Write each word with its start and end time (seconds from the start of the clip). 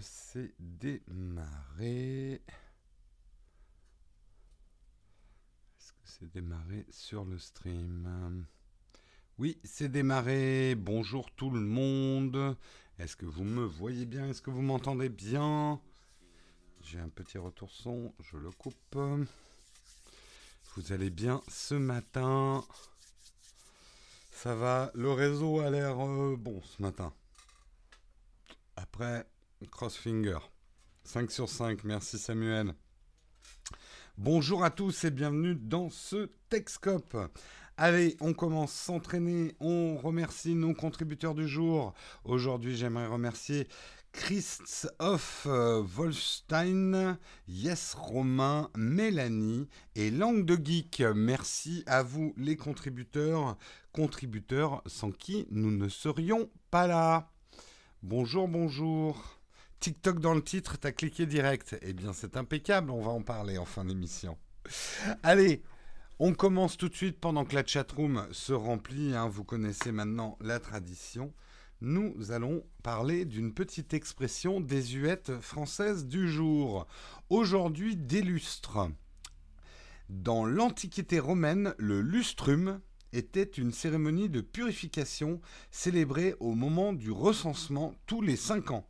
c'est 0.00 0.54
démarré. 0.58 2.42
Est-ce 5.78 5.92
que 5.92 6.04
c'est 6.04 6.32
démarré 6.32 6.86
sur 6.90 7.24
le 7.24 7.38
stream? 7.38 8.46
Oui, 9.38 9.58
c'est 9.64 9.88
démarré. 9.88 10.74
Bonjour 10.74 11.30
tout 11.32 11.50
le 11.50 11.60
monde. 11.60 12.56
Est-ce 12.98 13.16
que 13.16 13.26
vous 13.26 13.44
me 13.44 13.64
voyez 13.64 14.04
bien? 14.04 14.28
Est-ce 14.28 14.42
que 14.42 14.50
vous 14.50 14.62
m'entendez 14.62 15.08
bien? 15.08 15.80
J'ai 16.82 16.98
un 16.98 17.08
petit 17.08 17.38
retour 17.38 17.70
son, 17.70 18.14
je 18.20 18.36
le 18.36 18.50
coupe. 18.50 18.98
Vous 20.74 20.92
allez 20.92 21.10
bien 21.10 21.42
ce 21.48 21.74
matin? 21.74 22.64
Ça 24.32 24.54
va? 24.54 24.90
Le 24.94 25.10
réseau 25.12 25.60
a 25.60 25.70
l'air 25.70 26.04
euh, 26.04 26.36
bon 26.36 26.62
ce 26.62 26.82
matin. 26.82 27.12
Après, 28.76 29.26
Crossfinger. 29.66 30.38
5 31.04 31.30
sur 31.30 31.48
5, 31.48 31.84
merci 31.84 32.18
Samuel. 32.18 32.74
Bonjour 34.16 34.64
à 34.64 34.70
tous 34.70 35.04
et 35.04 35.10
bienvenue 35.10 35.54
dans 35.54 35.90
ce 35.90 36.30
Texcope. 36.48 37.16
Allez, 37.76 38.16
on 38.20 38.34
commence 38.34 38.72
s'entraîner. 38.72 39.54
On 39.60 39.96
remercie 39.96 40.54
nos 40.54 40.74
contributeurs 40.74 41.34
du 41.34 41.46
jour. 41.46 41.94
Aujourd'hui, 42.24 42.76
j'aimerais 42.76 43.06
remercier 43.06 43.68
Christoph 44.12 45.46
euh, 45.46 45.82
Wolstein, 45.82 47.18
Yes 47.46 47.94
Romain, 47.94 48.70
Mélanie 48.76 49.68
et 49.94 50.10
Langue 50.10 50.44
de 50.44 50.56
Geek. 50.56 51.02
Merci 51.14 51.84
à 51.86 52.02
vous 52.02 52.34
les 52.36 52.56
contributeurs, 52.56 53.56
contributeurs 53.92 54.82
sans 54.86 55.10
qui 55.10 55.46
nous 55.50 55.70
ne 55.70 55.88
serions 55.88 56.50
pas 56.70 56.86
là. 56.86 57.30
Bonjour, 58.02 58.48
bonjour. 58.48 59.37
TikTok 59.80 60.20
dans 60.20 60.34
le 60.34 60.42
titre, 60.42 60.76
t'as 60.78 60.92
cliqué 60.92 61.26
direct. 61.26 61.78
Eh 61.82 61.92
bien, 61.92 62.12
c'est 62.12 62.36
impeccable, 62.36 62.90
on 62.90 63.02
va 63.02 63.10
en 63.10 63.22
parler 63.22 63.58
en 63.58 63.64
fin 63.64 63.84
d'émission. 63.84 64.36
Allez, 65.22 65.62
on 66.18 66.34
commence 66.34 66.76
tout 66.76 66.88
de 66.88 66.94
suite 66.94 67.20
pendant 67.20 67.44
que 67.44 67.54
la 67.54 67.64
chatroom 67.64 68.26
se 68.32 68.52
remplit. 68.52 69.14
Hein. 69.14 69.28
vous 69.28 69.44
connaissez 69.44 69.92
maintenant 69.92 70.36
la 70.40 70.60
tradition 70.60 71.32
nous 71.80 72.32
allons 72.32 72.64
parler 72.82 73.24
d'une 73.24 73.54
petite 73.54 73.94
expression 73.94 74.60
désuète 74.60 75.40
française 75.40 76.06
du 76.06 76.28
jour. 76.28 76.86
Aujourd'hui, 77.30 77.94
lustres. 77.96 78.90
Dans 80.08 80.44
l'Antiquité 80.44 81.20
romaine, 81.20 81.74
le 81.78 82.00
lustrum 82.00 82.80
était 83.12 83.44
une 83.44 83.72
cérémonie 83.72 84.28
de 84.28 84.40
purification 84.40 85.40
célébrée 85.70 86.34
au 86.40 86.54
moment 86.54 86.92
du 86.92 87.12
recensement 87.12 87.94
tous 88.06 88.22
les 88.22 88.36
cinq 88.36 88.72
ans. 88.72 88.84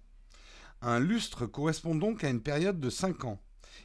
Un 0.81 1.01
lustre 1.01 1.47
correspond 1.47 1.95
donc 1.95 2.25
à 2.25 2.31
une 2.31 2.43
période 2.43 2.81
de 2.81 2.91
cinq 2.91 3.25
ans, 3.25 3.41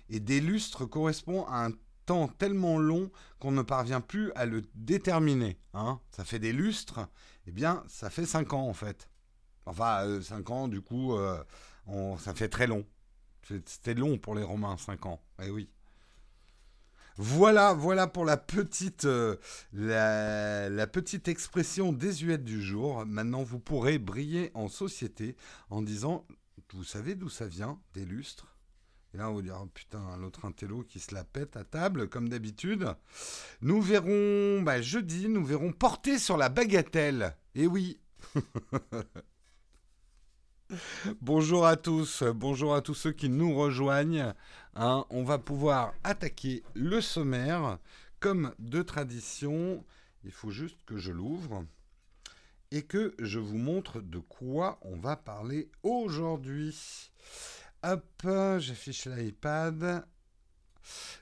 et 0.10 0.20
des 0.20 0.42
lustres 0.42 0.86
correspond 0.86 1.46
à 1.46 1.66
un 1.66 1.72
temps 2.06 2.28
tellement 2.28 2.78
long 2.78 3.10
qu'on 3.40 3.52
ne 3.52 3.62
parvient 3.62 4.02
plus 4.02 4.32
à 4.34 4.46
le 4.46 4.62
déterminer. 4.76 5.58
Hein. 5.74 6.00
Ça 6.12 6.24
fait 6.24 6.40
des 6.40 6.54
lustres, 6.54 7.08
eh 7.48 7.52
bien, 7.52 7.84
ça 7.88 8.10
fait 8.10 8.26
5 8.26 8.54
ans 8.54 8.68
en 8.68 8.74
fait. 8.74 9.10
Enfin, 9.66 10.22
5 10.22 10.50
euh, 10.50 10.54
ans, 10.54 10.68
du 10.68 10.82
coup, 10.82 11.14
euh, 11.14 11.44
ça 12.20 12.34
fait 12.34 12.50
très 12.50 12.68
long. 12.68 12.86
C'était 13.66 13.94
long 13.94 14.18
pour 14.18 14.36
les 14.36 14.44
Romains, 14.44 14.78
5 14.78 15.06
ans. 15.06 15.22
Eh 15.42 15.50
oui. 15.50 15.70
Voilà, 17.18 17.74
voilà 17.74 18.08
pour 18.08 18.26
la 18.26 18.38
petite, 18.38 19.06
euh, 19.06 19.36
la, 19.72 20.68
la, 20.70 20.88
petite 20.88 21.28
expression 21.28 21.94
désuète 21.94 22.44
du 22.44 22.62
jour. 22.62 23.06
Maintenant, 23.06 23.44
vous 23.44 23.60
pourrez 23.60 24.00
briller 24.00 24.50
en 24.56 24.68
société 24.68 25.36
en 25.70 25.84
disant, 25.84 26.26
vous 26.74 26.84
savez 26.84 27.16
d'où 27.16 27.30
ça 27.30 27.48
vient, 27.48 27.80
des 27.94 28.06
lustres? 28.06 28.48
Et 29.14 29.18
là, 29.18 29.30
on 29.30 29.36
va 29.36 29.42
dire, 29.44 29.60
oh, 29.62 29.68
putain, 29.68 30.18
l'autre 30.18 30.46
intello 30.46 30.84
qui 30.84 31.00
se 31.00 31.14
la 31.14 31.24
pète 31.24 31.56
à 31.56 31.64
table, 31.64 32.10
comme 32.10 32.30
d'habitude. 32.30 32.96
Nous 33.62 33.80
verrons, 33.80 34.64
bah, 34.64 34.82
jeudi, 34.82 35.30
nous 35.30 35.46
verrons 35.46 35.72
porter 35.72 36.18
sur 36.18 36.36
la 36.36 36.50
bagatelle. 36.50 37.38
Eh 37.54 37.68
oui. 37.68 38.00
bonjour 41.22 41.68
à 41.68 41.76
tous, 41.76 42.24
bonjour 42.24 42.74
à 42.74 42.82
tous 42.82 42.96
ceux 42.96 43.12
qui 43.12 43.30
nous 43.30 43.56
rejoignent. 43.56 44.34
Hein. 44.76 45.06
on 45.12 45.24
va 45.24 45.38
pouvoir 45.38 45.94
attaquer 46.04 46.64
le 46.74 47.00
sommaire 47.02 47.78
comme 48.20 48.56
de 48.58 48.82
tradition. 48.82 49.86
Il 50.24 50.32
faut 50.32 50.50
juste 50.50 50.80
que 50.88 50.98
je 50.98 51.12
l'ouvre 51.12 51.66
et 52.74 52.82
que 52.82 53.14
je 53.20 53.38
vous 53.38 53.60
montre 53.60 54.02
de 54.02 54.18
quoi 54.18 54.80
on 54.82 54.98
va 54.98 55.16
parler 55.16 55.70
aujourd'hui. 55.84 57.12
Hop, 57.84 58.04
j'affiche 58.58 59.06
l'iPad. 59.06 60.04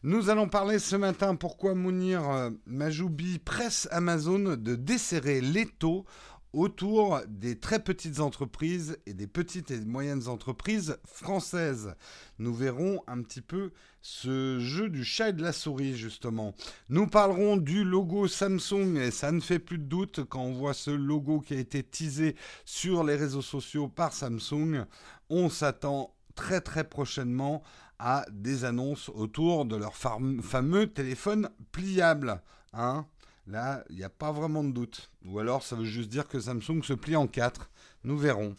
Nous 0.02 0.30
allons 0.30 0.48
parler 0.48 0.80
ce 0.80 0.96
matin 0.96 1.36
pourquoi 1.36 1.76
Mounir 1.76 2.28
euh, 2.30 2.52
Majoubi 2.66 3.38
presse 3.38 3.90
Amazon 3.92 4.56
de 4.56 4.76
desserrer 4.76 5.42
l'étau 5.42 6.06
autour 6.54 7.22
des 7.28 7.58
très 7.60 7.84
petites 7.84 8.20
entreprises 8.20 8.98
et 9.06 9.14
des 9.14 9.28
petites 9.28 9.72
et 9.72 9.80
moyennes 9.80 10.28
entreprises 10.28 10.98
françaises. 11.06 11.96
Nous 12.40 12.54
verrons 12.54 13.02
un 13.08 13.22
petit 13.22 13.42
peu 13.42 13.72
ce 14.02 14.60
jeu 14.60 14.90
du 14.90 15.04
chat 15.04 15.30
et 15.30 15.34
de 15.34 15.44
la 15.44 15.54
souris, 15.54 15.96
justement. 15.96 16.54
Nous 16.90 17.08
parlerons 17.08 17.58
du 17.58 17.84
logo 17.84 18.28
Samsung, 18.28 18.98
et 18.98 19.12
ça 19.12 19.32
ne 19.32 19.40
fait 19.40 19.60
plus 19.60 19.78
de 19.78 19.84
doute 19.84 20.26
quand 20.26 20.42
on 20.42 20.54
voit 20.54 20.74
ce 20.74 20.92
logo 20.92 21.40
qui 21.40 21.54
a 21.54 21.60
été 21.60 21.84
teasé 21.84 22.36
sur 22.66 23.04
les 23.04 23.16
réseaux 23.16 23.42
sociaux 23.42 23.88
par 23.88 24.14
Samsung. 24.14 24.86
On 25.30 25.50
s'attend 25.50 26.14
très 26.36 26.62
très 26.62 26.84
prochainement 26.84 27.62
à 28.00 28.26
des 28.32 28.66
annonces 28.66 29.10
autour 29.10 29.66
de 29.66 29.76
leur 29.76 29.96
fameux 29.96 30.88
téléphone 30.88 31.50
pliable. 31.72 32.42
Hein 32.74 33.06
Là, 33.48 33.84
il 33.90 33.96
n'y 33.96 34.04
a 34.04 34.10
pas 34.10 34.32
vraiment 34.32 34.64
de 34.64 34.72
doute. 34.72 35.12
Ou 35.26 35.40
alors, 35.40 35.64
ça 35.64 35.76
veut 35.76 35.86
juste 35.86 36.10
dire 36.10 36.28
que 36.28 36.40
Samsung 36.40 36.84
se 36.84 36.94
plie 36.94 37.16
en 37.16 37.28
quatre. 37.28 37.70
Nous 38.04 38.18
verrons. 38.18 38.56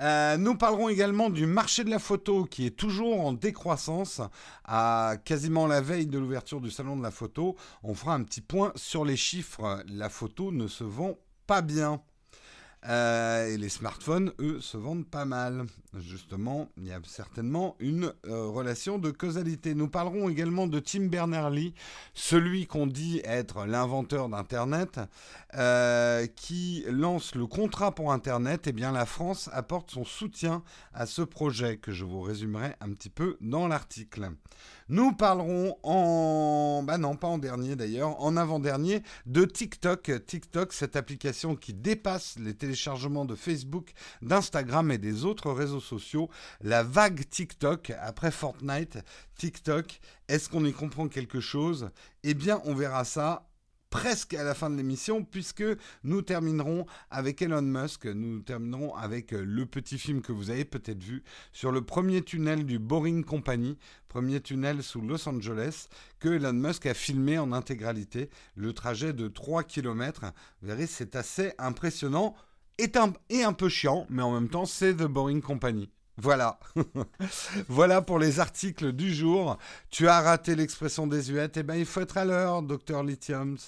Euh, 0.00 0.36
nous 0.36 0.54
parlerons 0.54 0.88
également 0.88 1.28
du 1.28 1.46
marché 1.46 1.82
de 1.82 1.90
la 1.90 1.98
photo 1.98 2.44
qui 2.44 2.66
est 2.66 2.76
toujours 2.76 3.20
en 3.20 3.32
décroissance 3.32 4.20
à 4.64 5.16
quasiment 5.24 5.66
la 5.66 5.80
veille 5.80 6.06
de 6.06 6.18
l'ouverture 6.18 6.60
du 6.60 6.70
salon 6.70 6.96
de 6.96 7.02
la 7.02 7.10
photo. 7.10 7.56
On 7.82 7.94
fera 7.94 8.14
un 8.14 8.22
petit 8.22 8.40
point 8.40 8.72
sur 8.76 9.04
les 9.04 9.16
chiffres. 9.16 9.82
La 9.88 10.08
photo 10.08 10.52
ne 10.52 10.68
se 10.68 10.84
vend 10.84 11.18
pas 11.46 11.62
bien. 11.62 12.00
Euh, 12.86 13.48
et 13.48 13.56
les 13.56 13.68
smartphones, 13.68 14.32
eux, 14.38 14.60
se 14.60 14.76
vendent 14.76 15.06
pas 15.06 15.24
mal. 15.24 15.66
Justement, 15.98 16.68
il 16.76 16.86
y 16.86 16.92
a 16.92 17.00
certainement 17.04 17.74
une 17.80 18.12
euh, 18.26 18.46
relation 18.46 18.98
de 18.98 19.10
causalité. 19.10 19.74
Nous 19.74 19.88
parlerons 19.88 20.28
également 20.28 20.66
de 20.66 20.78
Tim 20.78 21.06
Berners-Lee, 21.06 21.74
celui 22.14 22.66
qu'on 22.66 22.86
dit 22.86 23.20
être 23.24 23.66
l'inventeur 23.66 24.28
d'Internet, 24.28 25.00
euh, 25.54 26.26
qui 26.36 26.84
lance 26.88 27.34
le 27.34 27.46
contrat 27.46 27.94
pour 27.94 28.12
Internet. 28.12 28.66
Et 28.66 28.70
eh 28.70 28.72
bien, 28.72 28.92
la 28.92 29.06
France 29.06 29.50
apporte 29.52 29.90
son 29.90 30.04
soutien 30.04 30.62
à 30.94 31.06
ce 31.06 31.22
projet 31.22 31.78
que 31.78 31.92
je 31.92 32.04
vous 32.04 32.20
résumerai 32.20 32.74
un 32.80 32.92
petit 32.92 33.10
peu 33.10 33.36
dans 33.40 33.66
l'article. 33.66 34.30
Nous 34.88 35.12
parlerons 35.12 35.76
en... 35.82 36.82
Bah 36.82 36.98
non, 36.98 37.16
pas 37.16 37.28
en 37.28 37.38
dernier 37.38 37.76
d'ailleurs, 37.76 38.20
en 38.22 38.36
avant-dernier, 38.36 39.02
de 39.26 39.44
TikTok. 39.44 40.10
TikTok, 40.26 40.72
cette 40.72 40.96
application 40.96 41.56
qui 41.56 41.74
dépasse 41.74 42.36
les 42.38 42.54
téléchargements 42.54 43.24
de 43.24 43.34
Facebook, 43.34 43.92
d'Instagram 44.22 44.90
et 44.90 44.98
des 44.98 45.24
autres 45.24 45.50
réseaux 45.50 45.80
sociaux. 45.80 46.30
La 46.60 46.82
vague 46.82 47.28
TikTok, 47.28 47.92
après 48.00 48.30
Fortnite, 48.30 48.98
TikTok, 49.36 50.00
est-ce 50.28 50.48
qu'on 50.48 50.64
y 50.64 50.72
comprend 50.72 51.08
quelque 51.08 51.40
chose? 51.40 51.90
Eh 52.22 52.34
bien, 52.34 52.60
on 52.64 52.74
verra 52.74 53.04
ça 53.04 53.47
presque 53.90 54.34
à 54.34 54.42
la 54.42 54.54
fin 54.54 54.70
de 54.70 54.76
l'émission 54.76 55.24
puisque 55.24 55.64
nous 56.04 56.22
terminerons 56.22 56.86
avec 57.10 57.42
Elon 57.42 57.62
Musk, 57.62 58.06
nous 58.06 58.40
terminerons 58.40 58.94
avec 58.94 59.32
euh, 59.32 59.42
le 59.44 59.66
petit 59.66 59.98
film 59.98 60.20
que 60.20 60.32
vous 60.32 60.50
avez 60.50 60.64
peut-être 60.64 61.02
vu 61.02 61.22
sur 61.52 61.72
le 61.72 61.82
premier 61.82 62.22
tunnel 62.22 62.64
du 62.64 62.78
Boring 62.78 63.24
Company, 63.24 63.78
premier 64.08 64.40
tunnel 64.40 64.82
sous 64.82 65.00
Los 65.00 65.28
Angeles 65.28 65.88
que 66.18 66.28
Elon 66.28 66.52
Musk 66.52 66.86
a 66.86 66.94
filmé 66.94 67.38
en 67.38 67.52
intégralité, 67.52 68.30
le 68.54 68.72
trajet 68.72 69.12
de 69.12 69.28
3 69.28 69.64
km. 69.64 70.32
Vous 70.60 70.68
verrez, 70.68 70.86
c'est 70.86 71.16
assez 71.16 71.52
impressionnant 71.58 72.34
et 72.78 73.44
un, 73.44 73.52
peu 73.52 73.68
chiant, 73.68 74.06
mais 74.08 74.22
en 74.22 74.32
même 74.32 74.48
temps, 74.48 74.64
c'est 74.64 74.94
The 74.94 75.02
Boring 75.02 75.42
Company. 75.42 75.90
Voilà. 76.16 76.58
voilà 77.68 78.02
pour 78.02 78.18
les 78.18 78.38
articles 78.40 78.92
du 78.92 79.12
jour. 79.12 79.58
Tu 79.90 80.08
as 80.08 80.20
raté 80.20 80.54
l'expression 80.54 81.06
désuète. 81.06 81.56
Eh 81.56 81.62
bien, 81.64 81.76
il 81.76 81.86
faut 81.86 82.00
être 82.00 82.18
à 82.18 82.24
l'heure, 82.24 82.62
docteur 82.62 83.02
Lithiums. 83.02 83.58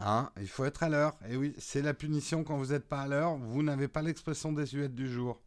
Hein, 0.00 0.30
il 0.40 0.48
faut 0.48 0.64
être 0.64 0.82
à 0.82 0.88
l'heure. 0.88 1.14
Et 1.28 1.36
oui, 1.36 1.54
c'est 1.58 1.82
la 1.82 1.94
punition 1.94 2.44
quand 2.44 2.56
vous 2.56 2.72
n'êtes 2.72 2.88
pas 2.88 3.02
à 3.02 3.08
l'heure. 3.08 3.36
Vous 3.36 3.62
n'avez 3.62 3.88
pas 3.88 4.02
l'expression 4.02 4.52
désuète 4.52 4.94
du 4.94 5.08
jour. 5.08 5.40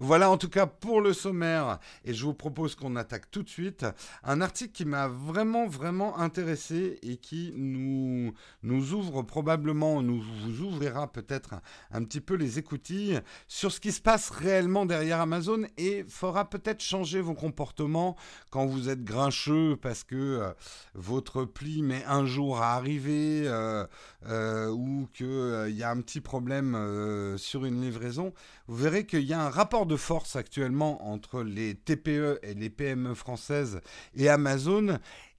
Voilà 0.00 0.30
en 0.30 0.36
tout 0.36 0.48
cas 0.48 0.66
pour 0.66 1.00
le 1.00 1.12
sommaire 1.12 1.78
et 2.04 2.14
je 2.14 2.24
vous 2.24 2.34
propose 2.34 2.74
qu'on 2.74 2.96
attaque 2.96 3.30
tout 3.30 3.42
de 3.42 3.48
suite 3.48 3.86
un 4.22 4.40
article 4.40 4.72
qui 4.72 4.84
m'a 4.84 5.08
vraiment 5.08 5.66
vraiment 5.66 6.18
intéressé 6.18 6.98
et 7.02 7.16
qui 7.16 7.52
nous, 7.56 8.32
ouvre 8.64 9.22
probablement, 9.22 10.02
nous 10.02 10.20
vous 10.20 10.62
ouvrira 10.62 11.10
peut-être 11.10 11.54
un, 11.90 12.02
petit 12.04 12.20
peu 12.20 12.34
les 12.34 12.58
écoutilles 12.58 13.20
sur 13.46 13.72
ce 13.72 13.80
qui 13.80 13.92
se 13.92 14.00
passe 14.00 14.30
réellement 14.30 14.86
derrière 14.86 15.20
Amazon 15.20 15.62
et 15.76 16.04
fera 16.08 16.48
peut-être 16.48 16.82
changer 16.82 17.20
vos 17.20 17.34
comportements 17.34 18.16
quand 18.50 18.66
vous 18.66 18.88
êtes 18.88 19.04
grincheux 19.04 19.76
parce 19.80 20.04
que 20.04 20.16
euh, 20.16 20.52
votre 20.94 21.44
pli 21.44 21.82
met 21.82 22.04
un 22.06 22.26
jour 22.26 22.60
à 22.60 22.74
arriver 22.74 23.42
euh, 23.46 23.86
euh, 24.26 24.70
ou 24.70 25.08
qu'il 25.12 25.76
y 25.76 25.82
a 25.82 25.90
un 25.90 26.00
petit 26.00 26.20
problème 26.20 27.36
sur 27.36 27.64
une 27.64 27.82
livraison. 27.82 28.32
Vous 28.66 28.76
verrez 28.76 29.06
qu'il 29.06 29.24
y 29.24 29.32
a 29.32 29.40
un 29.40 29.50
rapport 29.50 29.77
de 29.86 29.96
force 29.96 30.36
actuellement 30.36 31.10
entre 31.10 31.42
les 31.42 31.74
TPE 31.74 32.38
et 32.42 32.54
les 32.54 32.70
PME 32.70 33.14
françaises 33.14 33.80
et 34.14 34.28
Amazon. 34.28 34.98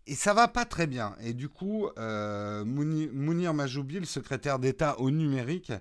Et 0.09 0.15
ça 0.15 0.33
va 0.33 0.47
pas 0.47 0.65
très 0.65 0.87
bien. 0.87 1.15
Et 1.21 1.33
du 1.33 1.49
coup, 1.49 1.87
euh, 1.99 2.65
Mounir 2.65 3.53
Majoubi, 3.53 3.99
le 3.99 4.05
secrétaire 4.05 4.57
d'État 4.57 4.99
au 4.99 5.11
numérique, 5.11 5.71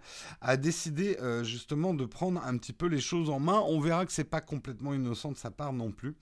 a 0.42 0.58
décidé 0.58 1.16
euh, 1.22 1.44
justement 1.44 1.94
de 1.94 2.04
prendre 2.04 2.44
un 2.44 2.58
petit 2.58 2.74
peu 2.74 2.88
les 2.88 3.00
choses 3.00 3.30
en 3.30 3.40
main. 3.40 3.62
On 3.66 3.80
verra 3.80 4.04
que 4.04 4.12
c'est 4.12 4.24
pas 4.24 4.42
complètement 4.42 4.92
innocent 4.92 5.32
de 5.32 5.38
sa 5.38 5.50
part 5.50 5.72
non 5.72 5.92
plus. 5.92 6.14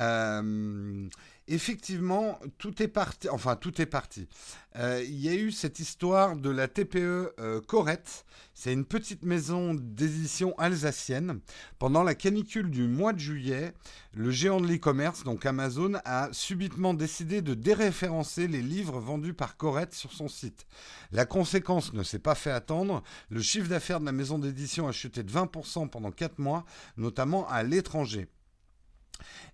Euh, 0.00 1.08
effectivement, 1.48 2.38
tout 2.58 2.82
est 2.82 2.88
parti. 2.88 3.28
Enfin, 3.28 3.56
tout 3.56 3.80
est 3.80 3.86
parti. 3.86 4.28
Euh, 4.76 5.04
il 5.06 5.20
y 5.20 5.28
a 5.28 5.34
eu 5.34 5.52
cette 5.52 5.78
histoire 5.78 6.36
de 6.36 6.50
la 6.50 6.68
TPE 6.68 7.32
euh, 7.38 7.60
Corette. 7.60 8.24
C'est 8.54 8.72
une 8.72 8.84
petite 8.84 9.24
maison 9.24 9.74
d'édition 9.74 10.56
alsacienne. 10.58 11.40
Pendant 11.78 12.02
la 12.02 12.14
canicule 12.14 12.70
du 12.70 12.86
mois 12.86 13.12
de 13.12 13.18
juillet, 13.18 13.72
le 14.14 14.30
géant 14.30 14.60
de 14.60 14.66
l'e-commerce, 14.66 15.24
donc 15.24 15.44
Amazon, 15.44 15.94
a 16.04 16.28
subitement 16.32 16.94
décidé 16.94 17.42
de 17.42 17.54
déréférencer 17.54 18.46
les 18.46 18.62
livres 18.62 19.00
vendus 19.00 19.34
par 19.34 19.56
Corette 19.56 19.94
sur 19.94 20.12
son 20.12 20.28
site. 20.28 20.66
La 21.12 21.26
conséquence 21.26 21.92
ne 21.92 22.02
s'est 22.02 22.18
pas 22.18 22.34
fait 22.34 22.52
attendre. 22.52 23.02
Le 23.28 23.42
chiffre 23.42 23.68
d'affaires 23.68 24.00
de 24.00 24.06
la 24.06 24.12
maison 24.12 24.38
d'édition 24.38 24.88
a 24.88 24.92
chuté 24.92 25.22
de 25.22 25.30
20% 25.30 25.88
pendant 25.88 26.10
4 26.10 26.38
mois, 26.38 26.64
notamment 26.96 27.48
à 27.48 27.62
l'étranger. 27.62 28.28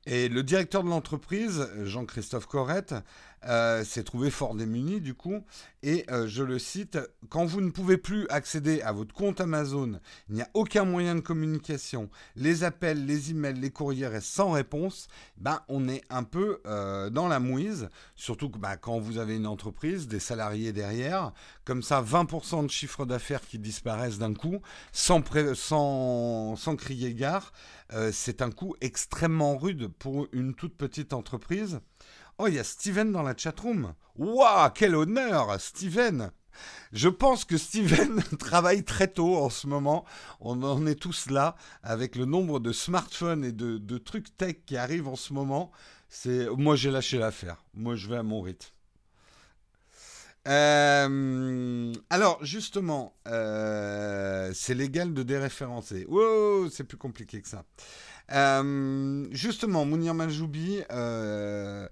Et 0.06 0.28
le 0.28 0.42
directeur 0.42 0.82
de 0.82 0.88
l'entreprise, 0.88 1.68
Jean-Christophe 1.84 2.46
Corrette, 2.46 2.94
euh, 3.46 3.84
s'est 3.84 4.04
trouvé 4.04 4.30
fort 4.30 4.54
démuni 4.54 5.00
du 5.00 5.14
coup. 5.14 5.42
Et 5.82 6.04
euh, 6.10 6.26
je 6.26 6.42
le 6.42 6.58
cite, 6.58 6.98
quand 7.30 7.46
vous 7.46 7.62
ne 7.62 7.70
pouvez 7.70 7.96
plus 7.96 8.28
accéder 8.28 8.82
à 8.82 8.92
votre 8.92 9.14
compte 9.14 9.40
Amazon, 9.40 9.98
il 10.28 10.34
n'y 10.34 10.42
a 10.42 10.48
aucun 10.52 10.84
moyen 10.84 11.14
de 11.14 11.20
communication, 11.20 12.10
les 12.36 12.64
appels, 12.64 13.06
les 13.06 13.30
emails, 13.30 13.58
les 13.58 13.70
courriers 13.70 14.08
restent 14.08 14.26
sans 14.26 14.50
réponse, 14.50 15.08
ben, 15.38 15.62
on 15.68 15.88
est 15.88 16.02
un 16.10 16.22
peu 16.22 16.60
euh, 16.66 17.08
dans 17.08 17.28
la 17.28 17.40
mouise, 17.40 17.88
surtout 18.14 18.50
que 18.50 18.58
ben, 18.58 18.76
quand 18.76 18.98
vous 18.98 19.16
avez 19.16 19.36
une 19.36 19.46
entreprise, 19.46 20.06
des 20.06 20.20
salariés 20.20 20.74
derrière, 20.74 21.32
comme 21.64 21.82
ça 21.82 22.02
20% 22.02 22.66
de 22.66 22.70
chiffre 22.70 23.06
d'affaires 23.06 23.40
qui 23.40 23.58
disparaissent 23.58 24.18
d'un 24.18 24.34
coup, 24.34 24.60
sans, 24.92 25.24
sans, 25.54 26.76
crier 26.76 27.14
gare, 27.14 27.52
c'est 28.12 28.42
un 28.42 28.50
coût 28.50 28.76
extrêmement 28.80 29.56
rude 29.56 29.88
pour 29.88 30.28
une 30.32 30.54
toute 30.54 30.76
petite 30.76 31.12
entreprise. 31.12 31.80
Oh, 32.42 32.46
il 32.48 32.54
y 32.54 32.58
a 32.58 32.64
Steven 32.64 33.12
dans 33.12 33.22
la 33.22 33.36
chatroom. 33.36 33.92
Waouh, 34.16 34.70
quel 34.74 34.96
honneur, 34.96 35.60
Steven 35.60 36.30
je 36.92 37.08
pense 37.08 37.44
que 37.44 37.56
Steven 37.56 38.22
travaille 38.38 38.84
très 38.84 39.08
tôt 39.08 39.36
en 39.36 39.48
ce 39.48 39.66
moment. 39.66 40.04
On 40.40 40.62
en 40.62 40.86
est 40.86 40.96
tous 41.00 41.30
là 41.30 41.54
avec 41.82 42.16
le 42.16 42.24
nombre 42.24 42.60
de 42.60 42.72
smartphones 42.72 43.44
et 43.44 43.52
de, 43.52 43.98
trucs 43.98 44.36
tech 44.36 44.56
qui 44.66 44.76
arrivent 44.76 45.08
en 45.08 45.16
ce 45.16 45.32
moment. 45.32 45.70
C'est 46.08 46.48
moi 46.50 46.76
j'ai 46.76 46.90
lâché 46.90 47.18
l'affaire. 47.18 47.64
Moi 47.72 47.94
je 47.94 48.08
vais 48.08 48.16
à 48.16 48.22
mon 48.22 48.42
rythme. 48.42 48.68
Euh, 50.48 51.92
alors 52.10 52.44
justement, 52.44 53.14
euh, 53.28 54.50
c'est 54.52 54.74
légal 54.74 55.14
de 55.14 55.22
déréférencer. 55.22 56.06
C'est 56.72 56.84
plus 56.84 56.98
compliqué 56.98 57.40
que 57.40 57.48
ça. 57.48 57.64
Euh, 58.32 59.26
justement, 59.32 59.84
Mounir 59.84 60.14
Maljoubi, 60.14 60.82
euh, 60.92 61.88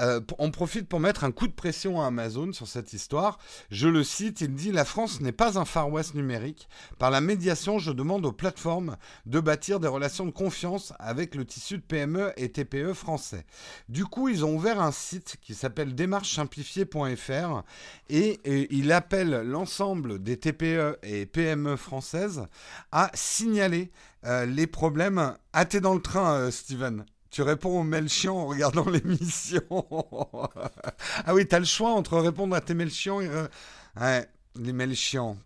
euh, 0.00 0.20
on 0.38 0.50
profite 0.50 0.88
pour 0.88 1.00
mettre 1.00 1.24
un 1.24 1.32
coup 1.32 1.48
de 1.48 1.52
pression 1.52 2.00
à 2.00 2.06
Amazon 2.06 2.52
sur 2.52 2.68
cette 2.68 2.92
histoire. 2.92 3.38
Je 3.70 3.88
le 3.88 4.04
cite, 4.04 4.40
il 4.40 4.54
dit 4.54 4.72
La 4.72 4.84
France 4.84 5.20
n'est 5.20 5.32
pas 5.32 5.58
un 5.58 5.64
Far 5.64 5.90
West 5.90 6.14
numérique. 6.14 6.68
Par 6.98 7.10
la 7.10 7.20
médiation, 7.20 7.78
je 7.78 7.92
demande 7.92 8.24
aux 8.24 8.32
plateformes 8.32 8.96
de 9.26 9.40
bâtir 9.40 9.80
des 9.80 9.88
relations 9.88 10.26
de 10.26 10.30
confiance 10.30 10.92
avec 10.98 11.34
le 11.34 11.44
tissu 11.44 11.78
de 11.78 11.82
PME 11.82 12.32
et 12.36 12.50
TPE 12.52 12.92
français. 12.92 13.44
Du 13.88 14.04
coup, 14.04 14.28
ils 14.28 14.44
ont 14.44 14.54
ouvert 14.54 14.80
un 14.80 14.92
site 14.92 15.36
qui 15.40 15.54
s'appelle 15.54 15.94
démarchesimplifiée.fr 15.94 17.62
et, 18.08 18.40
et 18.44 18.74
il 18.74 18.92
appelle 18.92 19.42
l'ensemble 19.44 20.22
des 20.22 20.36
TPE 20.36 20.98
et 21.02 21.26
PME 21.26 21.76
françaises 21.76 22.46
à 22.92 23.10
signaler 23.14 23.90
euh, 24.24 24.46
les 24.46 24.66
problèmes. 24.66 25.36
Ah, 25.52 25.64
t'es 25.64 25.80
dans 25.80 25.94
le 25.94 26.02
train, 26.02 26.34
euh, 26.34 26.50
Steven. 26.50 27.04
Tu 27.30 27.42
réponds 27.42 27.80
aux 27.80 27.84
mails 27.84 28.08
chiants 28.08 28.36
en 28.36 28.46
regardant 28.46 28.84
l'émission. 28.90 29.62
ah 31.24 31.34
oui, 31.34 31.46
t'as 31.46 31.58
le 31.58 31.64
choix 31.64 31.90
entre 31.90 32.18
répondre 32.18 32.54
à 32.56 32.60
tes 32.60 32.74
mails 32.74 32.90
chiants 32.90 33.20
et... 33.20 33.28
Ouais, 34.00 34.28
les 34.56 34.72
mails 34.72 34.96
chiants. 34.96 35.36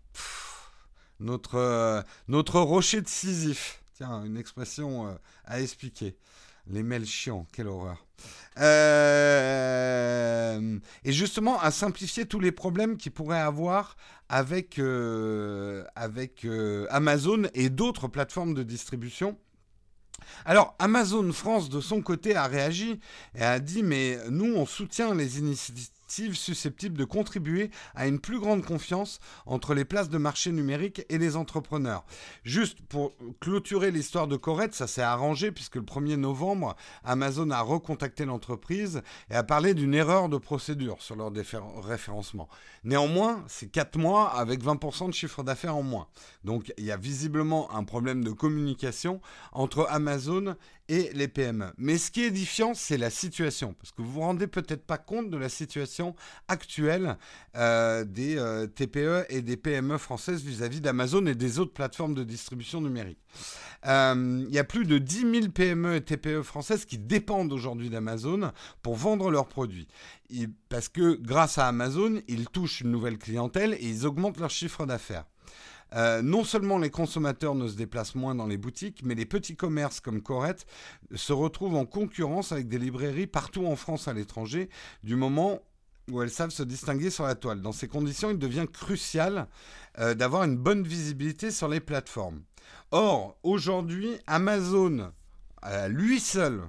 notre, 1.19 2.03
notre 2.27 2.59
rocher 2.59 3.01
de 3.01 3.07
Sisyphe. 3.07 3.81
Tiens, 3.95 4.23
une 4.25 4.37
expression 4.37 5.17
à 5.45 5.61
expliquer. 5.61 6.17
Les 6.67 6.83
mails 6.83 7.05
chiants, 7.05 7.45
quelle 7.51 7.67
horreur. 7.67 8.05
et 11.03 11.11
justement, 11.11 11.59
à 11.59 11.71
simplifier 11.71 12.25
tous 12.25 12.39
les 12.39 12.51
problèmes 12.51 12.97
qu'il 12.97 13.11
pourrait 13.11 13.39
avoir 13.39 13.97
avec, 14.29 14.79
euh, 14.79 15.83
euh, 16.45 16.87
Amazon 16.89 17.43
et 17.53 17.69
d'autres 17.69 18.07
plateformes 18.07 18.53
de 18.53 18.63
distribution. 18.63 19.37
Alors 20.45 20.75
Amazon 20.79 21.31
France 21.33 21.69
de 21.69 21.81
son 21.81 22.01
côté 22.01 22.35
a 22.35 22.47
réagi 22.47 22.99
et 23.35 23.43
a 23.43 23.59
dit 23.59 23.83
mais 23.83 24.17
nous 24.29 24.55
on 24.55 24.65
soutient 24.65 25.13
les 25.13 25.39
susceptibles 26.33 26.97
de 26.97 27.05
contribuer 27.05 27.71
à 27.93 28.07
une 28.07 28.19
plus 28.19 28.39
grande 28.39 28.63
confiance 28.63 29.19
entre 29.45 29.73
les 29.73 29.85
places 29.85 30.09
de 30.09 30.17
marché 30.17 30.51
numérique 30.51 31.05
et 31.09 31.17
les 31.17 31.35
entrepreneurs. 31.35 32.05
Juste 32.43 32.81
pour 32.81 33.13
clôturer 33.39 33.91
l'histoire 33.91 34.27
de 34.27 34.35
Corette, 34.35 34.73
ça 34.73 34.87
s'est 34.87 35.01
arrangé 35.01 35.51
puisque 35.51 35.75
le 35.75 35.81
1er 35.81 36.15
novembre, 36.15 36.75
Amazon 37.03 37.49
a 37.51 37.61
recontacté 37.61 38.25
l'entreprise 38.25 39.01
et 39.29 39.35
a 39.35 39.43
parlé 39.43 39.73
d'une 39.73 39.93
erreur 39.93 40.29
de 40.29 40.37
procédure 40.37 41.01
sur 41.01 41.15
leur 41.15 41.31
référencement. 41.83 42.47
Néanmoins, 42.83 43.43
c'est 43.47 43.67
4 43.67 43.97
mois 43.97 44.29
avec 44.29 44.63
20% 44.63 45.07
de 45.07 45.13
chiffre 45.13 45.43
d'affaires 45.43 45.75
en 45.75 45.83
moins. 45.83 46.07
Donc 46.43 46.73
il 46.77 46.85
y 46.85 46.91
a 46.91 46.97
visiblement 46.97 47.73
un 47.75 47.83
problème 47.83 48.23
de 48.23 48.31
communication 48.31 49.21
entre 49.51 49.87
Amazon 49.89 50.55
et 50.87 51.09
les 51.13 51.27
PME. 51.27 51.71
Mais 51.77 51.97
ce 51.97 52.11
qui 52.11 52.23
est 52.23 52.27
édifiant, 52.27 52.73
c'est 52.73 52.97
la 52.97 53.09
situation, 53.09 53.73
parce 53.73 53.91
que 53.91 54.01
vous 54.01 54.11
vous 54.11 54.19
rendez 54.21 54.47
peut-être 54.47 54.85
pas 54.85 54.97
compte 54.97 55.29
de 55.29 55.37
la 55.37 55.49
situation 55.49 56.15
actuelle 56.47 57.17
euh, 57.55 58.03
des 58.03 58.37
euh, 58.37 58.67
TPE 58.67 59.25
et 59.29 59.41
des 59.41 59.57
PME 59.57 59.97
françaises 59.97 60.43
vis-à-vis 60.43 60.81
d'Amazon 60.81 61.25
et 61.25 61.35
des 61.35 61.59
autres 61.59 61.73
plateformes 61.73 62.13
de 62.13 62.23
distribution 62.23 62.81
numérique. 62.81 63.19
Euh, 63.87 64.45
il 64.47 64.53
y 64.53 64.59
a 64.59 64.63
plus 64.63 64.85
de 64.85 64.97
10 64.97 65.19
000 65.19 65.49
PME 65.49 65.95
et 65.95 66.01
TPE 66.01 66.41
françaises 66.41 66.85
qui 66.85 66.97
dépendent 66.97 67.53
aujourd'hui 67.53 67.89
d'Amazon 67.89 68.51
pour 68.81 68.95
vendre 68.95 69.29
leurs 69.31 69.47
produits. 69.47 69.87
parce 70.69 70.89
que 70.89 71.15
grâce 71.15 71.57
à 71.57 71.67
Amazon, 71.67 72.21
ils 72.27 72.47
touchent 72.47 72.81
une 72.81 72.91
nouvelle 72.91 73.17
clientèle 73.17 73.73
et 73.73 73.87
ils 73.87 74.05
augmentent 74.05 74.39
leur 74.39 74.49
chiffre 74.49 74.85
d'affaires. 74.85 75.25
Euh, 75.95 76.21
non 76.21 76.43
seulement 76.43 76.77
les 76.77 76.89
consommateurs 76.89 77.55
ne 77.55 77.67
se 77.67 77.75
déplacent 77.75 78.15
moins 78.15 78.35
dans 78.35 78.47
les 78.47 78.57
boutiques, 78.57 79.01
mais 79.03 79.15
les 79.15 79.25
petits 79.25 79.55
commerces 79.55 79.99
comme 79.99 80.21
Corette 80.21 80.65
se 81.13 81.33
retrouvent 81.33 81.75
en 81.75 81.85
concurrence 81.85 82.51
avec 82.51 82.67
des 82.67 82.79
librairies 82.79 83.27
partout 83.27 83.65
en 83.65 83.75
France 83.75 84.07
à 84.07 84.13
l'étranger, 84.13 84.69
du 85.03 85.15
moment 85.15 85.61
où 86.11 86.21
elles 86.21 86.29
savent 86.29 86.51
se 86.51 86.63
distinguer 86.63 87.09
sur 87.09 87.23
la 87.23 87.35
toile. 87.35 87.61
Dans 87.61 87.71
ces 87.71 87.87
conditions, 87.87 88.29
il 88.29 88.37
devient 88.37 88.67
crucial 88.71 89.47
euh, 89.99 90.13
d'avoir 90.13 90.43
une 90.43 90.57
bonne 90.57 90.83
visibilité 90.83 91.49
sur 91.49 91.67
les 91.67 91.79
plateformes. 91.79 92.41
Or, 92.91 93.37
aujourd'hui, 93.43 94.17
Amazon, 94.27 95.11
lui 95.89 96.19
seul, 96.19 96.61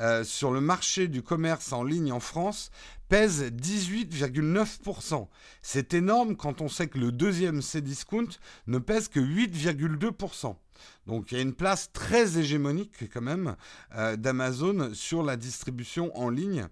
euh, 0.00 0.24
sur 0.24 0.50
le 0.50 0.60
marché 0.60 1.08
du 1.08 1.22
commerce 1.22 1.72
en 1.72 1.84
ligne 1.84 2.12
en 2.12 2.20
France, 2.20 2.70
pèse 3.08 3.44
18,9%. 3.44 5.28
C'est 5.62 5.94
énorme 5.94 6.36
quand 6.36 6.60
on 6.60 6.68
sait 6.68 6.88
que 6.88 6.98
le 6.98 7.12
deuxième 7.12 7.62
Cdiscount 7.62 8.28
ne 8.66 8.78
pèse 8.78 9.08
que 9.08 9.20
8,2%. 9.20 10.56
Donc 11.06 11.32
il 11.32 11.36
y 11.36 11.38
a 11.38 11.42
une 11.42 11.54
place 11.54 11.90
très 11.92 12.38
hégémonique 12.38 13.10
quand 13.10 13.22
même 13.22 13.56
euh, 13.94 14.16
d'Amazon 14.16 14.92
sur 14.92 15.22
la 15.22 15.36
distribution 15.36 16.16
en 16.18 16.28
ligne 16.28 16.66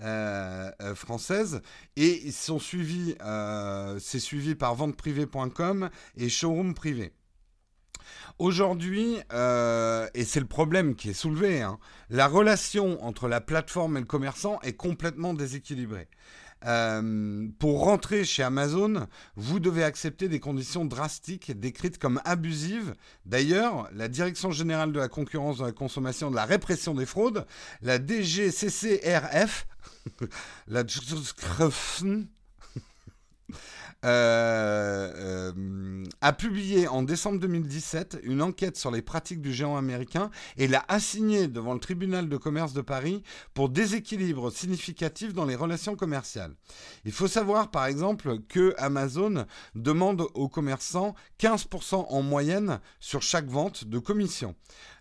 euh, 0.00 0.70
française 0.94 1.60
et 1.96 2.24
ils 2.24 2.32
c'est 2.32 4.20
suivi 4.20 4.54
par 4.54 4.76
venteprivée.com 4.76 5.90
et 6.16 6.28
showroom 6.28 6.74
privé. 6.74 7.12
Aujourd'hui, 8.38 9.16
euh, 9.32 10.08
et 10.14 10.24
c'est 10.24 10.40
le 10.40 10.46
problème 10.46 10.94
qui 10.94 11.10
est 11.10 11.14
soulevé, 11.14 11.62
hein, 11.62 11.78
la 12.10 12.28
relation 12.28 13.02
entre 13.04 13.28
la 13.28 13.40
plateforme 13.40 13.96
et 13.96 14.00
le 14.00 14.06
commerçant 14.06 14.60
est 14.62 14.74
complètement 14.74 15.34
déséquilibrée. 15.34 16.08
Euh, 16.66 17.46
pour 17.58 17.84
rentrer 17.84 18.24
chez 18.24 18.42
Amazon, 18.42 19.06
vous 19.36 19.60
devez 19.60 19.84
accepter 19.84 20.28
des 20.28 20.40
conditions 20.40 20.84
drastiques 20.84 21.58
décrites 21.58 21.98
comme 21.98 22.20
abusives. 22.24 22.94
D'ailleurs, 23.26 23.88
la 23.92 24.08
Direction 24.08 24.50
générale 24.50 24.92
de 24.92 24.98
la 24.98 25.08
concurrence, 25.08 25.58
de 25.58 25.64
la 25.64 25.72
consommation, 25.72 26.30
de 26.30 26.36
la 26.36 26.44
répression 26.44 26.94
des 26.94 27.06
fraudes, 27.06 27.46
la 27.82 27.98
DGCCRF, 27.98 29.66
la 30.66 30.84
euh, 34.04 35.12
euh, 35.16 36.04
a 36.20 36.32
publié 36.32 36.86
en 36.86 37.02
décembre 37.02 37.40
2017 37.40 38.20
une 38.22 38.42
enquête 38.42 38.76
sur 38.76 38.92
les 38.92 39.02
pratiques 39.02 39.40
du 39.40 39.52
géant 39.52 39.76
américain 39.76 40.30
et 40.56 40.68
l'a 40.68 40.84
assigné 40.86 41.48
devant 41.48 41.74
le 41.74 41.80
tribunal 41.80 42.28
de 42.28 42.36
commerce 42.36 42.72
de 42.72 42.80
Paris 42.80 43.24
pour 43.54 43.68
déséquilibre 43.68 44.52
significatif 44.52 45.32
dans 45.34 45.44
les 45.44 45.56
relations 45.56 45.96
commerciales. 45.96 46.54
Il 47.04 47.12
faut 47.12 47.26
savoir 47.26 47.72
par 47.72 47.86
exemple 47.86 48.38
que 48.48 48.72
Amazon 48.78 49.46
demande 49.74 50.26
aux 50.34 50.48
commerçants 50.48 51.16
15% 51.40 52.06
en 52.08 52.22
moyenne 52.22 52.78
sur 53.00 53.22
chaque 53.22 53.48
vente 53.48 53.84
de 53.84 53.98
commission 53.98 54.54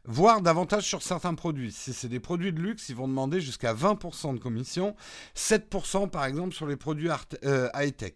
voire 0.07 0.41
davantage 0.41 0.85
sur 0.85 1.03
certains 1.03 1.35
produits. 1.35 1.71
Si 1.71 1.93
c'est 1.93 2.07
des 2.07 2.19
produits 2.19 2.53
de 2.53 2.59
luxe, 2.59 2.89
ils 2.89 2.95
vont 2.95 3.07
demander 3.07 3.41
jusqu'à 3.41 3.73
20% 3.73 4.33
de 4.33 4.39
commission, 4.39 4.95
7% 5.35 6.09
par 6.09 6.25
exemple 6.25 6.55
sur 6.55 6.65
les 6.65 6.77
produits 6.77 7.09
euh, 7.43 7.69
high-tech. 7.75 8.13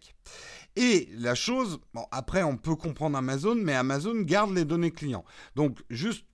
Et 0.74 1.10
la 1.12 1.34
chose, 1.34 1.78
après 2.10 2.42
on 2.42 2.56
peut 2.56 2.76
comprendre 2.76 3.16
Amazon, 3.16 3.54
mais 3.54 3.74
Amazon 3.74 4.14
garde 4.22 4.54
les 4.54 4.64
données 4.64 4.90
clients. 4.90 5.24
Donc 5.54 5.78
juste 5.90 6.24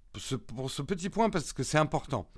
pour 0.57 0.71
ce 0.71 0.83
petit 0.83 1.11
point, 1.11 1.29
parce 1.29 1.53
que 1.53 1.63
c'est 1.63 1.79
important. 1.79 2.29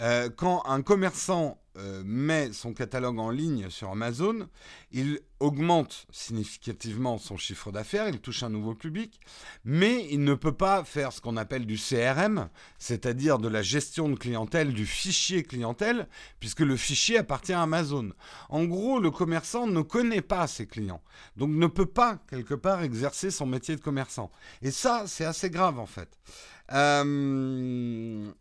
Euh, 0.00 0.28
quand 0.34 0.62
un 0.66 0.82
commerçant 0.82 1.58
euh, 1.76 2.02
met 2.04 2.52
son 2.52 2.72
catalogue 2.72 3.18
en 3.18 3.30
ligne 3.30 3.68
sur 3.68 3.90
Amazon, 3.90 4.48
il 4.92 5.18
augmente 5.40 6.06
significativement 6.12 7.18
son 7.18 7.36
chiffre 7.36 7.72
d'affaires, 7.72 8.08
il 8.08 8.20
touche 8.20 8.44
un 8.44 8.48
nouveau 8.48 8.74
public, 8.74 9.18
mais 9.64 10.06
il 10.10 10.22
ne 10.22 10.34
peut 10.34 10.52
pas 10.52 10.84
faire 10.84 11.12
ce 11.12 11.20
qu'on 11.20 11.36
appelle 11.36 11.66
du 11.66 11.76
CRM, 11.76 12.48
c'est-à-dire 12.78 13.40
de 13.40 13.48
la 13.48 13.62
gestion 13.62 14.08
de 14.08 14.14
clientèle, 14.14 14.72
du 14.72 14.86
fichier 14.86 15.42
clientèle, 15.42 16.08
puisque 16.38 16.60
le 16.60 16.76
fichier 16.76 17.18
appartient 17.18 17.52
à 17.52 17.62
Amazon. 17.62 18.12
En 18.50 18.64
gros, 18.66 19.00
le 19.00 19.10
commerçant 19.10 19.66
ne 19.66 19.82
connaît 19.82 20.22
pas 20.22 20.46
ses 20.46 20.68
clients, 20.68 21.02
donc 21.36 21.50
ne 21.50 21.66
peut 21.66 21.86
pas, 21.86 22.18
quelque 22.30 22.54
part, 22.54 22.84
exercer 22.84 23.32
son 23.32 23.46
métier 23.46 23.74
de 23.74 23.80
commerçant. 23.80 24.30
Et 24.62 24.70
ça, 24.70 25.04
c'est 25.08 25.24
assez 25.24 25.50
grave, 25.50 25.80
en 25.80 25.86
fait. 25.86 26.08
Euh, 26.72 28.32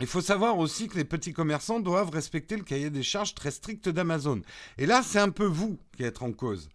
il 0.00 0.06
faut 0.06 0.20
savoir 0.20 0.58
aussi 0.58 0.88
que 0.88 0.96
les 0.96 1.04
petits 1.04 1.32
commerçants 1.32 1.80
doivent 1.80 2.10
respecter 2.10 2.56
le 2.56 2.62
cahier 2.62 2.90
des 2.90 3.02
charges 3.02 3.34
très 3.34 3.50
strict 3.50 3.88
d'Amazon. 3.88 4.42
Et 4.76 4.86
là, 4.86 5.02
c'est 5.02 5.18
un 5.18 5.30
peu 5.30 5.44
vous 5.44 5.78
qui 5.96 6.04
êtes 6.04 6.22
en 6.22 6.32
cause. 6.32 6.68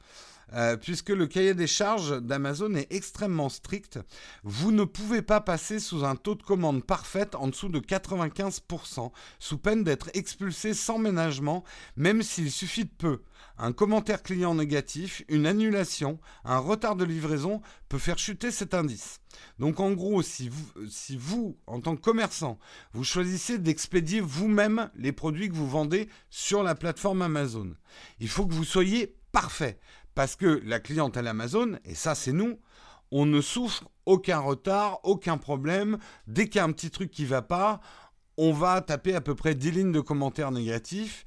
Euh, 0.54 0.78
puisque 0.78 1.10
le 1.10 1.26
cahier 1.26 1.54
des 1.54 1.68
charges 1.68 2.22
d'Amazon 2.22 2.76
est 2.76 2.92
extrêmement 2.92 3.50
strict. 3.50 4.00
Vous 4.44 4.72
ne 4.72 4.84
pouvez 4.84 5.22
pas 5.22 5.42
passer 5.42 5.80
sous 5.80 6.04
un 6.04 6.16
taux 6.16 6.36
de 6.36 6.44
commande 6.44 6.84
parfaite 6.84 7.36
en 7.36 7.48
dessous 7.48 7.70
de 7.70 7.80
95%, 7.80 9.12
sous 9.40 9.58
peine 9.58 9.84
d'être 9.84 10.10
expulsé 10.14 10.74
sans 10.74 11.00
ménagement, 11.00 11.64
même 11.96 12.22
s'il 12.22 12.52
suffit 12.52 12.86
de 12.86 12.92
peu. 12.96 13.22
Un 13.58 13.72
commentaire 13.72 14.24
client 14.24 14.56
négatif, 14.56 15.24
une 15.28 15.46
annulation, 15.46 16.20
un 16.44 16.58
retard 16.58 16.96
de 16.96 17.06
livraison 17.06 17.62
peut 17.88 18.00
faire 18.00 18.18
chuter 18.18 18.52
cet 18.52 18.74
indice. 18.74 19.22
Donc 19.60 19.80
en 19.80 19.92
gros, 19.92 20.22
si 20.22 20.50
vous, 20.50 20.66
si 20.90 21.18
vous 21.18 21.58
en 21.68 21.80
tant 21.80 21.96
que 21.96 22.02
commerçant, 22.02 22.60
vous 22.94 23.04
choisissez 23.04 23.58
d'expédier 23.58 24.22
vous-même 24.22 24.90
les 24.96 25.12
produits 25.12 25.50
que 25.50 25.56
vous 25.56 25.70
vendez 25.70 26.10
sur 26.30 26.64
la 26.64 26.76
plateforme 26.76 27.22
Amazon, 27.22 27.76
il 28.20 28.30
faut 28.30 28.46
que 28.46 28.54
vous 28.54 28.64
soyez 28.64 29.16
parfait. 29.32 29.80
Parce 30.16 30.36
que 30.36 30.62
la 30.66 30.80
clientèle 30.80 31.28
Amazon, 31.28 31.78
et 31.86 31.96
ça 31.96 32.16
c'est 32.16 32.34
nous, 32.34 32.60
on 33.12 33.26
ne 33.26 33.42
souffre 33.42 33.90
aucun 34.06 34.40
retard, 34.40 35.00
aucun 35.04 35.38
problème. 35.38 35.98
Dès 36.28 36.48
qu'il 36.48 36.58
y 36.58 36.60
a 36.60 36.64
un 36.64 36.72
petit 36.72 36.90
truc 36.90 37.12
qui 37.12 37.26
va 37.26 37.42
pas, 37.42 37.80
on 38.38 38.52
va 38.52 38.82
taper 38.82 39.16
à 39.16 39.22
peu 39.22 39.36
près 39.36 39.56
10 39.56 39.72
lignes 39.72 39.92
de 39.92 40.00
commentaires 40.00 40.52
négatifs. 40.52 41.26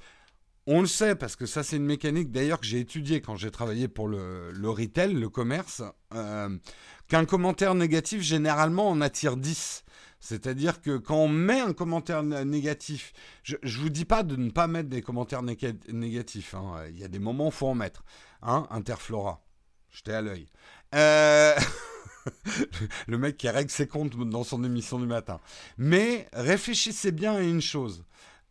On 0.69 0.81
le 0.81 0.87
sait 0.87 1.15
parce 1.15 1.37
que 1.37 1.45
ça 1.45 1.63
c'est 1.63 1.77
une 1.77 1.85
mécanique 1.85 2.29
d'ailleurs 2.29 2.59
que 2.59 2.65
j'ai 2.65 2.81
étudiée 2.81 3.21
quand 3.21 3.37
j'ai 3.37 3.51
travaillé 3.51 3.87
pour 3.87 4.09
le, 4.09 4.51
retail, 4.65 5.13
le 5.13 5.29
commerce, 5.29 5.81
euh, 6.13 6.49
qu'un 7.07 7.23
commentaire 7.23 7.73
négatif 7.73 8.21
généralement 8.21 8.89
en 8.89 8.99
attire 8.99 9.37
10. 9.37 9.85
C'est-à-dire 10.19 10.81
que 10.81 10.97
quand 10.97 11.17
on 11.17 11.27
met 11.29 11.59
un 11.59 11.73
commentaire 11.73 12.23
négatif, 12.23 13.13
je 13.43 13.55
ne 13.61 13.69
vous 13.69 13.89
dis 13.89 14.05
pas 14.05 14.23
de 14.23 14.35
ne 14.35 14.49
pas 14.49 14.67
mettre 14.67 14.89
des 14.89 15.01
commentaires 15.01 15.43
négatifs. 15.43 16.55
Hein. 16.55 16.85
Il 16.89 16.97
y 16.97 17.03
a 17.03 17.07
des 17.07 17.19
moments 17.19 17.45
où 17.45 17.49
il 17.49 17.53
faut 17.53 17.67
en 17.67 17.75
mettre. 17.75 18.03
Hein, 18.41 18.67
Interflora. 18.71 19.43
J'étais 19.91 20.13
à 20.13 20.21
l'œil. 20.21 20.47
Euh, 20.95 21.55
le 23.07 23.17
mec 23.17 23.37
qui 23.37 23.49
règle 23.49 23.71
ses 23.71 23.87
comptes 23.87 24.15
dans 24.17 24.43
son 24.43 24.63
émission 24.63 24.99
du 24.99 25.07
matin. 25.07 25.39
Mais 25.77 26.27
réfléchissez 26.33 27.11
bien 27.11 27.35
à 27.35 27.41
une 27.41 27.61
chose. 27.61 28.03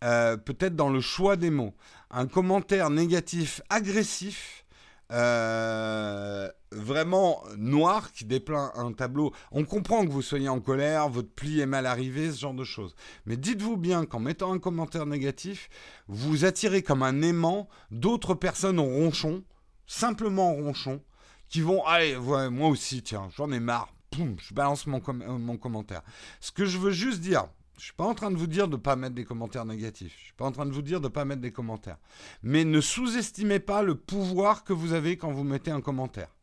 Euh, 0.04 0.36
peut-être 0.36 0.76
dans 0.76 0.90
le 0.90 1.00
choix 1.00 1.36
des 1.36 1.50
mots. 1.50 1.74
Un 2.10 2.26
commentaire 2.26 2.90
négatif 2.90 3.60
agressif 3.70 4.65
euh, 5.12 6.48
vraiment 6.72 7.42
noir 7.56 8.12
qui 8.12 8.24
dépeint 8.24 8.72
un 8.74 8.92
tableau. 8.92 9.32
On 9.52 9.64
comprend 9.64 10.04
que 10.04 10.10
vous 10.10 10.22
soyez 10.22 10.48
en 10.48 10.60
colère, 10.60 11.08
votre 11.08 11.30
pli 11.30 11.60
est 11.60 11.66
mal 11.66 11.86
arrivé, 11.86 12.32
ce 12.32 12.40
genre 12.40 12.54
de 12.54 12.64
choses. 12.64 12.94
Mais 13.24 13.36
dites-vous 13.36 13.76
bien 13.76 14.04
qu'en 14.04 14.20
mettant 14.20 14.52
un 14.52 14.58
commentaire 14.58 15.06
négatif, 15.06 15.68
vous 16.08 16.44
attirez 16.44 16.82
comme 16.82 17.02
un 17.02 17.22
aimant 17.22 17.68
d'autres 17.90 18.34
personnes 18.34 18.78
en 18.78 18.86
ronchon, 18.86 19.44
simplement 19.86 20.50
en 20.50 20.54
ronchon, 20.54 21.00
qui 21.48 21.60
vont, 21.60 21.84
allez, 21.84 22.16
moi 22.16 22.68
aussi, 22.68 23.02
tiens, 23.02 23.28
j'en 23.36 23.52
ai 23.52 23.60
marre, 23.60 23.94
je 24.12 24.54
balance 24.54 24.86
mon, 24.86 25.00
euh, 25.08 25.38
mon 25.38 25.56
commentaire. 25.56 26.02
Ce 26.40 26.50
que 26.50 26.64
je 26.64 26.78
veux 26.78 26.90
juste 26.90 27.20
dire, 27.20 27.46
je 27.78 27.84
suis 27.84 27.92
pas 27.92 28.04
en 28.04 28.14
train 28.14 28.30
de 28.30 28.36
vous 28.36 28.46
dire 28.46 28.68
de 28.68 28.76
ne 28.76 28.80
pas 28.80 28.96
mettre 28.96 29.14
des 29.14 29.24
commentaires 29.24 29.64
négatifs. 29.64 30.14
Je 30.18 30.24
suis 30.24 30.32
pas 30.34 30.46
en 30.46 30.52
train 30.52 30.66
de 30.66 30.72
vous 30.72 30.82
dire 30.82 31.00
de 31.00 31.06
ne 31.06 31.12
pas 31.12 31.24
mettre 31.24 31.42
des 31.42 31.52
commentaires. 31.52 31.98
Mais 32.42 32.64
ne 32.64 32.80
sous-estimez 32.80 33.60
pas 33.60 33.82
le 33.82 33.94
pouvoir 33.94 34.64
que 34.64 34.72
vous 34.72 34.92
avez 34.92 35.16
quand 35.16 35.30
vous 35.32 35.44
mettez 35.44 35.70
un 35.70 35.80
commentaire 35.80 36.35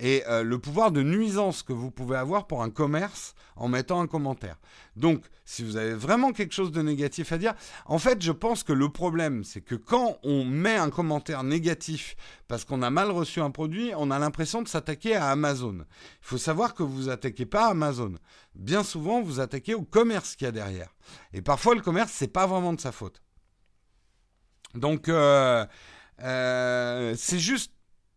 et 0.00 0.22
euh, 0.28 0.42
le 0.42 0.58
pouvoir 0.58 0.92
de 0.92 1.02
nuisance 1.02 1.62
que 1.62 1.72
vous 1.72 1.90
pouvez 1.90 2.16
avoir 2.16 2.46
pour 2.46 2.62
un 2.62 2.70
commerce 2.70 3.34
en 3.56 3.68
mettant 3.68 4.00
un 4.00 4.06
commentaire. 4.06 4.56
Donc, 4.96 5.24
si 5.44 5.64
vous 5.64 5.76
avez 5.76 5.94
vraiment 5.94 6.32
quelque 6.32 6.54
chose 6.54 6.70
de 6.70 6.82
négatif 6.82 7.32
à 7.32 7.38
dire, 7.38 7.54
en 7.86 7.98
fait, 7.98 8.22
je 8.22 8.32
pense 8.32 8.62
que 8.62 8.72
le 8.72 8.88
problème, 8.88 9.42
c'est 9.44 9.60
que 9.60 9.74
quand 9.74 10.18
on 10.22 10.44
met 10.44 10.76
un 10.76 10.90
commentaire 10.90 11.42
négatif 11.42 12.16
parce 12.46 12.64
qu'on 12.64 12.82
a 12.82 12.90
mal 12.90 13.10
reçu 13.10 13.40
un 13.40 13.50
produit, 13.50 13.92
on 13.96 14.10
a 14.10 14.18
l'impression 14.18 14.62
de 14.62 14.68
s'attaquer 14.68 15.16
à 15.16 15.30
Amazon. 15.30 15.78
Il 15.80 15.86
faut 16.26 16.38
savoir 16.38 16.74
que 16.74 16.82
vous 16.82 17.08
attaquez 17.08 17.46
pas 17.46 17.66
à 17.66 17.70
Amazon. 17.70 18.14
Bien 18.54 18.84
souvent, 18.84 19.20
vous 19.20 19.40
attaquez 19.40 19.74
au 19.74 19.82
commerce 19.82 20.36
qu'il 20.36 20.44
y 20.44 20.48
a 20.48 20.52
derrière. 20.52 20.94
Et 21.32 21.42
parfois, 21.42 21.74
le 21.74 21.80
commerce, 21.80 22.12
c'est 22.12 22.32
pas 22.32 22.46
vraiment 22.46 22.72
de 22.72 22.80
sa 22.80 22.92
faute. 22.92 23.22
Donc, 24.74 25.08
euh, 25.08 25.64
euh, 26.22 27.14
c'est 27.16 27.38
juste 27.38 27.72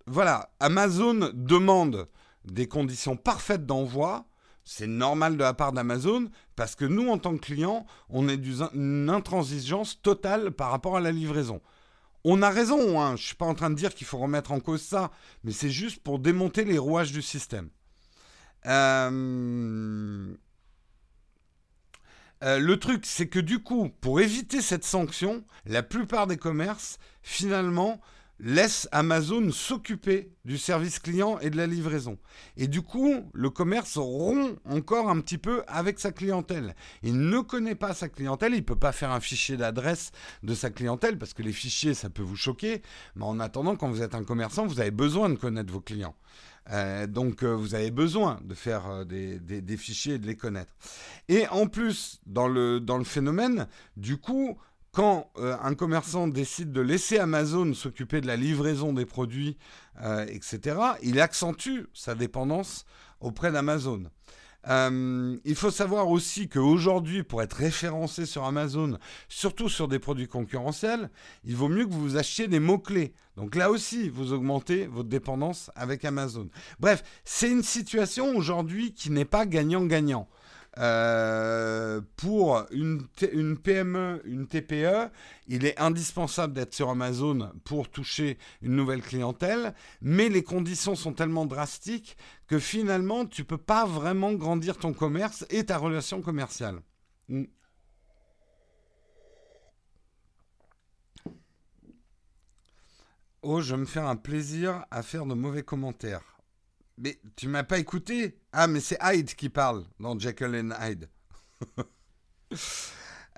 voilà, 0.08 0.50
Amazon 0.60 1.32
demande 1.34 2.08
des 2.46 2.68
conditions 2.68 3.16
parfaites 3.16 3.66
d'envoi. 3.66 4.26
C'est 4.64 4.88
normal 4.88 5.38
de 5.38 5.44
la 5.44 5.54
part 5.54 5.74
d'Amazon 5.74 6.30
parce 6.56 6.76
que 6.76 6.86
nous, 6.86 7.10
en 7.10 7.18
tant 7.18 7.36
que 7.36 7.42
clients, 7.46 7.86
on 8.10 8.30
est 8.30 8.38
d'une 8.38 9.10
intransigeance 9.10 10.02
totale 10.02 10.52
par 10.52 10.72
rapport 10.72 10.98
à 10.98 11.02
la 11.02 11.12
livraison. 11.12 11.62
On 12.24 12.44
a 12.44 12.52
raison, 12.52 13.02
hein. 13.02 13.16
je 13.16 13.24
ne 13.24 13.26
suis 13.28 13.36
pas 13.36 13.48
en 13.48 13.56
train 13.56 13.72
de 13.72 13.76
dire 13.76 13.96
qu'il 13.96 14.06
faut 14.06 14.20
remettre 14.20 14.52
en 14.52 14.60
cause 14.60 14.82
ça, 14.82 15.10
mais 15.44 15.52
c'est 15.52 15.72
juste 15.72 16.04
pour 16.04 16.20
démonter 16.20 16.64
les 16.64 16.78
rouages 16.78 17.12
du 17.12 17.24
système. 17.24 17.70
Euh, 18.68 20.36
euh, 22.44 22.60
le 22.60 22.80
truc, 22.80 23.06
c'est 23.08 23.28
que 23.28 23.40
du 23.40 23.60
coup, 23.60 23.90
pour 24.02 24.20
éviter 24.20 24.62
cette 24.62 24.86
sanction, 24.86 25.44
la 25.66 25.82
plupart 25.82 26.28
des 26.28 26.38
commerces, 26.38 27.00
finalement, 27.24 28.00
laisse 28.42 28.90
Amazon 28.92 29.52
s'occuper 29.52 30.32
du 30.44 30.58
service 30.58 31.00
client 31.00 31.38
et 31.40 31.50
de 31.50 31.58
la 31.58 31.68
livraison. 31.68 32.18
Et 32.58 32.68
du 32.68 32.82
coup, 32.82 33.14
le 33.34 33.50
commerce 33.50 33.98
rompt 33.98 34.58
encore 34.66 35.10
un 35.10 35.22
petit 35.22 35.38
peu 35.38 35.64
avec 35.68 36.00
sa 36.00 36.12
clientèle. 36.12 36.76
Il 37.04 37.30
ne 37.30 37.40
connaît 37.40 37.76
pas 37.76 37.94
sa 37.94 38.10
clientèle, 38.10 38.54
il 38.54 38.62
ne 38.62 38.66
peut 38.66 38.76
pas 38.76 38.92
faire 38.92 39.12
un 39.12 39.20
fichier 39.20 39.58
d'adresse 39.58 40.12
de 40.44 40.56
sa 40.56 40.72
clientèle 40.72 41.18
parce 41.18 41.34
que 41.34 41.44
les 41.44 41.54
fichiers, 41.54 41.94
ça 41.94 42.10
peut 42.10 42.24
vous 42.24 42.36
choquer. 42.36 42.82
Mais 43.16 43.26
en 43.26 43.40
attendant, 43.40 43.76
quand 43.76 43.90
vous 43.90 44.02
êtes 44.02 44.16
un 44.16 44.24
commerçant, 44.24 44.66
vous 44.66 44.80
avez 44.80 44.92
besoin 44.92 45.30
de 45.30 45.36
connaître 45.36 45.72
vos 45.72 45.82
clients. 45.82 46.16
Euh, 46.70 47.08
donc 47.08 47.44
euh, 47.44 47.56
vous 47.56 47.74
avez 47.74 47.90
besoin 47.90 48.40
de 48.44 48.54
faire 48.54 48.88
euh, 48.88 49.04
des, 49.04 49.40
des, 49.40 49.78
fichiers 49.78 50.16
et 50.16 50.20
de 50.20 50.28
les 50.28 50.36
connaître. 50.36 50.74
Et 51.28 51.48
en 51.48 51.68
plus, 51.68 52.20
dans 52.28 52.48
le, 52.48 52.80
dans 52.80 52.98
le 52.98 53.04
phénomène, 53.04 53.68
du 53.98 54.18
coup, 54.18 54.58
quand 54.92 55.32
euh, 55.38 55.56
un 55.62 55.74
commerçant 55.74 56.28
décide 56.28 56.72
de 56.72 56.82
laisser 56.82 57.18
Amazon 57.18 57.74
s'occuper 57.74 58.20
de 58.22 58.28
la 58.28 58.36
livraison 58.36 58.94
des 58.94 59.06
produits, 59.06 59.58
euh, 60.02 60.26
etc., 60.28 60.78
il 61.02 61.20
accentue 61.20 61.84
sa 61.94 62.16
dépendance 62.16 62.86
auprès 63.22 63.52
d'Amazon. 63.52 64.04
Euh, 64.68 65.38
il 65.44 65.56
faut 65.56 65.72
savoir 65.72 66.10
aussi 66.10 66.48
qu'aujourd'hui, 66.48 67.24
pour 67.24 67.42
être 67.42 67.54
référencé 67.54 68.26
sur 68.26 68.44
Amazon, 68.44 68.98
surtout 69.28 69.70
sur 69.70 69.88
des 69.88 69.98
produits 69.98 70.28
concurrentiels, 70.28 71.10
il 71.44 71.56
vaut 71.56 71.70
mieux 71.70 71.86
que 71.86 71.94
vous 71.94 72.18
achetiez 72.18 72.48
des 72.48 72.60
mots-clés. 72.60 73.14
Donc 73.38 73.56
là 73.56 73.72
aussi, 73.72 74.10
vous 74.10 74.34
augmentez 74.34 74.86
votre 74.86 75.10
dépendance 75.10 75.72
avec 75.76 76.06
Amazon. 76.06 76.50
Bref, 76.80 77.02
c'est 77.24 77.50
une 77.50 77.64
situation 77.64 78.36
aujourd'hui 78.36 78.94
qui 78.94 79.10
n'est 79.10 79.26
pas 79.26 79.46
gagnant-gagnant. 79.46 80.28
Euh, 80.78 82.00
pour 82.16 82.66
une, 82.72 83.08
PME, 83.58 84.22
une 84.24 84.48
TPE, 84.48 85.12
il 85.48 85.66
est 85.66 85.78
indispensable 85.78 86.54
d'être 86.54 86.74
sur 86.74 86.90
Amazon 86.90 87.52
pour 87.66 87.90
toucher 87.90 88.38
une 88.62 88.76
nouvelle 88.76 89.02
clientèle, 89.02 89.74
mais 90.02 90.30
les 90.30 90.44
conditions 90.44 90.96
sont 90.96 91.12
tellement 91.14 91.46
drastiques 91.46 92.16
que 92.48 92.58
finalement, 92.58 93.26
tu 93.26 93.42
ne 93.42 93.48
peux 93.48 93.58
pas 93.58 93.86
vraiment 93.86 94.32
grandir 94.34 94.78
ton 94.78 94.94
commerce 94.94 95.46
et 95.50 95.66
ta 95.66 95.78
relation 95.78 96.22
commerciale. 96.22 96.80
Hmm. 97.28 97.44
Oh, 103.44 103.60
je 103.60 103.74
vais 103.74 103.82
me 103.82 103.86
faire 103.86 104.06
un 104.06 104.16
plaisir 104.16 104.86
à 104.92 105.02
faire 105.04 105.26
de 105.26 105.34
mauvais 105.34 105.64
commentaires. 105.64 106.31
Mais 107.02 107.20
tu 107.36 107.48
m'as 107.48 107.64
pas 107.64 107.80
écouté 107.80 108.38
Ah, 108.54 108.68
mais 108.68 108.80
c'est 108.80 109.00
Hyde 109.02 109.34
qui 109.34 109.50
parle 109.50 109.86
dans 110.00 110.18
Jekyll 110.18 110.74
Hyde. 110.80 111.10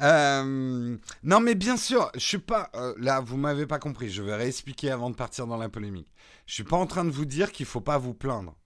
Euh, 0.01 0.97
non, 1.21 1.39
mais 1.39 1.53
bien 1.53 1.77
sûr, 1.77 2.09
je 2.15 2.19
suis 2.19 2.39
pas. 2.39 2.71
Euh, 2.73 2.95
là, 2.97 3.19
vous 3.19 3.37
m'avez 3.37 3.67
pas 3.67 3.77
compris. 3.77 4.09
Je 4.09 4.23
vais 4.23 4.33
réexpliquer 4.33 4.89
avant 4.89 5.11
de 5.11 5.15
partir 5.15 5.45
dans 5.45 5.55
la 5.55 5.69
polémique. 5.69 6.11
Je 6.47 6.55
suis 6.55 6.63
pas 6.63 6.77
en 6.77 6.87
train 6.87 7.05
de 7.05 7.11
vous 7.11 7.25
dire 7.25 7.51
qu'il 7.51 7.67
faut 7.67 7.79
pas 7.79 7.99
vous 7.99 8.15
plaindre. 8.15 8.57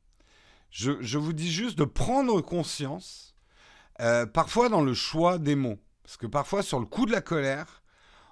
Je, 0.72 0.94
je 1.02 1.18
vous 1.18 1.34
dis 1.34 1.52
juste 1.52 1.78
de 1.78 1.84
prendre 1.84 2.40
conscience, 2.40 3.36
euh, 4.00 4.26
parfois 4.26 4.70
dans 4.70 4.82
le 4.82 4.94
choix 4.94 5.38
des 5.38 5.58
mots. 5.58 5.80
Parce 6.02 6.16
que 6.16 6.28
parfois, 6.28 6.64
sur 6.64 6.80
le 6.80 6.86
coup 6.86 7.06
de 7.06 7.12
la 7.12 7.22
colère, 7.22 7.84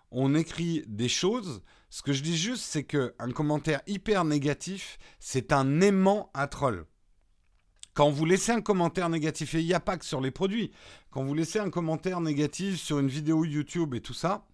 on 0.10 0.34
écrit 0.34 0.86
des 0.88 1.10
choses 1.10 1.62
ce 1.96 2.02
que 2.02 2.12
je 2.12 2.24
dis 2.24 2.36
juste, 2.36 2.66
c'est 2.66 2.84
qu'un 2.84 3.32
commentaire 3.34 3.80
hyper 3.88 4.26
négatif, 4.26 4.98
c'est 5.22 5.54
un 5.54 5.80
aimant 5.80 6.30
à 6.34 6.46
troll. 6.48 6.88
Quand 7.94 8.10
vous 8.10 8.26
laissez 8.26 8.52
un 8.52 8.60
commentaire 8.60 9.08
négatif, 9.08 9.56
et 9.56 9.62
il 9.62 9.66
n'y 9.66 9.74
a 9.74 9.80
pas 9.80 9.96
que 9.96 10.04
sur 10.04 10.20
les 10.20 10.30
produits, 10.30 10.74
quand 11.10 11.24
vous 11.24 11.34
laissez 11.34 11.58
un 11.58 11.70
commentaire 11.70 12.20
négatif 12.20 12.82
sur 12.82 13.00
une 13.00 13.08
vidéo 13.08 13.46
YouTube 13.46 13.96
et 13.96 14.02
tout 14.02 14.14
ça, 14.14 14.46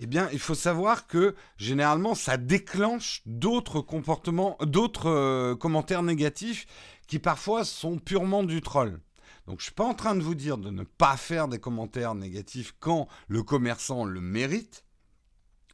eh 0.00 0.06
bien, 0.06 0.30
il 0.32 0.38
faut 0.38 0.54
savoir 0.54 1.06
que 1.06 1.34
généralement, 1.58 2.14
ça 2.14 2.38
déclenche 2.38 3.20
d'autres 3.26 3.82
comportements, 3.82 4.56
d'autres 4.62 5.10
euh, 5.10 5.54
commentaires 5.56 6.02
négatifs 6.02 6.64
qui 7.06 7.18
parfois 7.18 7.66
sont 7.66 7.98
purement 7.98 8.44
du 8.44 8.62
troll. 8.62 8.98
Donc, 9.46 9.58
je 9.58 9.64
ne 9.64 9.64
suis 9.64 9.72
pas 9.72 9.84
en 9.84 9.92
train 9.92 10.14
de 10.14 10.22
vous 10.22 10.34
dire 10.34 10.56
de 10.56 10.70
ne 10.70 10.84
pas 10.84 11.18
faire 11.18 11.48
des 11.48 11.58
commentaires 11.58 12.14
négatifs 12.14 12.74
quand 12.80 13.08
le 13.28 13.42
commerçant 13.42 14.06
le 14.06 14.22
mérite. 14.22 14.86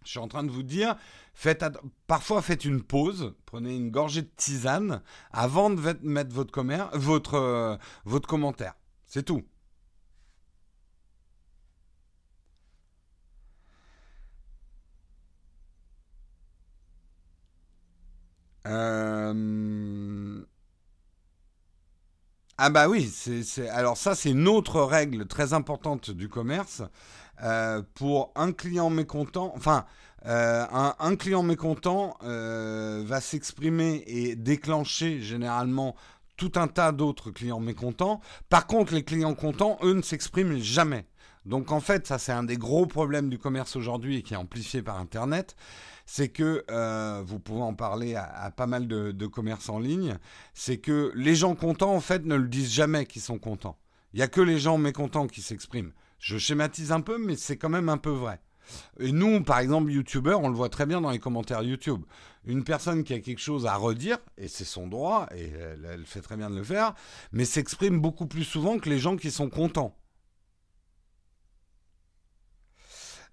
Je 0.04 0.11
suis 0.11 0.18
en 0.18 0.28
train 0.28 0.44
de 0.44 0.50
vous 0.50 0.62
dire, 0.62 0.96
parfois 2.06 2.42
faites 2.42 2.64
une 2.64 2.82
pause, 2.82 3.34
prenez 3.46 3.75
une 3.75 3.90
gorgée 3.90 4.23
de 4.23 4.30
tisane 4.37 5.02
avant 5.32 5.70
de 5.70 5.80
mettre 6.02 7.34
euh, 7.34 7.76
votre 8.04 8.28
commentaire. 8.28 8.75
C'est 9.06 9.25
tout. 9.25 9.42
Euh, 18.66 19.32
ah 22.56 22.70
bah 22.70 22.88
oui, 22.88 23.11
c'est 23.12 23.68
alors 23.68 23.96
ça 23.96 24.14
c'est 24.14 24.30
une 24.30 24.46
autre 24.46 24.80
règle 24.82 25.26
très 25.26 25.52
importante 25.52 26.11
du 26.11 26.28
commerce. 26.28 26.82
Euh, 27.42 27.82
pour 27.94 28.32
un 28.37 28.52
client 28.52 28.90
mécontent, 28.90 29.52
enfin, 29.56 29.87
euh, 30.26 30.64
un, 30.70 31.16
client 31.16 31.42
mécontent 31.42 32.16
euh, 32.23 33.02
va 33.04 33.20
s'exprimer 33.20 34.04
et 34.06 34.37
déclencher 34.37 35.20
généralement 35.20 35.96
tout 36.37 36.52
un 36.54 36.68
tas 36.68 36.92
d'autres 36.92 37.30
clients 37.30 37.61
mécontents. 37.61 38.20
Par 38.49 38.66
contre, 38.66 38.94
les 38.94 39.02
clients 39.02 39.34
contents, 39.34 39.78
eux, 39.82 39.94
ne 39.94 40.02
s'expriment 40.02 40.58
jamais. 40.58 41.06
Donc 41.46 41.72
en 41.72 41.80
fait, 41.80 42.06
ça 42.06 42.18
c'est 42.18 42.32
un 42.32 42.44
des 42.44 42.56
gros 42.56 42.86
problèmes 42.86 43.28
du 43.28 43.38
commerce 43.38 43.76
aujourd'hui 43.76 44.19
et 44.19 44.23
qui 44.23 44.34
est 44.34 44.38
amplifié 44.38 44.82
par 44.82 44.99
Internet, 44.99 45.56
c'est 46.06 46.28
que 46.28 46.64
vous 47.23 47.38
pouvez 47.38 47.62
en 47.62 47.75
parler 47.75 48.14
à, 48.14 48.50
pas 48.50 48.66
mal 48.66 48.88
de, 48.88 49.12
de 49.12 49.26
commerces 49.26 49.69
en 49.69 49.78
ligne, 49.78 50.19
c'est 50.52 50.78
que 50.78 51.12
les 51.14 51.34
gens 51.34 51.54
contents 51.54 51.95
en 51.95 52.00
fait 52.00 52.25
ne 52.25 52.36
le 52.36 52.49
disent 52.49 52.73
jamais 52.73 53.06
qu'ils 53.06 53.23
sont 53.23 53.38
contents. 53.38 53.78
Il 54.14 54.19
n'y 54.19 54.23
a 54.23 54.28
que 54.28 54.40
les 54.40 54.58
gens 54.58 54.78
mécontents 54.78 55.26
qui 55.26 55.42
s'expriment. 55.42 55.92
Je 56.21 56.38
schématise 56.38 56.92
un 56.92 57.00
peu, 57.00 57.19
mais 57.19 57.36
c'est 57.36 57.56
quand 57.56 57.69
même 57.69 57.88
un 57.88 57.99
peu 57.99 58.10
vrai. 58.10 58.40
Et 58.99 59.12
nous, 59.12 59.42
par 59.42 59.58
exemple, 59.58 59.90
youtubeurs, 59.90 60.40
on 60.40 60.49
le 60.49 60.54
voit 60.54 60.69
très 60.69 60.86
bien 60.86 61.00
dans 61.00 61.10
les 61.10 61.19
commentaires 61.19 61.62
YouTube. 61.62 62.02
Une 62.47 62.64
personne 62.64 63.04
qui 63.04 63.12
a 63.12 63.21
quelque 63.21 63.40
chose 63.40 63.66
à 63.66 63.75
redire, 63.75 64.19
et 64.38 64.49
c'est 64.49 64.64
son 64.64 64.86
droit, 64.86 65.28
et 65.34 65.50
elle, 65.50 66.04
fait 66.06 66.21
très 66.21 66.36
bien 66.36 66.49
de 66.49 66.56
le 66.56 66.64
faire, 66.64 66.95
mais 67.32 67.45
s'exprime 67.45 68.00
beaucoup 68.00 68.26
plus 68.26 68.45
souvent 68.45 68.78
que 68.78 68.88
les 68.88 68.99
gens 68.99 69.16
qui 69.16 69.30
sont 69.30 69.50
contents. 69.50 69.97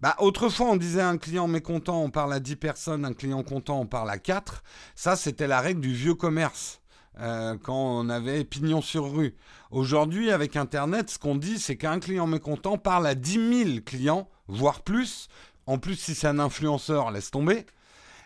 Bah, 0.01 0.15
autrefois, 0.17 0.67
on 0.71 0.77
disait 0.77 1.01
un 1.01 1.17
client 1.17 1.47
mécontent, 1.47 2.01
on 2.01 2.09
parle 2.09 2.33
à 2.33 2.39
10 2.39 2.55
personnes, 2.55 3.05
un 3.05 3.13
client 3.13 3.43
content, 3.43 3.81
on 3.81 3.85
parle 3.85 4.09
à 4.09 4.17
4. 4.17 4.63
Ça, 4.95 5.15
c'était 5.15 5.45
la 5.45 5.61
règle 5.61 5.81
du 5.81 5.93
vieux 5.93 6.15
commerce. 6.15 6.81
Euh, 7.19 7.57
quand 7.61 7.75
on 7.75 8.09
avait 8.09 8.43
pignon 8.45 8.81
sur 8.81 9.13
rue. 9.13 9.35
Aujourd'hui, 9.69 10.31
avec 10.31 10.55
Internet, 10.55 11.09
ce 11.09 11.19
qu'on 11.19 11.35
dit, 11.35 11.59
c'est 11.59 11.75
qu'un 11.75 11.99
client 11.99 12.25
mécontent 12.25 12.77
parle 12.77 13.05
à 13.05 13.15
10 13.15 13.65
000 13.65 13.79
clients, 13.85 14.29
voire 14.47 14.81
plus. 14.81 15.27
En 15.67 15.77
plus, 15.77 15.95
si 15.95 16.15
c'est 16.15 16.27
un 16.27 16.39
influenceur, 16.39 17.11
laisse 17.11 17.29
tomber. 17.29 17.65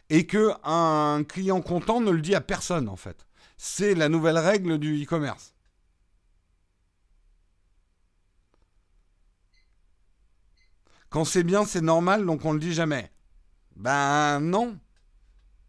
Et 0.09 0.27
qu'un 0.27 1.23
client 1.27 1.61
content 1.61 1.99
ne 1.99 2.11
le 2.11 2.21
dit 2.21 2.35
à 2.35 2.41
personne, 2.41 2.87
en 2.87 2.95
fait. 2.95 3.25
C'est 3.57 3.95
la 3.95 4.07
nouvelle 4.07 4.37
règle 4.37 4.77
du 4.77 5.03
e-commerce. 5.03 5.54
Quand 11.15 11.23
c'est 11.23 11.43
bien, 11.43 11.63
c'est 11.63 11.79
normal, 11.79 12.25
donc 12.25 12.43
on 12.43 12.49
ne 12.49 12.55
le 12.55 12.59
dit 12.59 12.73
jamais. 12.73 13.09
Ben 13.77 14.41
non. 14.41 14.77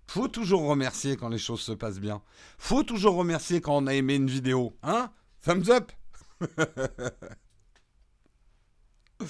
Faut 0.09 0.27
toujours 0.27 0.67
remercier 0.67 1.17
quand 1.17 1.29
les 1.29 1.39
choses 1.39 1.61
se 1.61 1.71
passent 1.71 2.01
bien. 2.01 2.21
Faut 2.59 2.83
toujours 2.83 3.15
remercier 3.15 3.61
quand 3.61 3.77
on 3.77 3.87
a 3.87 3.95
aimé 3.95 4.17
une 4.17 4.27
vidéo. 4.27 4.77
Hein? 4.83 5.13
Thumbs 5.45 5.71
up 5.71 5.93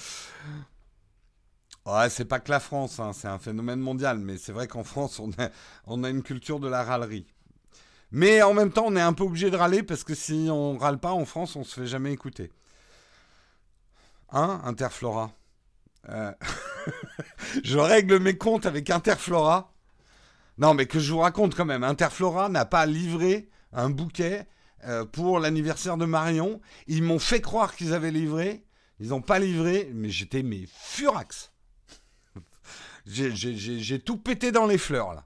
Ouais, 1.85 2.09
c'est 2.09 2.25
pas 2.25 2.39
que 2.39 2.49
la 2.49 2.61
France, 2.61 2.99
hein, 2.99 3.13
c'est 3.13 3.27
un 3.27 3.37
phénomène 3.37 3.79
mondial, 3.79 4.17
mais 4.17 4.37
c'est 4.37 4.53
vrai 4.53 4.67
qu'en 4.67 4.83
France, 4.83 5.21
on 5.85 6.03
a, 6.03 6.09
une 6.09 6.23
culture 6.23 6.59
de 6.59 6.67
la 6.67 6.83
râlerie. 6.83 7.27
Mais 8.09 8.41
en 8.41 8.55
même 8.55 8.71
temps, 8.71 8.85
on 8.87 8.95
est 8.95 9.01
un 9.01 9.13
peu 9.13 9.23
obligé 9.23 9.51
de 9.51 9.55
râler 9.55 9.83
parce 9.83 10.03
que 10.03 10.15
si 10.15 10.47
on 10.49 10.79
râle 10.79 10.97
pas 10.97 11.11
en 11.11 11.25
France, 11.25 11.55
on 11.55 11.63
se 11.63 11.79
fait 11.79 11.85
jamais 11.85 12.11
écouter. 12.11 12.51
Hein, 14.31 14.61
Interflora? 14.63 15.31
Euh, 16.09 16.31
Je 17.63 17.77
règle 17.77 18.19
mes 18.19 18.37
comptes 18.37 18.65
avec 18.65 18.89
Interflora. 18.89 19.73
Non, 20.57 20.73
mais 20.73 20.85
que 20.85 20.99
je 20.99 21.11
vous 21.11 21.19
raconte 21.19 21.55
quand 21.55 21.65
même, 21.65 21.83
Interflora 21.83 22.49
n'a 22.49 22.65
pas 22.65 22.85
livré 22.85 23.49
un 23.73 23.89
bouquet 23.89 24.47
euh, 24.85 25.05
pour 25.05 25.39
l'anniversaire 25.39 25.97
de 25.97 26.05
Marion. 26.05 26.61
Ils 26.87 27.03
m'ont 27.03 27.19
fait 27.19 27.41
croire 27.41 27.75
qu'ils 27.75 27.93
avaient 27.93 28.11
livré. 28.11 28.65
Ils 28.99 29.09
n'ont 29.09 29.21
pas 29.21 29.39
livré, 29.39 29.91
mais 29.93 30.09
j'étais 30.09 30.43
mais 30.43 30.67
furax. 30.73 31.51
J'ai 33.05 33.99
tout 33.99 34.17
pété 34.17 34.51
dans 34.51 34.65
les 34.65 34.77
fleurs 34.77 35.13
là. 35.13 35.25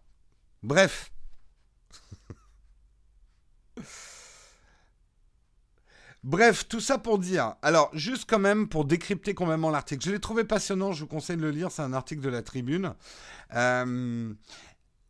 Bref. 0.63 1.11
Bref, 6.23 6.67
tout 6.67 6.79
ça 6.79 6.99
pour 6.99 7.17
dire. 7.17 7.55
Alors, 7.63 7.89
juste 7.93 8.29
quand 8.29 8.39
même 8.39 8.67
pour 8.67 8.85
décrypter 8.85 9.33
complètement 9.33 9.71
l'article. 9.71 10.05
Je 10.05 10.11
l'ai 10.11 10.19
trouvé 10.19 10.43
passionnant, 10.43 10.91
je 10.91 11.01
vous 11.01 11.07
conseille 11.07 11.37
de 11.37 11.41
le 11.41 11.49
lire. 11.49 11.71
C'est 11.71 11.81
un 11.81 11.93
article 11.93 12.21
de 12.21 12.29
la 12.29 12.43
Tribune. 12.43 12.93
Euh, 13.55 14.31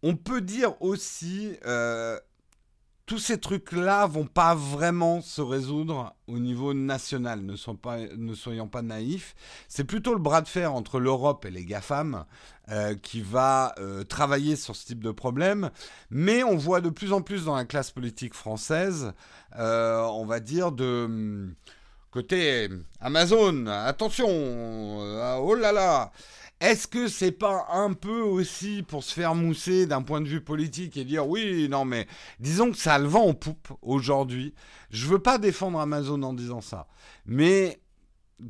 on 0.03 0.15
peut 0.15 0.41
dire 0.41 0.81
aussi, 0.81 1.57
euh, 1.65 2.17
tous 3.05 3.17
ces 3.17 3.39
trucs-là 3.39 4.05
vont 4.05 4.25
pas 4.25 4.55
vraiment 4.55 5.21
se 5.21 5.41
résoudre 5.41 6.15
au 6.27 6.39
niveau 6.39 6.73
national, 6.73 7.41
ne, 7.41 7.55
soyons 7.55 8.67
pas 8.67 8.81
naïfs. 8.81 9.35
C'est 9.67 9.83
plutôt 9.83 10.13
le 10.13 10.19
bras 10.19 10.41
de 10.41 10.47
fer 10.47 10.73
entre 10.73 10.99
l'Europe 10.99 11.45
et 11.45 11.51
les 11.51 11.65
GAFAM 11.65 12.25
euh, 12.69 12.95
qui 12.95 13.21
va 13.21 13.73
euh, 13.79 14.03
travailler 14.03 14.55
sur 14.55 14.75
ce 14.75 14.85
type 14.85 15.03
de 15.03 15.11
problème. 15.11 15.71
Mais 16.09 16.43
on 16.43 16.55
voit 16.55 16.81
de 16.81 16.89
plus 16.89 17.11
en 17.11 17.21
plus 17.21 17.45
dans 17.45 17.55
la 17.55 17.65
classe 17.65 17.91
politique 17.91 18.33
française, 18.33 19.13
on 19.57 20.25
va 20.25 20.39
dire, 20.39 20.71
de 20.71 21.05
hum, 21.05 21.53
côté 22.11 22.69
Amazon, 22.99 23.67
attention, 23.67 24.27
oh 25.39 25.55
là 25.55 25.71
là 25.71 26.11
est-ce 26.61 26.87
que 26.87 27.07
c'est 27.07 27.31
pas 27.31 27.65
un 27.71 27.93
peu 27.93 28.21
aussi 28.21 28.83
pour 28.83 29.03
se 29.03 29.13
faire 29.13 29.33
mousser 29.33 29.87
d'un 29.87 30.03
point 30.03 30.21
de 30.21 30.27
vue 30.27 30.41
politique 30.41 30.95
et 30.95 31.03
dire 31.03 31.27
oui, 31.27 31.67
non 31.67 31.85
mais 31.85 32.05
disons 32.39 32.69
que 32.69 32.77
ça 32.77 32.99
le 32.99 33.07
vent 33.07 33.25
en 33.25 33.33
poupe 33.33 33.69
aujourd'hui. 33.81 34.53
Je 34.91 35.07
veux 35.07 35.17
pas 35.17 35.39
défendre 35.39 35.79
Amazon 35.79 36.21
en 36.21 36.33
disant 36.33 36.61
ça, 36.61 36.87
mais 37.25 37.81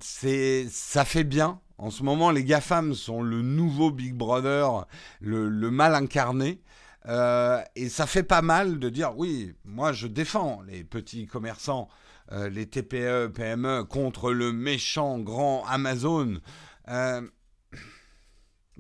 c'est 0.02 0.68
ça 0.70 1.06
fait 1.06 1.24
bien. 1.24 1.62
En 1.78 1.90
ce 1.90 2.04
moment, 2.04 2.32
les 2.32 2.44
GAFAM 2.44 2.94
sont 2.94 3.24
le 3.24 3.42
nouveau 3.42 3.92
Big 3.92 4.14
Brother, 4.14 4.86
le, 5.22 5.50
mal 5.72 5.96
incarné. 5.96 6.62
Euh, 7.08 7.62
et 7.76 7.88
ça 7.88 8.06
fait 8.06 8.24
pas 8.24 8.42
mal 8.42 8.78
de 8.78 8.90
dire 8.90 9.18
oui, 9.18 9.54
moi 9.64 9.94
je 9.94 10.06
défends 10.06 10.62
les 10.68 10.84
petits 10.84 11.28
commerçants, 11.28 11.88
euh, 12.34 12.50
les 12.50 12.68
TPE, 12.68 13.30
PME 13.34 13.86
contre 13.86 14.34
le 14.34 14.52
méchant 14.52 15.18
grand 15.18 15.64
Amazon. 15.66 16.42
Euh, 16.90 17.22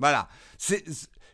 voilà. 0.01 0.27
C'est 0.57 0.83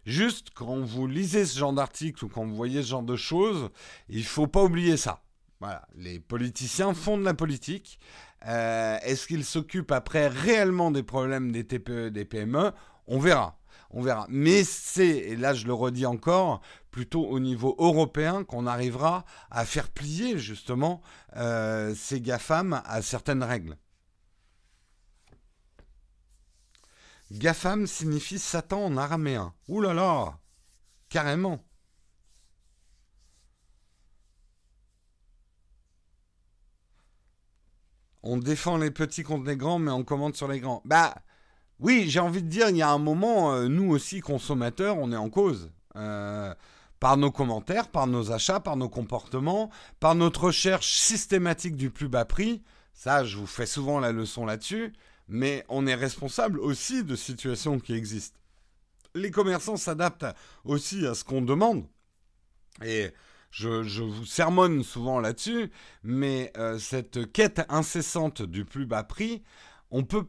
juste 0.05 0.49
quand 0.53 0.79
vous 0.81 1.07
lisez 1.07 1.45
ce 1.45 1.57
genre 1.57 1.71
d'article 1.71 2.25
ou 2.25 2.27
quand 2.27 2.45
vous 2.45 2.55
voyez 2.55 2.83
ce 2.83 2.89
genre 2.89 3.01
de 3.01 3.15
choses, 3.15 3.69
il 4.09 4.25
faut 4.25 4.45
pas 4.45 4.61
oublier 4.61 4.97
ça. 4.97 5.21
Voilà. 5.61 5.87
Les 5.95 6.19
politiciens 6.19 6.93
font 6.93 7.17
de 7.17 7.23
la 7.23 7.33
politique. 7.33 7.97
Euh, 8.45 8.97
est-ce 9.03 9.25
qu'ils 9.25 9.45
s'occupent 9.45 9.93
après 9.93 10.27
réellement 10.27 10.91
des 10.91 11.01
problèmes 11.01 11.53
des 11.53 11.65
TPE, 11.65 12.09
des 12.09 12.25
PME 12.25 12.73
On 13.07 13.19
verra. 13.19 13.57
On 13.89 14.01
verra. 14.01 14.27
Mais 14.29 14.65
c'est, 14.65 15.07
et 15.07 15.37
là 15.37 15.53
je 15.53 15.65
le 15.65 15.73
redis 15.73 16.05
encore, 16.05 16.59
plutôt 16.91 17.25
au 17.25 17.39
niveau 17.39 17.73
européen 17.79 18.43
qu'on 18.43 18.67
arrivera 18.67 19.23
à 19.49 19.63
faire 19.63 19.87
plier 19.89 20.37
justement 20.37 21.01
euh, 21.37 21.95
ces 21.95 22.19
GAFAM 22.19 22.81
à 22.85 23.01
certaines 23.01 23.43
règles. 23.43 23.77
Gafam 27.31 27.87
signifie 27.87 28.39
Satan 28.39 28.85
en 28.85 28.97
araméen. 28.97 29.53
Ouh 29.67 29.81
là 29.81 29.93
là 29.93 30.37
Carrément. 31.09 31.63
On 38.23 38.37
défend 38.37 38.77
les 38.77 38.91
petits 38.91 39.23
contre 39.23 39.45
les 39.45 39.55
grands, 39.55 39.79
mais 39.79 39.91
on 39.91 40.03
commande 40.03 40.35
sur 40.35 40.47
les 40.47 40.59
grands. 40.59 40.81
Bah, 40.85 41.15
oui, 41.79 42.05
j'ai 42.09 42.19
envie 42.19 42.43
de 42.43 42.49
dire, 42.49 42.69
il 42.69 42.77
y 42.77 42.81
a 42.81 42.89
un 42.89 42.97
moment, 42.97 43.53
euh, 43.53 43.67
nous 43.67 43.89
aussi, 43.91 44.19
consommateurs, 44.19 44.97
on 44.97 45.11
est 45.11 45.17
en 45.17 45.29
cause. 45.29 45.71
Euh, 45.95 46.53
par 46.99 47.17
nos 47.17 47.31
commentaires, 47.31 47.89
par 47.89 48.07
nos 48.07 48.31
achats, 48.31 48.59
par 48.59 48.75
nos 48.75 48.89
comportements, 48.89 49.69
par 49.99 50.15
notre 50.15 50.45
recherche 50.45 50.97
systématique 50.99 51.75
du 51.75 51.89
plus 51.89 52.07
bas 52.07 52.25
prix. 52.25 52.63
Ça, 52.93 53.23
je 53.23 53.37
vous 53.37 53.45
fais 53.45 53.67
souvent 53.67 53.99
la 53.99 54.11
leçon 54.11 54.45
là-dessus 54.45 54.93
mais 55.27 55.65
on 55.69 55.87
est 55.87 55.95
responsable 55.95 56.59
aussi 56.59 57.03
de 57.03 57.15
situations 57.15 57.79
qui 57.79 57.93
existent. 57.93 58.37
Les 59.15 59.31
commerçants 59.31 59.77
s'adaptent 59.77 60.25
aussi 60.63 61.05
à 61.05 61.15
ce 61.15 61.23
qu'on 61.23 61.41
demande. 61.41 61.85
Et 62.83 63.11
je, 63.51 64.03
vous 64.03 64.25
sermonne 64.25 64.83
souvent 64.83 65.19
là-dessus, 65.19 65.71
mais 66.03 66.51
euh, 66.57 66.77
cette 66.77 67.31
quête 67.31 67.61
incessante 67.69 68.41
du 68.41 68.65
plus 68.65 68.85
bas 68.85 69.03
prix, 69.03 69.41
on 69.89 70.03
peut, 70.03 70.27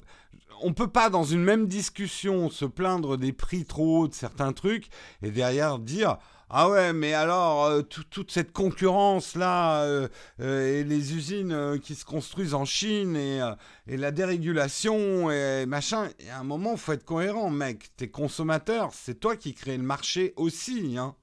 on 0.62 0.72
peut 0.72 0.90
pas 0.90 1.10
dans 1.10 1.24
une 1.24 1.42
même 1.42 1.66
discussion 1.66 2.48
se 2.48 2.64
plaindre 2.64 3.18
des 3.18 3.32
prix 3.32 3.64
trop 3.64 4.02
hauts 4.02 4.08
de 4.08 4.14
certains 4.14 4.52
trucs 4.52 4.88
et 5.22 5.30
derrière 5.30 5.78
dire 5.78 6.18
ah 6.50 6.70
ouais, 6.70 6.94
mais 6.94 7.12
alors, 7.12 7.66
euh, 7.66 7.82
toute 7.82 8.30
cette 8.30 8.52
concurrence-là, 8.52 9.82
euh, 9.82 10.08
euh, 10.40 10.80
et 10.80 10.84
les 10.84 11.14
usines 11.14 11.78
qui 11.82 11.94
se 11.94 12.06
construisent 12.06 12.54
en 12.54 12.64
Chine, 12.64 13.16
et, 13.16 13.40
la 13.86 14.10
dérégulation, 14.12 15.30
et 15.30 15.66
machin, 15.66 16.08
il 16.20 16.26
y 16.26 16.30
a 16.30 16.38
un 16.38 16.44
moment, 16.44 16.72
il 16.72 16.78
faut 16.78 16.92
être 16.92 17.04
cohérent, 17.04 17.50
mec. 17.50 17.90
T'es 17.96 18.08
consommateur, 18.08 18.90
c'est 18.94 19.20
toi 19.20 19.36
qui 19.36 19.52
crée 19.54 19.76
le 19.76 19.82
marché 19.82 20.32
aussi. 20.36 20.96
Hein. 20.98 21.14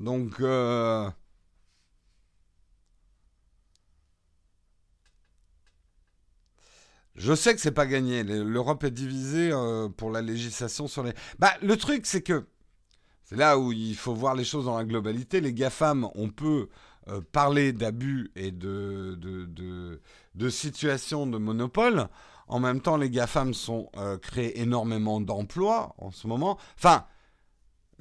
Donc... 0.00 0.40
Je 7.16 7.34
sais 7.34 7.54
que 7.54 7.60
c'est 7.60 7.70
pas 7.72 7.86
gagné. 7.86 8.22
L'Europe 8.24 8.82
est 8.84 8.90
divisée 8.90 9.50
pour 9.96 10.10
la 10.10 10.22
législation 10.22 10.88
sur 10.88 11.02
les. 11.02 11.12
Bah, 11.38 11.52
le 11.60 11.76
truc, 11.76 12.06
c'est 12.06 12.22
que 12.22 12.46
c'est 13.30 13.36
là 13.36 13.60
où 13.60 13.70
il 13.70 13.94
faut 13.94 14.12
voir 14.12 14.34
les 14.34 14.42
choses 14.42 14.64
dans 14.64 14.76
la 14.76 14.84
globalité. 14.84 15.40
Les 15.40 15.54
GAFAM, 15.54 16.08
on 16.16 16.30
peut 16.30 16.68
euh, 17.06 17.20
parler 17.30 17.72
d'abus 17.72 18.32
et 18.34 18.50
de, 18.50 20.00
situations 20.48 21.28
de 21.28 21.38
monopole. 21.38 22.08
En 22.48 22.58
même 22.58 22.80
temps, 22.80 22.96
les 22.96 23.08
GAFAM 23.08 23.54
sont 23.54 23.88
euh, 23.96 24.18
créés 24.18 24.60
énormément 24.60 25.20
d'emplois 25.20 25.94
en 25.98 26.10
ce 26.10 26.26
moment. 26.26 26.58
Enfin, 26.76 27.06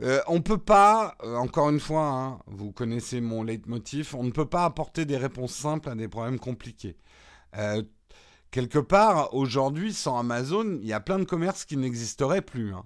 euh, 0.02 0.20
on 0.26 0.38
ne 0.38 0.40
peut 0.40 0.58
pas, 0.58 1.16
encore 1.24 1.70
une 1.70 1.80
fois, 1.80 2.08
hein, 2.08 2.40
vous 2.48 2.72
connaissez 2.72 3.22
mon 3.22 3.44
leitmotiv, 3.44 4.16
on 4.16 4.24
ne 4.24 4.32
peut 4.32 4.50
pas 4.50 4.66
apporter 4.66 5.06
des 5.06 5.18
réponses 5.18 5.54
simples 5.54 5.90
à 5.90 5.96
des 5.96 6.08
problèmes 6.08 6.40
compliqués. 6.40 6.98
quelque 8.50 8.80
part, 8.80 9.36
aujourd'hui, 9.36 9.94
sans 9.94 10.18
Amazon, 10.18 10.80
il 10.82 10.88
y 10.88 10.94
a 10.94 11.00
plein 11.00 11.20
de 11.20 11.26
commerces 11.26 11.66
qui 11.66 11.78
n'existeraient 11.78 12.42
plus. 12.42 12.74
Hein. 12.74 12.84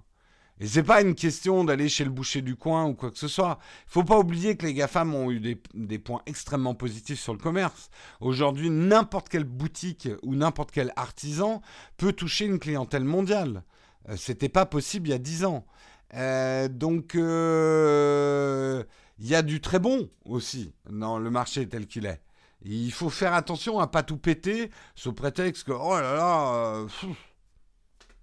Et 0.60 0.68
c'est 0.68 0.84
pas 0.84 1.02
une 1.02 1.16
question 1.16 1.64
d'aller 1.64 1.88
chez 1.88 2.04
le 2.04 2.10
boucher 2.10 2.40
du 2.40 2.54
coin 2.54 2.84
ou 2.84 2.94
quoi 2.94 3.10
que 3.10 3.18
ce 3.18 3.26
soit. 3.26 3.58
Il 3.86 3.90
faut 3.90 4.04
pas 4.04 4.18
oublier 4.18 4.56
que 4.56 4.64
les 4.64 4.74
GAFAM 4.74 5.12
ont 5.14 5.30
eu 5.32 5.40
des, 5.40 5.98
points 5.98 6.22
extrêmement 6.26 6.74
positifs 6.74 7.20
sur 7.20 7.32
le 7.32 7.40
commerce. 7.40 7.90
Aujourd'hui, 8.20 8.70
n'importe 8.70 9.28
quelle 9.28 9.44
boutique 9.44 10.08
ou 10.22 10.36
n'importe 10.36 10.70
quel 10.70 10.92
artisan 10.94 11.60
peut 11.96 12.12
toucher 12.12 12.46
une 12.46 12.60
clientèle 12.60 13.04
mondiale. 13.04 13.64
Euh, 14.08 14.16
c'était 14.16 14.48
pas 14.48 14.64
possible 14.64 15.08
il 15.08 15.10
y 15.10 15.14
a 15.14 15.18
10 15.18 15.44
ans. 15.44 15.66
Euh, 16.14 16.68
donc, 16.68 17.16
euh, 17.16 18.84
il 19.18 19.26
y 19.26 19.34
a 19.34 19.42
du 19.42 19.60
très 19.60 19.80
bon 19.80 20.08
aussi 20.24 20.72
dans 20.88 21.18
le 21.18 21.30
marché 21.30 21.68
tel 21.68 21.88
qu'il 21.88 22.06
est. 22.06 22.20
Il 22.62 22.92
faut 22.92 23.10
faire 23.10 23.34
attention 23.34 23.80
à 23.80 23.88
pas 23.88 24.04
tout 24.04 24.16
péter 24.18 24.70
sous 24.94 25.12
prétexte 25.12 25.64
que, 25.64 25.72
oh 25.72 25.94
là 25.94 26.14
là, 26.14 26.86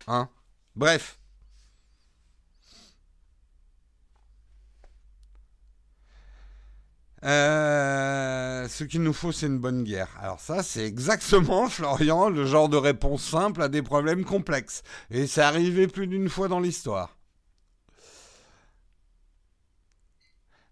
hein. 0.08 0.30
Bref. 0.76 1.21
Euh, 7.24 8.68
ce 8.68 8.84
qu'il 8.84 9.04
nous 9.04 9.14
faut, 9.14 9.32
c'est 9.32 9.46
une 9.46 9.60
bonne 9.60 9.84
guerre. 9.84 10.10
Alors 10.20 10.40
ça, 10.40 10.64
c'est 10.64 10.86
exactement, 10.86 11.68
Florian, 11.70 12.30
le 12.30 12.46
genre 12.46 12.70
de 12.70 12.78
réponse 12.78 13.24
simple 13.24 13.62
à 13.62 13.68
des 13.68 13.82
problèmes 13.82 14.26
complexes. 14.26 14.84
Et 15.12 15.28
c'est 15.28 15.42
arrivé 15.42 15.88
plus 15.88 16.08
d'une 16.08 16.30
fois 16.30 16.48
dans 16.48 16.60
l'histoire. 16.60 17.18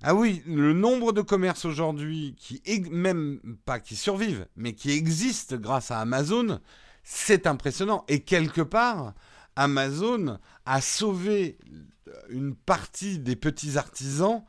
Ah 0.02 0.16
oui, 0.16 0.42
le 0.48 0.72
nombre 0.72 1.12
de 1.12 1.22
commerces 1.22 1.66
aujourd'hui 1.66 2.34
qui, 2.38 2.62
même 2.90 3.42
pas 3.66 3.82
qui 3.82 3.98
survivent, 3.98 4.48
mais 4.56 4.74
qui 4.74 4.92
existent 4.92 5.58
grâce 5.58 5.92
à 5.92 6.00
Amazon, 6.00 6.62
c'est 7.04 7.48
impressionnant. 7.48 8.06
Et 8.08 8.22
quelque 8.22 8.62
part, 8.62 9.14
Amazon 9.58 10.40
a 10.66 10.80
sauvé 10.80 11.58
une 12.30 12.56
partie 12.56 13.20
des 13.20 13.36
petits 13.36 13.78
artisans 13.78 14.46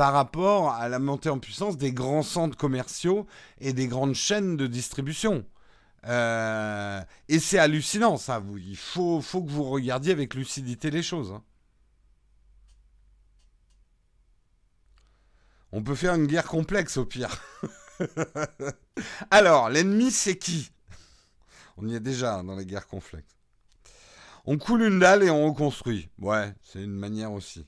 par 0.00 0.14
rapport 0.14 0.72
à 0.72 0.88
la 0.88 0.98
montée 0.98 1.28
en 1.28 1.38
puissance 1.38 1.76
des 1.76 1.92
grands 1.92 2.22
centres 2.22 2.56
commerciaux 2.56 3.26
et 3.60 3.74
des 3.74 3.86
grandes 3.86 4.14
chaînes 4.14 4.56
de 4.56 4.66
distribution. 4.66 5.44
Euh, 6.06 7.02
et 7.28 7.38
c'est 7.38 7.58
hallucinant, 7.58 8.16
ça. 8.16 8.42
Il 8.56 8.78
faut, 8.78 9.20
que 9.20 9.50
vous 9.50 9.64
regardiez 9.64 10.10
avec 10.10 10.32
lucidité 10.32 10.90
les 10.90 11.02
choses. 11.02 11.32
Hein. 11.32 11.42
On 15.70 15.82
peut 15.82 15.94
faire 15.94 16.14
une 16.14 16.26
guerre 16.26 16.46
complexe 16.46 16.96
au 16.96 17.04
pire. 17.04 17.36
Alors, 19.30 19.68
l'ennemi, 19.68 20.10
c'est 20.10 20.38
qui? 20.38 20.70
On 21.76 21.86
y 21.86 21.94
est 21.94 22.00
déjà 22.00 22.42
dans 22.42 22.56
les 22.56 22.64
guerres 22.64 22.88
complexes. 22.88 23.36
On 24.46 24.56
coule 24.56 24.80
une 24.80 24.98
dalle 24.98 25.24
et 25.24 25.28
on 25.28 25.46
reconstruit. 25.46 26.08
Ouais, 26.18 26.54
c'est 26.62 26.82
une 26.82 26.96
manière 26.96 27.32
aussi. 27.32 27.66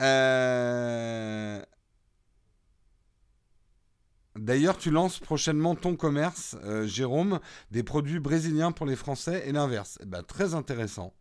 Euh, 0.00 1.62
d'ailleurs, 4.36 4.76
tu 4.78 4.90
lances 4.90 5.18
prochainement 5.18 5.74
ton 5.74 5.96
commerce, 5.96 6.56
euh, 6.64 6.86
Jérôme, 6.86 7.40
des 7.70 7.82
produits 7.82 8.20
brésiliens 8.20 8.72
pour 8.72 8.86
les 8.86 8.96
Français 8.96 9.44
et 9.46 9.52
l'inverse. 9.52 9.98
Eh 10.02 10.06
ben, 10.06 10.22
très 10.22 10.54
intéressant. 10.54 11.14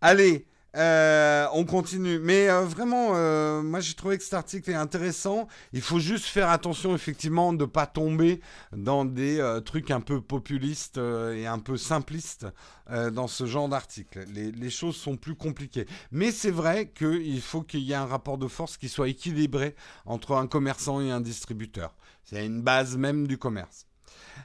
Allez, 0.00 0.46
euh, 0.76 1.46
on 1.52 1.64
continue. 1.64 2.18
Mais 2.18 2.48
euh, 2.48 2.62
vraiment, 2.62 3.12
euh, 3.14 3.62
moi 3.62 3.80
j'ai 3.80 3.94
trouvé 3.94 4.18
que 4.18 4.24
cet 4.24 4.34
article 4.34 4.70
est 4.70 4.74
intéressant. 4.74 5.46
Il 5.72 5.82
faut 5.82 6.00
juste 6.00 6.26
faire 6.26 6.50
attention 6.50 6.94
effectivement 6.94 7.52
de 7.52 7.64
ne 7.64 7.68
pas 7.68 7.86
tomber 7.86 8.40
dans 8.72 9.04
des 9.04 9.60
trucs 9.64 9.90
un 9.90 10.00
peu 10.00 10.20
populistes 10.20 10.98
et 10.98 11.46
un 11.46 11.58
peu 11.58 11.76
simplistes 11.76 12.46
dans 12.90 13.28
ce 13.28 13.46
genre 13.46 13.68
d'article. 13.68 14.24
Les, 14.32 14.70
choses 14.70 14.96
sont 14.96 15.16
plus 15.16 15.34
compliquées. 15.34 15.86
Mais 16.10 16.32
c'est 16.32 16.50
vrai 16.50 16.88
qu'il 16.88 17.40
faut 17.40 17.62
qu'il 17.62 17.80
y 17.80 17.92
ait 17.92 17.96
un 17.96 18.06
rapport 18.06 18.38
de 18.38 18.48
force 18.48 18.76
qui 18.76 18.88
soit 18.88 19.08
équilibré 19.08 19.74
entre 20.04 20.34
un 20.34 20.46
commerçant 20.46 21.00
et 21.00 21.10
un 21.10 21.20
distributeur. 21.20 21.94
C'est 22.24 22.44
une 22.44 22.62
base 22.62 22.96
même 22.96 23.26
du 23.26 23.38
commerce. 23.38 23.86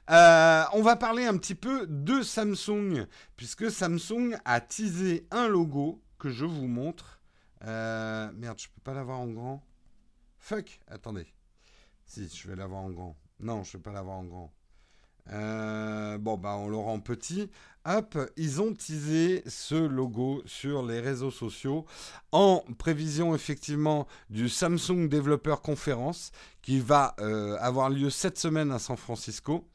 On 0.07 0.81
va 0.81 0.95
parler 0.95 1.25
un 1.25 1.37
petit 1.37 1.55
peu 1.55 1.87
de 1.87 2.21
Samsung, 2.21 3.07
puisque 3.35 3.71
Samsung 3.71 4.35
a 4.45 4.61
teasé 4.61 5.27
un 5.31 5.47
logo 5.47 6.01
que 6.19 6.29
je 6.29 6.45
vous 6.45 6.67
montre. 6.67 7.19
Euh, 7.65 8.31
merde, 8.33 8.59
je 8.59 8.67
peux 8.67 8.81
pas 8.83 8.93
l'avoir 8.93 9.19
en 9.19 9.27
grand. 9.27 9.63
Fuck, 10.37 10.79
attendez. 10.87 11.25
Si, 12.05 12.27
je 12.27 12.47
vais 12.47 12.55
l'avoir 12.55 12.81
en 12.81 12.91
grand. 12.91 13.15
Non, 13.39 13.63
je 13.63 13.77
vais 13.77 13.83
pas 13.83 13.91
l'avoir 13.91 14.17
en 14.17 14.25
grand. 14.25 14.53
Euh, 15.31 16.17
bon, 16.17 16.37
bah, 16.37 16.55
on 16.57 16.67
l'aura 16.69 16.91
en 16.91 16.99
petit. 16.99 17.49
Hop, 17.85 18.17
ils 18.35 18.61
ont 18.61 18.73
teasé 18.73 19.43
ce 19.47 19.75
logo 19.75 20.41
sur 20.45 20.85
les 20.85 20.99
réseaux 20.99 21.31
sociaux 21.31 21.85
en 22.31 22.63
prévision 22.77 23.33
effectivement 23.33 24.07
du 24.29 24.49
Samsung 24.49 25.07
Developer 25.07 25.55
Conference 25.63 26.31
qui 26.61 26.79
va 26.79 27.15
euh, 27.19 27.57
avoir 27.59 27.89
lieu 27.89 28.09
cette 28.09 28.37
semaine 28.37 28.71
à 28.71 28.79
San 28.79 28.97
Francisco. 28.97 29.67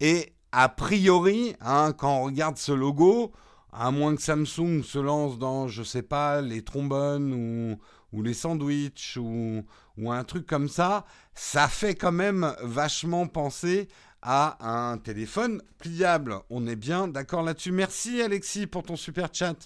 Et 0.00 0.32
a 0.52 0.68
priori, 0.68 1.54
hein, 1.60 1.92
quand 1.96 2.18
on 2.18 2.24
regarde 2.24 2.58
ce 2.58 2.72
logo, 2.72 3.32
à 3.72 3.90
moins 3.90 4.16
que 4.16 4.22
Samsung 4.22 4.82
se 4.82 4.98
lance 4.98 5.38
dans, 5.38 5.68
je 5.68 5.82
sais 5.82 6.02
pas, 6.02 6.40
les 6.40 6.62
trombones 6.62 7.78
ou, 8.12 8.22
les 8.22 8.34
sandwichs 8.34 9.16
ou, 9.16 9.64
un 10.10 10.24
truc 10.24 10.46
comme 10.46 10.68
ça, 10.68 11.04
ça 11.34 11.68
fait 11.68 11.94
quand 11.94 12.12
même 12.12 12.54
vachement 12.62 13.26
penser 13.26 13.88
à 14.22 14.56
un 14.60 14.98
téléphone 14.98 15.62
pliable. 15.78 16.36
On 16.50 16.66
est 16.66 16.76
bien 16.76 17.08
d'accord 17.08 17.42
là-dessus. 17.42 17.72
Merci 17.72 18.22
Alexis 18.22 18.66
pour 18.66 18.82
ton 18.82 18.96
super 18.96 19.28
chat. 19.32 19.56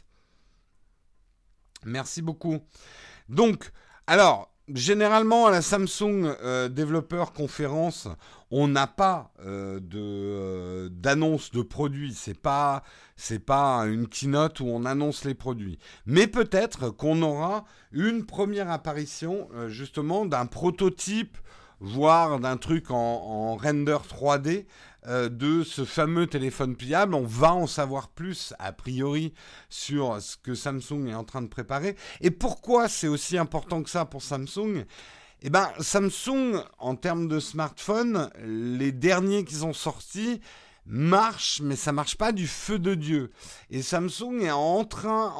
Merci 1.84 2.22
beaucoup. 2.22 2.58
Donc, 3.28 3.70
alors, 4.06 4.51
généralement 4.74 5.46
à 5.46 5.50
la 5.50 5.62
Samsung 5.62 6.34
euh, 6.42 6.68
Developer 6.68 7.24
Conference, 7.34 8.08
on 8.50 8.68
n'a 8.68 8.86
pas 8.86 9.32
euh, 9.44 9.80
euh, 9.94 10.88
d'annonce 10.90 11.50
de 11.52 11.62
produits. 11.62 12.14
C'est 12.14 12.38
pas 12.38 12.82
pas 13.46 13.82
une 13.86 14.08
keynote 14.08 14.60
où 14.60 14.66
on 14.66 14.84
annonce 14.84 15.24
les 15.24 15.34
produits. 15.34 15.78
Mais 16.06 16.26
peut-être 16.26 16.90
qu'on 16.90 17.22
aura 17.22 17.64
une 17.92 18.26
première 18.26 18.68
apparition 18.68 19.48
justement 19.68 20.26
d'un 20.26 20.46
prototype 20.46 21.38
voire 21.82 22.38
d'un 22.40 22.56
truc 22.56 22.90
en, 22.90 23.56
render 23.56 23.98
3D 24.08 24.66
euh, 25.06 25.28
de 25.28 25.64
ce 25.64 25.84
fameux 25.84 26.26
téléphone 26.26 26.76
pliable. 26.76 27.14
On 27.14 27.24
va 27.24 27.52
en 27.54 27.66
savoir 27.66 28.08
plus, 28.08 28.54
a 28.58 28.72
priori, 28.72 29.34
sur 29.68 30.20
ce 30.20 30.36
que 30.36 30.54
Samsung 30.54 31.08
est 31.08 31.14
en 31.14 31.24
train 31.24 31.42
de 31.42 31.48
préparer. 31.48 31.96
Et 32.20 32.30
pourquoi 32.30 32.88
c'est 32.88 33.08
aussi 33.08 33.36
important 33.36 33.82
que 33.82 33.90
ça 33.90 34.04
pour 34.04 34.22
Samsung? 34.22 34.84
Eh 35.42 35.50
bien, 35.50 35.72
Samsung, 35.80 36.62
en 36.78 36.94
termes 36.94 37.26
de 37.26 37.40
smartphone, 37.40 38.30
les 38.44 38.92
derniers 38.92 39.44
qu'ils 39.44 39.64
ont 39.64 39.72
sortis, 39.72 40.40
marche, 40.86 41.60
mais 41.62 41.76
ça 41.76 41.92
marche 41.92 42.16
pas 42.16 42.32
du 42.32 42.46
feu 42.46 42.78
de 42.78 42.94
Dieu. 42.94 43.30
Et 43.70 43.82
Samsung 43.82 44.40
est 44.42 44.50
en 44.50 44.84
train 44.84 45.34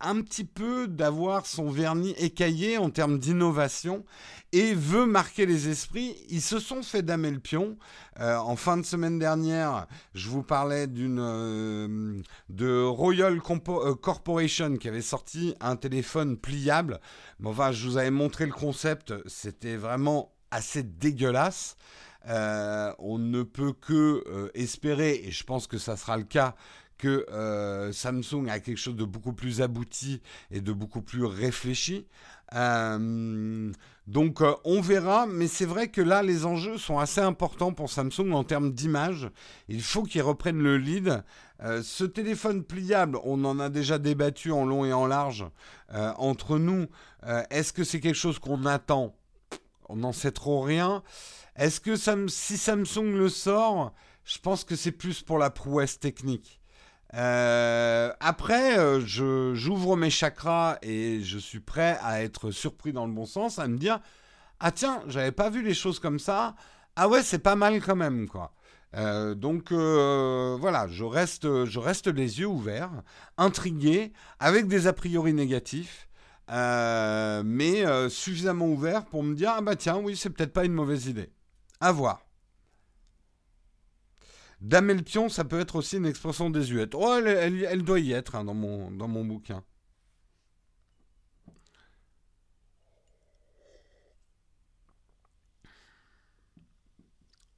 un 0.00 0.20
petit 0.22 0.44
peu 0.44 0.88
d'avoir 0.88 1.46
son 1.46 1.70
vernis 1.70 2.14
écaillé 2.18 2.78
en 2.78 2.90
termes 2.90 3.18
d'innovation 3.18 4.04
et 4.52 4.74
veut 4.74 5.06
marquer 5.06 5.46
les 5.46 5.68
esprits. 5.68 6.16
Ils 6.28 6.42
se 6.42 6.58
sont 6.58 6.82
fait 6.82 7.02
damer 7.02 7.30
le 7.30 7.38
pion. 7.38 7.76
Euh, 8.20 8.36
en 8.36 8.56
fin 8.56 8.76
de 8.76 8.84
semaine 8.84 9.18
dernière, 9.18 9.86
je 10.14 10.28
vous 10.28 10.42
parlais 10.42 10.86
d'une 10.86 11.20
euh, 11.20 12.20
de 12.48 12.82
Royal 12.82 13.38
euh, 13.38 13.94
Corporation 13.94 14.76
qui 14.76 14.88
avait 14.88 15.02
sorti 15.02 15.54
un 15.60 15.76
téléphone 15.76 16.36
pliable. 16.36 17.00
Bon, 17.38 17.50
enfin, 17.50 17.72
je 17.72 17.86
vous 17.86 17.96
avais 17.98 18.10
montré 18.10 18.46
le 18.46 18.52
concept. 18.52 19.14
C'était 19.26 19.76
vraiment 19.76 20.32
assez 20.50 20.82
dégueulasse. 20.82 21.76
Euh, 22.26 22.92
on 22.98 23.18
ne 23.18 23.42
peut 23.42 23.72
que 23.72 24.24
euh, 24.26 24.50
espérer, 24.54 25.22
et 25.24 25.30
je 25.30 25.44
pense 25.44 25.66
que 25.66 25.78
ça 25.78 25.96
sera 25.96 26.16
le 26.16 26.24
cas, 26.24 26.54
que 26.98 27.26
euh, 27.30 27.92
Samsung 27.92 28.48
a 28.48 28.58
quelque 28.58 28.78
chose 28.78 28.96
de 28.96 29.04
beaucoup 29.04 29.32
plus 29.32 29.62
abouti 29.62 30.20
et 30.50 30.60
de 30.60 30.72
beaucoup 30.72 31.00
plus 31.00 31.24
réfléchi. 31.24 32.08
donc 32.52 34.42
on 34.64 34.80
verra, 34.80 35.26
mais 35.26 35.46
c'est 35.46 35.64
vrai 35.64 35.88
que 35.88 36.00
là 36.00 36.24
les 36.24 36.44
enjeux 36.44 36.76
sont 36.76 36.98
assez 36.98 37.20
importants 37.20 37.72
pour 37.72 37.88
Samsung 37.88 38.32
en 38.32 38.42
termes 38.42 38.72
d'image. 38.72 39.30
Il 39.68 39.80
faut 39.80 40.02
qu'ils 40.02 40.22
reprennent 40.22 40.60
le 40.60 40.76
lead. 40.76 41.22
ce 41.60 42.02
téléphone 42.02 42.64
pliable, 42.64 43.20
on 43.22 43.44
en 43.44 43.60
a 43.60 43.68
déjà 43.68 43.98
débattu 43.98 44.50
en 44.50 44.64
long 44.64 44.84
et 44.84 44.92
en 44.92 45.06
large 45.06 45.46
entre 45.92 46.58
nous. 46.58 46.86
Est-ce 47.50 47.72
que 47.72 47.84
c'est 47.84 48.00
quelque 48.00 48.16
chose 48.16 48.40
qu'on 48.40 48.66
attend? 48.66 49.14
On 49.88 49.96
n'en 49.96 50.12
sait 50.12 50.32
trop 50.32 50.60
rien. 50.60 51.02
Est-ce 51.56 51.80
que 51.80 51.96
si 51.96 52.56
Samsung 52.56 53.14
le 53.14 53.28
sort, 53.28 53.92
je 54.24 54.38
pense 54.38 54.64
que 54.64 54.76
c'est 54.76 54.92
plus 54.92 55.22
pour 55.22 55.38
la 55.38 55.50
prouesse 55.50 55.98
technique. 55.98 56.60
Euh, 57.14 58.12
après, 58.20 58.78
euh, 58.78 59.00
j'ouvre 59.54 59.96
mes 59.96 60.10
chakras 60.10 60.78
et 60.82 61.22
je 61.22 61.38
suis 61.38 61.60
prêt 61.60 61.98
à 62.02 62.22
être 62.22 62.50
surpris 62.50 62.92
dans 62.92 63.06
le 63.06 63.12
bon 63.12 63.24
sens, 63.24 63.58
à 63.58 63.66
me 63.66 63.78
dire 63.78 64.00
ah 64.60 64.72
tiens, 64.72 65.02
j'avais 65.06 65.32
pas 65.32 65.48
vu 65.48 65.62
les 65.62 65.74
choses 65.74 65.98
comme 65.98 66.18
ça. 66.18 66.54
Ah 66.96 67.08
ouais, 67.08 67.22
c'est 67.22 67.38
pas 67.38 67.56
mal 67.56 67.80
quand 67.80 67.96
même 67.96 68.28
quoi. 68.28 68.52
Euh, 68.96 69.34
donc 69.34 69.72
voilà, 69.72 70.86
je 70.88 71.04
reste, 71.04 71.64
je 71.64 71.78
reste 71.78 72.08
les 72.08 72.40
yeux 72.40 72.46
ouverts, 72.46 73.02
intrigué, 73.38 74.12
avec 74.40 74.68
des 74.68 74.86
a 74.86 74.92
priori 74.92 75.32
négatifs, 75.32 76.07
mais 76.48 77.84
suffisamment 78.08 78.66
ouverts 78.66 79.06
pour 79.06 79.22
me 79.22 79.34
dire 79.34 79.52
ah 79.56 79.60
bah 79.60 79.76
tiens, 79.76 79.98
oui, 79.98 80.16
c'est 80.16 80.30
peut-être 80.30 80.52
pas 80.52 80.64
une 80.64 80.72
mauvaise 80.72 81.06
idée. 81.06 81.30
À 81.80 81.92
voir. 81.92 82.28
Damer 84.60 84.94
le 84.94 85.02
pion, 85.02 85.28
ça 85.28 85.44
peut 85.44 85.60
être 85.60 85.76
aussi 85.76 85.96
une 85.98 86.06
expression 86.06 86.50
désuète. 86.50 86.94
Oh, 86.94 87.14
elle, 87.24 87.82
doit 87.84 88.00
y 88.00 88.12
être 88.12 88.34
hein, 88.34 88.44
dans, 88.44 88.54
mon, 88.54 88.90
dans 88.90 89.06
mon 89.06 89.24
bouquin. 89.24 89.62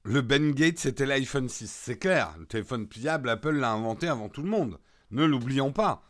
Le 0.02 0.20
Ben 0.22 0.52
Gate, 0.52 0.78
c'était 0.78 1.06
l'iPhone 1.06 1.48
6. 1.48 1.70
C'est 1.70 1.98
clair, 1.98 2.34
le 2.38 2.46
téléphone 2.46 2.86
pliable, 2.86 3.28
Apple 3.30 3.52
l'a 3.52 3.72
inventé 3.72 4.08
avant 4.08 4.28
tout 4.28 4.42
le 4.42 4.48
monde. 4.48 4.78
Ne 5.10 5.24
l'oublions 5.24 5.72
pas. 5.72 6.09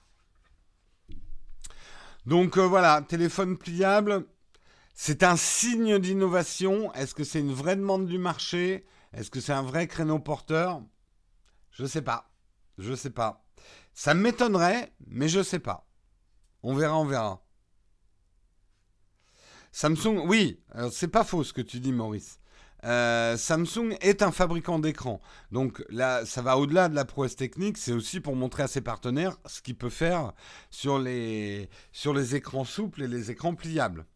Donc 2.31 2.59
euh, 2.59 2.65
voilà, 2.69 3.03
téléphone 3.03 3.59
pliable, 3.59 4.25
c'est 4.95 5.25
un 5.25 5.35
signe 5.35 5.99
d'innovation. 5.99 6.95
Est-ce 6.95 7.13
que 7.13 7.25
c'est 7.25 7.41
une 7.41 7.53
vraie 7.53 7.75
demande 7.75 8.07
du 8.07 8.19
marché? 8.19 8.87
Est-ce 9.13 9.33
que 9.33 9.41
c'est 9.41 9.53
un 9.53 9.65
vrai 9.65 9.89
créneau 9.89 10.21
porteur? 10.21 10.81
Je 11.73 11.85
sais 11.87 12.03
pas. 12.03 12.31
Je 12.79 12.95
sais 12.95 13.11
pas. 13.11 13.45
Ça 13.95 14.15
m'étonnerait, 14.15 14.95
mais 15.09 15.29
je 15.29 15.39
ne 15.39 15.43
sais 15.43 15.59
pas. 15.59 15.89
On 16.63 16.73
verra, 16.73 16.97
on 16.99 17.05
verra. 17.05 17.45
Samsung, 19.73 20.23
oui, 20.25 20.63
c'est 20.93 21.09
pas 21.09 21.25
faux 21.25 21.43
ce 21.43 21.53
que 21.53 21.63
tu 21.63 21.81
dis, 21.81 21.93
Maurice. 21.93 22.40
Euh, 22.85 23.37
Samsung 23.37 23.97
est 24.01 24.23
un 24.23 24.33
fabricant 24.33 24.79
d'écran. 24.79 25.21
Donc 25.53 25.85
là, 25.91 26.25
ça 26.25 26.43
va 26.43 26.57
au-delà 26.57 26.89
de 26.89 26.95
la 26.95 27.05
prouesse 27.05 27.37
technique, 27.37 27.79
c'est 27.79 27.93
aussi 27.93 28.21
pour 28.21 28.37
montrer 28.37 28.63
à 28.63 28.69
ses 28.69 28.81
partenaires 28.81 29.37
ce 29.47 29.61
qu'il 29.61 29.77
peut 29.77 29.91
faire 29.91 30.33
sur 30.71 30.99
les, 30.99 31.69
écrans 32.35 32.65
souples 32.65 33.03
et 33.03 33.09
les 33.09 33.31
écrans 33.31 33.55
pliables. 33.55 34.07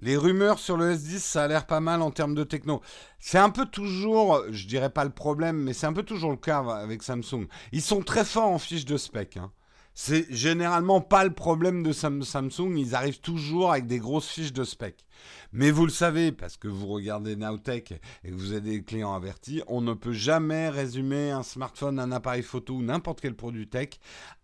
Les 0.00 0.16
rumeurs 0.16 0.58
sur 0.58 0.76
le 0.76 0.94
S10, 0.96 1.18
ça 1.20 1.44
a 1.44 1.48
l'air 1.48 1.64
pas 1.64 1.78
mal 1.78 2.02
en 2.02 2.10
termes 2.10 2.34
de 2.34 2.42
techno. 2.42 2.82
C'est 3.20 3.38
un 3.38 3.50
peu 3.50 3.66
toujours, 3.66 4.42
je 4.50 4.66
dirais 4.66 4.90
pas 4.90 5.04
le 5.04 5.10
problème, 5.10 5.56
mais 5.56 5.74
c'est 5.74 5.86
un 5.86 5.92
peu 5.92 6.02
toujours 6.02 6.32
le 6.32 6.36
cas 6.36 6.58
avec 6.58 7.04
Samsung. 7.04 7.46
Ils 7.70 7.82
sont 7.82 8.02
très 8.02 8.24
forts 8.24 8.50
en 8.50 8.58
fiche 8.58 8.84
de 8.84 8.96
spec. 8.96 9.36
Hein. 9.36 9.52
C'est 9.94 10.26
généralement 10.30 11.00
pas 11.00 11.24
le 11.24 11.32
problème 11.32 11.82
de 11.82 11.92
Samsung. 11.92 12.76
Ils 12.76 12.94
arrivent 12.94 13.20
toujours 13.20 13.72
avec 13.72 13.86
des 13.86 13.98
grosses 13.98 14.28
fiches 14.28 14.52
de 14.52 14.64
spec. 14.64 15.04
Mais 15.52 15.70
vous 15.70 15.84
le 15.84 15.92
savez, 15.92 16.32
parce 16.32 16.56
que 16.56 16.66
vous 16.66 16.86
regardez 16.86 17.36
Nowtech 17.36 17.92
et 18.24 18.30
que 18.30 18.34
vous 18.34 18.54
êtes 18.54 18.64
des 18.64 18.82
clients 18.82 19.14
avertis, 19.14 19.62
on 19.66 19.82
ne 19.82 19.92
peut 19.92 20.12
jamais 20.12 20.70
résumer 20.70 21.30
un 21.30 21.42
smartphone, 21.42 21.98
un 21.98 22.10
appareil 22.10 22.42
photo 22.42 22.74
ou 22.74 22.82
n'importe 22.82 23.20
quel 23.20 23.34
produit 23.34 23.68
tech 23.68 23.90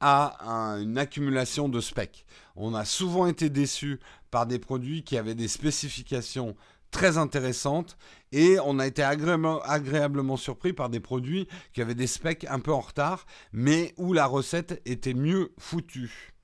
à 0.00 0.76
une 0.80 0.98
accumulation 0.98 1.68
de 1.68 1.80
specs. 1.80 2.26
On 2.54 2.74
a 2.74 2.84
souvent 2.84 3.26
été 3.26 3.48
déçus 3.48 4.00
par 4.30 4.46
des 4.46 4.58
produits 4.58 5.02
qui 5.02 5.16
avaient 5.16 5.34
des 5.34 5.48
spécifications 5.48 6.54
très 6.90 7.18
intéressantes 7.18 7.96
et 8.32 8.58
on 8.64 8.78
a 8.78 8.86
été 8.86 9.02
agréablement, 9.02 10.36
surpris 10.36 10.72
par 10.72 10.88
des 10.88 11.00
produits 11.00 11.48
qui 11.72 11.80
avaient 11.80 11.94
des 11.94 12.06
specs 12.06 12.46
un 12.48 12.60
peu 12.60 12.72
en 12.72 12.80
retard 12.80 13.26
mais 13.52 13.94
où 13.96 14.12
la 14.12 14.26
recette 14.26 14.80
était 14.84 15.14
mieux 15.14 15.52
foutue. 15.58 16.34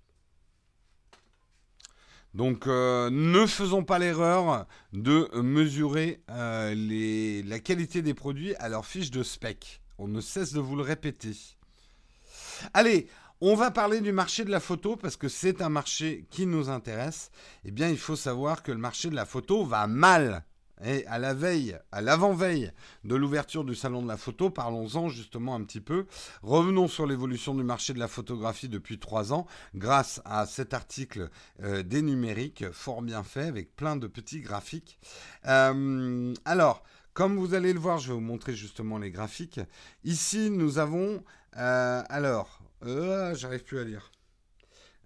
Donc 2.35 2.67
euh, 2.67 3.11
ne 3.11 3.47
faisons 3.47 3.85
pas 3.85 3.99
l'erreur 3.99 4.67
de 4.93 5.31
mesurer 5.41 6.21
euh, 6.31 7.43
la 7.47 7.59
qualité 7.61 8.03
des 8.03 8.15
produits 8.15 8.57
à 8.57 8.69
leur 8.69 8.87
fiche 8.87 9.11
de 9.11 9.23
spec. 9.23 9.81
On 9.99 10.09
ne 10.09 10.21
cesse 10.21 10.53
de 10.53 10.61
vous 10.61 10.75
le 10.75 10.83
répéter. 10.83 11.33
Allez, 12.73 13.09
on 13.47 13.57
va 13.57 13.71
parler 13.71 14.01
du 14.01 14.11
marché 14.11 14.43
de 14.47 14.51
la 14.51 14.59
photo 14.59 14.97
parce 14.97 15.17
que 15.17 15.29
c'est 15.29 15.61
un 15.61 15.69
marché 15.69 16.27
qui 16.31 16.47
nous 16.47 16.71
intéresse. 16.71 17.31
Eh 17.67 17.73
bien, 17.73 17.91
il 17.91 17.99
faut 17.99 18.17
savoir 18.17 18.63
que 18.63 18.73
le 18.73 18.79
marché 18.79 19.11
de 19.11 19.15
la 19.15 19.27
photo 19.27 19.67
va 19.67 19.87
mal. 19.87 20.47
Et 20.83 21.07
à 21.09 21.19
la 21.19 21.35
veille, 21.35 21.79
à 21.93 22.01
l'avant-veille 22.01 22.73
de 23.05 23.15
l'ouverture 23.15 23.65
du 23.65 23.75
salon 23.75 24.01
de 24.01 24.09
la 24.09 24.17
photo, 24.17 24.49
parlons-en 24.49 25.11
justement 25.11 25.55
un 25.55 25.63
petit 25.63 25.83
peu. 25.83 26.07
Revenons 26.43 26.89
sur 26.89 27.07
l'évolution 27.07 27.55
du 27.55 27.65
marché 27.65 27.93
de 27.93 27.99
la 27.99 28.09
photographie 28.09 28.71
depuis 28.71 28.99
trois 28.99 29.35
ans, 29.35 29.47
grâce 29.75 30.23
à 30.25 30.47
cet 30.47 30.73
article 30.73 31.29
euh, 31.63 31.83
des 31.83 32.01
numériques, 32.01 32.73
fort 32.73 33.03
bien 33.03 33.23
fait, 33.23 33.45
avec 33.45 33.77
plein 33.77 33.97
de 33.97 34.07
petits 34.07 34.41
graphiques. 34.41 34.99
Euh, 35.47 36.33
alors, 36.47 36.83
comme 37.13 37.37
vous 37.37 37.53
allez 37.53 37.75
le 37.75 37.79
voir, 37.79 37.99
je 37.99 38.09
vais 38.09 38.15
vous 38.15 38.21
montrer 38.21 38.55
justement 38.55 38.97
les 38.97 39.11
graphiques. 39.11 39.61
Ici, 40.03 40.49
nous 40.49 40.79
avons... 40.79 41.23
Euh, 41.57 42.03
alors, 42.09 42.64
j'arrive 42.85 43.65
plus 43.65 43.79
à 43.79 43.85
lire. 43.85 44.11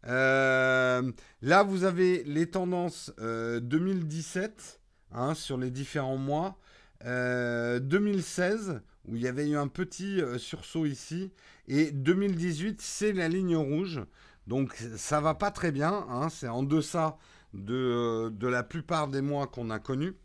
là, 0.04 1.62
vous 1.62 1.84
avez 1.84 2.24
les 2.24 2.50
tendances 2.50 3.12
2017 3.18 4.78
Hein, 5.12 5.34
sur 5.34 5.56
les 5.56 5.70
différents 5.70 6.16
mois. 6.16 6.58
2016, 7.02 8.70
euh, 8.70 8.78
où 9.06 9.16
il 9.16 9.22
y 9.22 9.28
avait 9.28 9.48
eu 9.48 9.56
un 9.56 9.68
petit 9.68 10.20
euh, 10.20 10.36
sursaut 10.36 10.84
ici, 10.84 11.32
et 11.68 11.92
2018, 11.92 12.82
c'est 12.82 13.12
la 13.12 13.28
ligne 13.28 13.56
rouge. 13.56 14.00
Donc 14.46 14.74
ça 14.96 15.20
va 15.20 15.34
pas 15.34 15.50
très 15.50 15.70
bien, 15.70 16.06
hein, 16.10 16.28
c'est 16.28 16.48
en 16.48 16.62
deçà 16.62 17.18
de, 17.54 18.32
la 18.42 18.62
plupart 18.62 19.08
des 19.08 19.20
mois 19.20 19.46
qu'on 19.46 19.70
a 19.70 19.78
connus. 19.78 20.16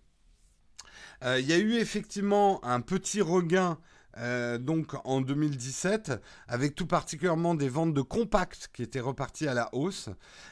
Euh, 1.23 1.39
il 1.39 1.45
y 1.47 1.53
a 1.53 1.59
eu 1.59 1.75
effectivement 1.75 2.63
un 2.65 2.81
petit 2.81 3.21
regain 3.21 3.77
euh, 4.17 4.57
donc 4.57 4.93
en 5.05 5.21
2017, 5.21 6.21
avec 6.47 6.75
tout 6.75 6.85
particulièrement 6.85 7.55
des 7.55 7.69
ventes 7.69 7.93
de 7.93 8.01
compacts 8.01 8.69
qui 8.73 8.83
étaient 8.83 8.99
reparties 8.99 9.47
à 9.47 9.53
la 9.53 9.73
hausse. 9.73 10.09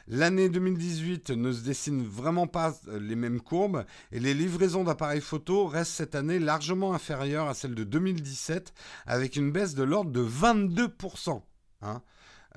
L'année 0.08 0.50
2018 0.50 1.32
ne 1.32 1.52
se 1.52 1.62
dessine 1.62 2.04
vraiment 2.04 2.48
pas 2.48 2.74
euh, 2.88 3.00
les 3.00 3.16
mêmes 3.16 3.42
courbes 3.42 3.86
et 4.12 4.20
les 4.20 4.34
livraisons 4.34 4.84
d'appareils 4.84 5.22
photo 5.22 5.68
restent 5.68 5.94
cette 5.94 6.16
année 6.16 6.40
largement 6.40 6.94
inférieures 6.94 7.48
à 7.48 7.54
celles 7.54 7.76
de 7.76 7.84
2017, 7.84 8.74
avec 9.06 9.36
une 9.36 9.52
baisse 9.52 9.76
de 9.76 9.84
l'ordre 9.84 10.12
de 10.12 10.24
22%. 10.24 11.42
Hein. 11.82 12.02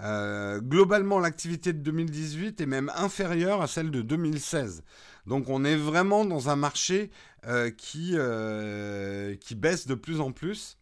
Euh, 0.01 0.61
globalement, 0.61 1.21
l'activité 1.21 1.73
de 1.73 1.79
2018 1.79 2.61
est 2.61 2.67
même 2.67 2.91
inférieure 2.97 3.63
à 3.63 3.67
celle 3.67 3.91
de 3.91 4.03
2016. 4.03 4.83
Donc 5.27 5.49
on 5.49 5.65
est 5.65 5.77
vraiment 5.77 6.25
dans 6.25 6.49
un 6.51 6.57
marché 6.57 7.11
qui, 7.77 8.17
qui 9.41 9.55
baisse 9.55 9.87
de 9.87 9.95
plus 9.95 10.21
en 10.21 10.33
plus. 10.33 10.79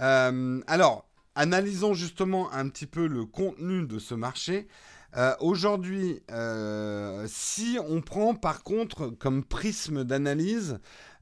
Euh, 0.00 0.60
alors, 0.66 1.08
analysons 1.34 1.94
justement 1.94 2.52
un 2.52 2.68
petit 2.68 2.86
peu 2.86 3.06
le 3.06 3.24
contenu 3.24 3.86
de 3.86 3.98
ce 3.98 4.14
marché. 4.14 4.68
Euh, 5.16 5.34
aujourd'hui, 5.40 6.20
euh, 6.30 7.26
si 7.28 7.78
on 7.88 8.02
prend 8.02 8.34
par 8.34 8.62
contre 8.62 9.08
comme 9.08 9.42
prisme 9.42 10.04
d'analyse 10.04 10.78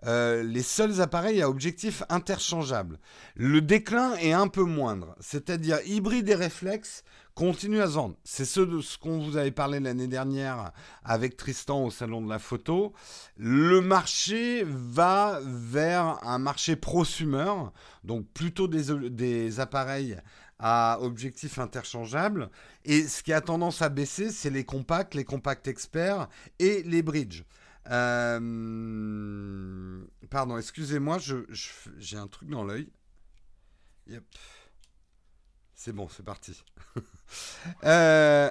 les 0.07 0.63
seuls 0.63 1.01
appareils 1.01 1.43
à 1.43 1.49
objectif 1.49 2.03
interchangeable, 2.09 2.99
le 3.35 3.61
déclin 3.61 4.15
est 4.17 4.33
un 4.33 4.49
peu 4.49 4.63
moindre. 4.63 5.17
C'est-à-dire 5.21 5.79
hybride 5.85 6.29
et 6.29 6.35
réflexe 6.35 7.03
continue 7.37 7.83
à 7.83 7.87
vendre. 7.87 8.17
C'est 8.25 8.47
ce 8.47 8.61
de 8.61 8.81
ce 8.81 8.97
qu'on 8.97 9.19
vous 9.19 9.37
avait 9.37 9.51
parlé 9.51 9.79
l'année 9.79 10.07
dernière 10.07 10.73
avec 11.05 11.37
Tristan 11.37 11.85
au 11.85 11.91
salon 11.91 12.23
de 12.23 12.31
la 12.31 12.39
photo. 12.39 12.95
Le 13.37 13.83
marché 13.83 14.65
va 14.67 15.41
vers 15.45 16.19
un 16.27 16.39
marché 16.39 16.77
prosumer, 16.77 17.53
donc 18.05 18.27
plutôt 18.33 18.69
des, 18.69 19.11
des 19.11 19.61
appareils 19.61 20.17
à 20.59 20.99
objectif 21.03 21.59
interchangeable. 21.59 22.49
Et 22.87 23.07
ce 23.07 23.23
qui 23.23 23.35
a 23.35 23.43
tendance 23.43 23.83
à 23.83 23.91
baisser, 23.91 24.31
c'est 24.31 24.51
les 24.51 24.65
compacts, 24.65 25.15
les 25.15 25.25
compacts 25.25 25.69
experts 25.69 26.29
et 26.59 26.83
les 26.85 27.03
bridges. 27.03 27.45
Euh, 27.91 28.41
pardon, 30.31 30.59
excusez-moi, 30.59 31.19
j'ai 31.99 32.17
un 32.17 32.27
truc 32.27 32.49
dans 32.49 32.65
l'œil. 32.65 32.89
Yep. 34.09 34.25
C'est 35.75 35.93
bon, 35.93 36.09
c'est 36.09 36.25
parti. 36.25 36.63
Euh, 37.83 38.49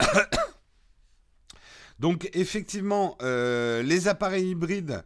donc 2.00 2.28
effectivement, 2.34 3.16
euh, 3.22 3.84
les 3.84 4.08
appareils 4.08 4.50
hybrides 4.50 5.04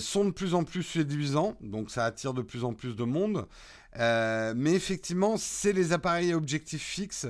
sont 0.00 0.26
de 0.26 0.32
plus 0.32 0.52
en 0.52 0.64
plus 0.64 0.82
séduisants, 0.82 1.56
donc 1.62 1.90
ça 1.90 2.04
attire 2.04 2.34
de 2.34 2.42
plus 2.42 2.62
en 2.62 2.74
plus 2.74 2.94
de 2.94 3.04
monde. 3.04 3.48
mais 3.96 4.74
effectivement, 4.74 5.38
c'est 5.38 5.72
les 5.72 5.94
appareils 5.94 6.32
à 6.32 6.36
objectif 6.36 6.82
fixe 6.82 7.26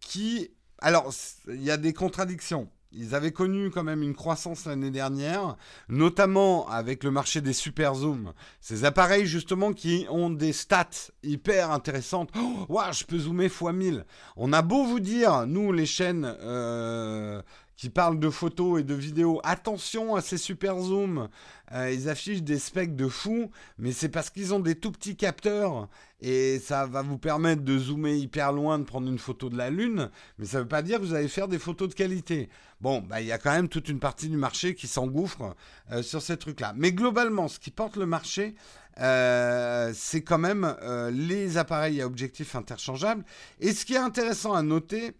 qui... 0.00 0.50
Alors, 0.78 1.14
il 1.46 1.62
y 1.62 1.70
a 1.70 1.76
des 1.76 1.92
contradictions. 1.92 2.68
Ils 2.98 3.14
avaient 3.14 3.32
connu 3.32 3.70
quand 3.70 3.84
même 3.84 4.02
une 4.02 4.14
croissance 4.14 4.64
l'année 4.64 4.90
dernière, 4.90 5.56
notamment 5.90 6.66
avec 6.68 7.04
le 7.04 7.10
marché 7.10 7.42
des 7.42 7.52
super 7.52 7.94
zooms. 7.94 8.32
Ces 8.60 8.86
appareils 8.86 9.26
justement 9.26 9.74
qui 9.74 10.06
ont 10.08 10.30
des 10.30 10.54
stats 10.54 11.10
hyper 11.22 11.70
intéressantes. 11.70 12.30
Oh, 12.68 12.80
je 12.92 13.04
peux 13.04 13.18
zoomer 13.18 13.46
x 13.46 13.60
1000. 13.62 14.06
On 14.36 14.52
a 14.52 14.62
beau 14.62 14.84
vous 14.84 15.00
dire, 15.00 15.46
nous 15.46 15.72
les 15.72 15.84
chaînes 15.84 16.36
euh, 16.40 17.42
qui 17.76 17.90
parlent 17.90 18.18
de 18.18 18.30
photos 18.30 18.80
et 18.80 18.84
de 18.84 18.94
vidéos, 18.94 19.40
attention 19.44 20.14
à 20.14 20.22
ces 20.22 20.38
super 20.38 20.80
zooms. 20.80 21.28
Euh, 21.72 21.92
ils 21.92 22.08
affichent 22.08 22.42
des 22.42 22.58
specs 22.58 22.96
de 22.96 23.08
fou, 23.08 23.50
mais 23.78 23.92
c'est 23.92 24.08
parce 24.08 24.30
qu'ils 24.30 24.54
ont 24.54 24.60
des 24.60 24.76
tout 24.76 24.92
petits 24.92 25.16
capteurs 25.16 25.88
et 26.22 26.58
ça 26.58 26.86
va 26.86 27.02
vous 27.02 27.18
permettre 27.18 27.62
de 27.62 27.76
zoomer 27.76 28.16
hyper 28.16 28.52
loin, 28.52 28.78
de 28.78 28.84
prendre 28.84 29.08
une 29.08 29.18
photo 29.18 29.50
de 29.50 29.58
la 29.58 29.68
Lune, 29.68 30.10
mais 30.38 30.46
ça 30.46 30.58
ne 30.58 30.62
veut 30.62 30.68
pas 30.68 30.80
dire 30.80 30.98
que 30.98 31.04
vous 31.04 31.14
allez 31.14 31.28
faire 31.28 31.48
des 31.48 31.58
photos 31.58 31.88
de 31.88 31.94
qualité. 31.94 32.48
Bon, 32.80 33.02
bah, 33.02 33.20
il 33.20 33.26
y 33.26 33.32
a 33.32 33.38
quand 33.38 33.52
même 33.52 33.68
toute 33.68 33.88
une 33.88 34.00
partie 34.00 34.28
du 34.28 34.36
marché 34.38 34.74
qui 34.74 34.86
s'engouffre 34.86 35.54
euh, 35.92 36.02
sur 36.02 36.22
ces 36.22 36.38
trucs-là. 36.38 36.72
Mais 36.76 36.92
globalement, 36.92 37.48
ce 37.48 37.58
qui 37.58 37.70
porte 37.70 37.96
le 37.96 38.06
marché, 38.06 38.54
euh, 39.00 39.92
c'est 39.94 40.22
quand 40.22 40.38
même 40.38 40.74
les 41.12 41.58
appareils 41.58 42.00
à 42.00 42.06
objectifs 42.06 42.56
interchangeables. 42.56 43.24
Et 43.60 43.74
ce 43.74 43.84
qui 43.84 43.94
est 43.94 43.98
intéressant 43.98 44.54
à 44.54 44.62
noter, 44.62 45.14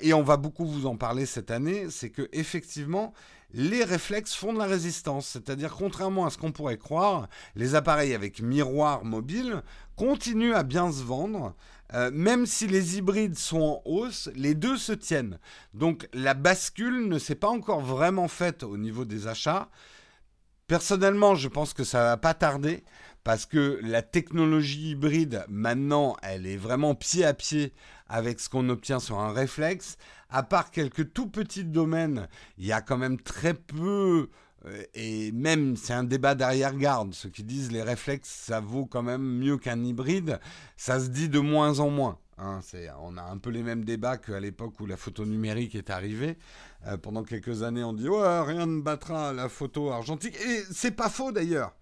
et 0.00 0.12
on 0.12 0.22
va 0.22 0.36
beaucoup 0.36 0.66
vous 0.66 0.86
en 0.86 0.96
parler 0.96 1.24
cette 1.24 1.50
année, 1.50 1.86
c'est 1.90 2.10
que 2.10 2.28
effectivement, 2.32 3.14
les 3.54 3.84
réflexes 3.84 4.34
font 4.34 4.52
de 4.52 4.58
la 4.58 4.66
résistance. 4.66 5.26
C'est-à-dire, 5.26 5.74
contrairement 5.76 6.26
à 6.26 6.30
ce 6.30 6.38
qu'on 6.38 6.52
pourrait 6.52 6.78
croire, 6.78 7.28
les 7.54 7.74
appareils 7.74 8.14
avec 8.14 8.40
miroir 8.40 9.04
mobile 9.04 9.62
continuent 9.96 10.54
à 10.54 10.62
bien 10.62 10.90
se 10.90 11.02
vendre. 11.02 11.54
Euh, 11.94 12.10
même 12.12 12.46
si 12.46 12.66
les 12.66 12.96
hybrides 12.96 13.36
sont 13.36 13.60
en 13.60 13.82
hausse, 13.84 14.30
les 14.34 14.54
deux 14.54 14.78
se 14.78 14.92
tiennent. 14.92 15.38
Donc 15.74 16.08
la 16.14 16.32
bascule 16.32 17.06
ne 17.06 17.18
s'est 17.18 17.34
pas 17.34 17.48
encore 17.48 17.82
vraiment 17.82 18.28
faite 18.28 18.62
au 18.62 18.78
niveau 18.78 19.04
des 19.04 19.26
achats. 19.26 19.68
Personnellement, 20.66 21.34
je 21.34 21.48
pense 21.48 21.74
que 21.74 21.84
ça 21.84 22.02
va 22.02 22.16
pas 22.16 22.32
tarder 22.32 22.82
parce 23.24 23.44
que 23.44 23.78
la 23.82 24.00
technologie 24.00 24.90
hybride, 24.92 25.44
maintenant, 25.48 26.16
elle 26.22 26.46
est 26.46 26.56
vraiment 26.56 26.94
pied 26.94 27.26
à 27.26 27.34
pied 27.34 27.74
avec 28.12 28.40
ce 28.40 28.50
qu'on 28.50 28.68
obtient 28.68 29.00
sur 29.00 29.18
un 29.18 29.32
réflexe 29.32 29.96
à 30.28 30.42
part 30.42 30.70
quelques 30.70 31.12
tout 31.12 31.28
petits 31.28 31.64
domaines, 31.64 32.28
il 32.58 32.66
y 32.66 32.72
a 32.72 32.82
quand 32.82 32.98
même 32.98 33.18
très 33.18 33.54
peu, 33.54 34.28
euh, 34.66 34.82
et 34.94 35.32
même 35.32 35.76
c'est 35.76 35.94
un 35.94 36.04
débat 36.04 36.34
d'arrière-garde, 36.34 37.14
ceux 37.14 37.30
qui 37.30 37.42
disent 37.42 37.72
les 37.72 37.82
réflexes, 37.82 38.28
ça 38.28 38.60
vaut 38.60 38.84
quand 38.84 39.02
même 39.02 39.22
mieux 39.22 39.56
qu'un 39.56 39.82
hybride, 39.82 40.40
ça 40.76 41.00
se 41.00 41.08
dit 41.08 41.30
de 41.30 41.38
moins 41.38 41.80
en 41.80 41.88
moins. 41.88 42.18
Hein, 42.38 42.60
on 43.00 43.16
a 43.16 43.22
un 43.22 43.38
peu 43.38 43.50
les 43.50 43.62
mêmes 43.62 43.84
débats 43.84 44.18
qu'à 44.18 44.40
l'époque 44.40 44.80
où 44.80 44.86
la 44.86 44.96
photo 44.96 45.24
numérique 45.24 45.74
est 45.74 45.90
arrivée. 45.90 46.38
Euh, 46.86 46.96
pendant 46.96 47.22
quelques 47.22 47.62
années, 47.62 47.84
on 47.84 47.92
dit 47.92 48.08
ouais, 48.08 48.40
rien 48.40 48.66
ne 48.66 48.80
battra 48.80 49.32
la 49.32 49.48
photo 49.48 49.90
argentique. 49.90 50.34
Et 50.36 50.62
c'est 50.72 50.90
pas 50.90 51.08
faux 51.08 51.30
d'ailleurs. 51.30 51.72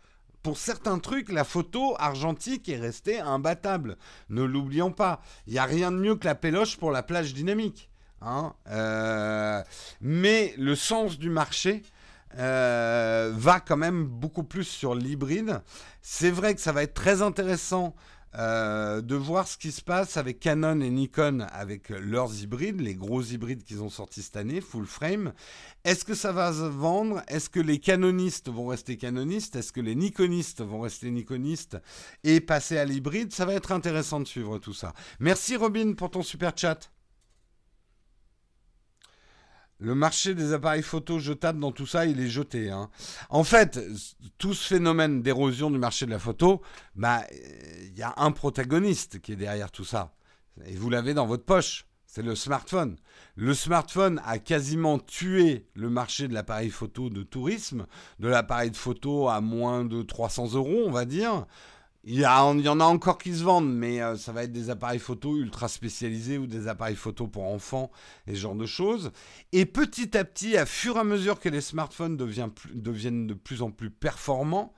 Pour 0.43 0.57
certains 0.57 0.99
trucs, 0.99 1.31
la 1.31 1.45
photo 1.45 1.95
argentique 1.99 2.69
est 2.69 2.79
restée 2.79 3.21
imbattable. 3.21 3.99
Ne 4.31 4.43
l'oublions 4.43 4.91
pas. 4.91 5.21
Il 5.47 5.53
n'y 5.53 5.59
a 5.59 5.65
rien 5.65 5.93
de 5.93 5.99
mieux 5.99 6.17
que 6.17 6.25
la 6.25 6.35
péloche 6.35 6.79
pour 6.79 6.91
la 6.91 7.03
plage 7.03 7.35
dynamique. 7.35 7.91
Hein, 8.23 8.55
euh, 8.69 9.63
mais 10.01 10.55
le 10.59 10.75
sens 10.75 11.19
du 11.19 11.31
marché 11.31 11.83
euh, 12.39 13.33
va 13.35 13.61
quand 13.61 13.77
même 13.77 14.05
beaucoup 14.05 14.45
plus 14.45 14.65
sur 14.65 14.95
l'hybride. 14.95 15.63
C'est 16.03 16.31
vrai 16.31 16.55
que 16.55 16.61
ça 16.61 16.73
va 16.73 16.83
être 16.83 16.95
très 16.95 17.23
intéressant 17.23 17.95
euh, 18.37 19.01
de 19.01 19.17
voir 19.17 19.49
ce 19.49 19.59
qui 19.59 19.73
se 19.73 19.83
passe 19.83 20.17
avec 20.17 20.39
Canon 20.39 20.81
et 20.81 20.91
Nikon 20.91 21.47
avec 21.53 21.89
leurs 21.89 22.43
hybrides, 22.43 22.81
les 22.81 22.95
gros 22.95 23.23
hybrides 23.23 23.65
qu'ils 23.65 23.83
ont 23.83 23.91
sortis 23.91 24.23
cette 24.23 24.37
année, 24.37 24.61
full 24.61 24.87
frame. 24.87 25.33
Est-ce 25.85 26.05
que 26.05 26.15
ça 26.15 26.31
va 26.31 26.53
se 26.53 26.59
vendre? 26.59 27.23
Est-ce 27.27 27.51
que 27.51 27.61
les 27.61 27.79
canonistes 27.79 28.49
vont 28.49 28.67
rester 28.69 28.97
canonistes? 28.97 29.57
Est-ce 29.57 29.73
que 29.73 29.81
les 29.81 29.95
nikonistes 29.95 30.63
vont 30.63 30.81
rester 30.81 31.11
nikonistes 31.11 31.79
et 32.23 32.41
passer 32.41 32.79
à 32.79 32.85
l'hybride? 32.85 33.33
Ça 33.33 33.47
va 33.47 33.55
être 33.55 33.73
intéressant 33.73 34.21
de 34.21 34.27
suivre 34.27 34.59
tout 34.59 34.75
ça. 34.75 34.93
Merci 35.19 35.57
Robin 35.57 35.95
pour 35.95 36.11
ton 36.11 36.23
super 36.23 36.53
chat. 36.57 36.91
Le 39.81 39.95
marché 39.95 40.35
des 40.35 40.53
appareils 40.53 40.83
photo 40.83 41.19
jetables 41.19 41.59
dans 41.59 41.73
tout 41.73 41.87
ça, 41.87 42.05
il 42.05 42.21
est 42.21 42.29
jeté. 42.29 42.71
Hein. 42.71 42.91
En 43.31 43.45
fait, 43.45 43.81
tout 44.37 44.53
ce 44.53 44.75
phénomène 44.75 45.23
d'érosion 45.23 45.71
du 45.71 45.79
marché 45.79 46.05
de 46.05 46.11
la 46.11 46.19
photo, 46.19 46.61
bah, 46.95 47.25
il 47.83 47.99
y 47.99 48.03
a 48.03 48.13
un 48.19 48.31
protagoniste 48.31 49.21
qui 49.21 49.33
est 49.33 49.37
derrière 49.37 49.71
tout 49.71 49.87
ça. 49.87 50.13
Et 50.67 50.77
vous 50.77 50.91
l'avez 50.91 51.15
dans 51.15 51.27
votre 51.27 51.45
poche. 51.45 51.87
c'est 52.07 52.23
le 52.23 52.35
smartphone. 52.35 52.97
Le 53.37 53.55
smartphone 53.55 54.21
a 54.27 54.39
quasiment 54.39 54.99
tué 54.99 55.67
le 55.75 55.89
marché 55.89 56.29
de 56.29 56.35
l'appareil 56.35 56.69
photo 56.69 57.09
de 57.09 57.23
tourisme, 57.23 57.87
de 58.19 58.29
l'appareil 58.29 58.71
de 58.71 58.77
photo 58.77 59.29
à 59.29 59.41
moins 59.41 59.87
de 59.87 60.03
300 60.03 60.57
euros, 60.57 60.83
on 60.87 60.91
va 60.91 61.07
dire. 61.07 61.47
Il 62.03 62.19
y, 62.19 62.27
en 62.27 62.81
a 62.81 62.85
encore 62.85 63.19
qui 63.19 63.37
se 63.37 63.45
vendent, 63.45 63.75
mais 63.75 64.01
euh, 64.01 64.17
ça 64.17 64.33
va 64.33 64.45
être 64.45 64.53
des 64.53 64.71
appareils 64.71 64.99
photo 64.99 65.37
ultra 65.37 65.69
spécialisés 65.69 66.39
ou 66.39 66.47
des 66.47 66.67
appareils 66.67 66.97
photo 66.97 67.27
pour 67.27 67.45
enfants 67.45 67.91
et 68.27 68.35
ce 68.35 68.41
genre 68.41 68.55
de 68.55 68.65
choses. 68.65 69.13
Et 69.53 69.67
petit 69.67 70.17
à 70.17 70.25
petit, 70.25 70.57
à 70.57 70.65
fur 70.65 70.97
et 70.97 71.01
à 71.01 71.05
mesure 71.05 71.41
que 71.41 71.51
les 71.51 71.61
smartphones 71.61 72.17
deviennent 72.17 73.27
de 73.27 73.35
plus 73.35 73.61
en 73.61 73.71
plus 73.71 73.91
performants, 73.91 74.73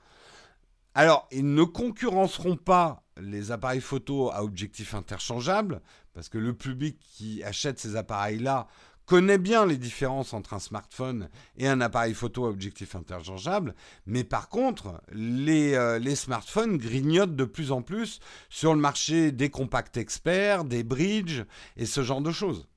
alors 0.95 1.29
ils 1.31 1.53
ne 1.53 1.63
concurrenceront 1.63 2.57
pas 2.57 3.03
les 3.17 3.51
appareils 3.51 3.79
photo 3.79 4.29
à 4.31 4.43
objectif 4.43 4.93
interchangeable, 4.93 5.81
parce 6.13 6.27
que 6.27 6.37
le 6.37 6.53
public 6.53 6.99
qui 6.99 7.41
achète 7.43 7.79
ces 7.79 7.95
appareils-là 7.95 8.67
connaît 9.05 9.37
bien 9.37 9.65
les 9.65 9.77
différences 9.77 10.33
entre 10.33 10.53
un 10.53 10.59
smartphone 10.59 11.29
et 11.57 11.67
un 11.67 11.81
appareil 11.81 12.13
photo 12.13 12.45
à 12.45 12.49
objectif 12.49 12.95
interchangeable, 12.95 13.75
mais 14.05 14.23
par 14.23 14.49
contre, 14.49 15.01
les, 15.11 15.73
euh, 15.75 15.99
les, 15.99 16.15
smartphones 16.15 16.77
grignotent 16.77 17.35
de 17.35 17.45
plus 17.45 17.71
en 17.71 17.81
plus 17.81 18.19
sur 18.49 18.73
le 18.73 18.79
marché 18.79 19.31
des 19.31 19.49
compacts 19.49 19.97
experts, 19.97 20.63
des 20.63 20.83
bridges 20.83 21.45
et 21.77 21.85
ce 21.85 22.03
genre 22.03 22.21
de 22.21 22.31
choses. 22.31 22.67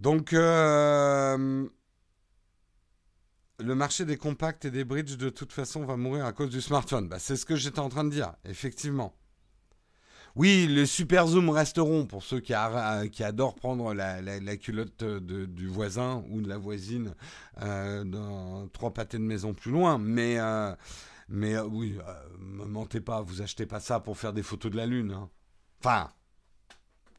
Donc, 0.00 0.32
euh, 0.32 1.68
le 3.60 3.74
marché 3.74 4.04
des 4.04 4.16
compacts 4.16 4.64
et 4.64 4.70
des 4.70 4.84
bridges, 4.84 5.16
de 5.16 5.30
toute 5.30 5.52
façon, 5.52 5.84
va 5.84 5.96
mourir 5.96 6.26
à 6.26 6.32
cause 6.32 6.50
du 6.50 6.60
smartphone. 6.60 7.08
Bah, 7.08 7.20
c'est 7.20 7.36
ce 7.36 7.46
que 7.46 7.54
j'étais 7.54 7.78
en 7.78 7.88
train 7.88 8.02
de 8.04 8.10
dire, 8.10 8.34
effectivement. 8.44 9.14
Oui, 10.34 10.66
les 10.66 10.86
super 10.86 11.26
zooms 11.26 11.50
resteront 11.50 12.06
pour 12.06 12.22
ceux 12.22 12.40
qui, 12.40 12.54
adorent 12.54 13.54
prendre 13.54 13.92
la, 13.92 14.56
culotte 14.56 15.04
du 15.04 15.68
voisin 15.68 16.24
ou 16.30 16.40
de 16.40 16.48
la 16.48 16.56
voisine 16.56 17.14
euh, 17.60 18.02
dans 18.04 18.66
trois 18.68 18.94
pâtés 18.94 19.18
de 19.18 19.22
maison 19.22 19.52
plus 19.52 19.70
loin. 19.70 19.98
Mais, 19.98 20.38
euh, 20.38 20.74
mais 21.28 21.54
euh, 21.54 21.64
oui, 21.64 21.98
ne 22.38 22.64
mentez 22.64 23.00
pas, 23.00 23.20
vous 23.20 23.42
achetez 23.42 23.66
pas 23.66 23.80
ça 23.80 24.00
pour 24.00 24.16
faire 24.16 24.32
des 24.32 24.42
photos 24.42 24.72
de 24.72 24.76
la 24.78 24.86
Lune. 24.86 25.12
Hein. 25.12 25.28
Enfin, 25.80 26.10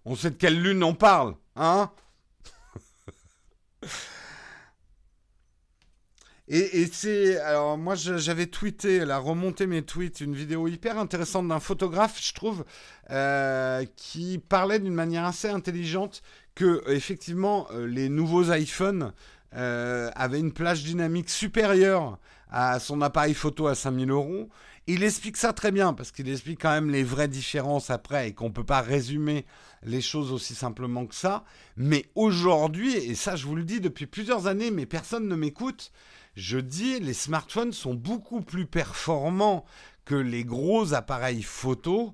on 0.05 0.16
sait 0.16 0.32
de 0.32 0.36
quelle 0.36 0.59
Lune 0.59 0.84
on 0.84 0.95
parle, 0.95 1.36
hein 1.55 1.91
Et, 6.49 6.87
c'est. 6.91 7.37
Alors, 7.39 7.77
moi, 7.77 7.95
j'avais 7.95 8.47
tweeté, 8.47 9.05
là, 9.05 9.17
remonté 9.17 9.65
mes 9.65 9.81
tweets, 9.81 10.19
une 10.19 10.35
vidéo 10.35 10.67
hyper 10.67 10.97
intéressante 10.97 11.47
d'un 11.47 11.61
photographe, 11.61 12.19
je 12.21 12.33
trouve, 12.33 12.65
euh, 13.11 13.85
qui 13.95 14.39
parlait 14.39 14.79
d'une 14.79 14.93
manière 14.93 15.23
assez 15.23 15.47
intelligente 15.47 16.21
que, 16.53 16.83
effectivement, 16.89 17.67
euh, 17.71 17.87
les 17.87 18.09
nouveaux 18.09 18.51
iPhones 18.51 19.13
euh, 19.55 20.11
avaient 20.15 20.39
une 20.39 20.51
plage 20.51 20.83
dynamique 20.83 21.29
supérieure 21.29 22.19
à 22.51 22.79
son 22.79 23.01
appareil 23.01 23.33
photo 23.33 23.67
à 23.67 23.75
5000 23.75 24.11
euros. 24.11 24.49
Il 24.85 25.01
explique 25.03 25.37
ça 25.37 25.53
très 25.53 25.71
bien, 25.71 25.93
parce 25.93 26.11
qu'il 26.11 26.29
explique 26.29 26.61
quand 26.61 26.71
même 26.71 26.89
les 26.89 27.03
vraies 27.03 27.29
différences 27.29 27.89
après 27.89 28.27
et 28.27 28.33
qu'on 28.33 28.49
ne 28.49 28.53
peut 28.53 28.65
pas 28.65 28.81
résumer 28.81 29.45
les 29.83 30.01
choses 30.01 30.31
aussi 30.33 30.55
simplement 30.55 31.05
que 31.05 31.15
ça. 31.15 31.45
Mais 31.77 32.05
aujourd'hui, 32.15 32.93
et 32.95 33.15
ça 33.15 33.37
je 33.37 33.45
vous 33.45 33.55
le 33.55 33.63
dis 33.63 33.79
depuis 33.79 34.07
plusieurs 34.07 34.47
années, 34.47 34.71
mais 34.71 34.85
personne 34.85 35.27
ne 35.29 35.35
m'écoute, 35.35 35.91
je 36.36 36.57
dis 36.57 36.99
les 36.99 37.13
smartphones 37.13 37.73
sont 37.73 37.93
beaucoup 37.93 38.41
plus 38.41 38.65
performants 38.65 39.65
que 40.05 40.15
les 40.15 40.43
gros 40.43 40.93
appareils 40.93 41.43
photo 41.43 42.13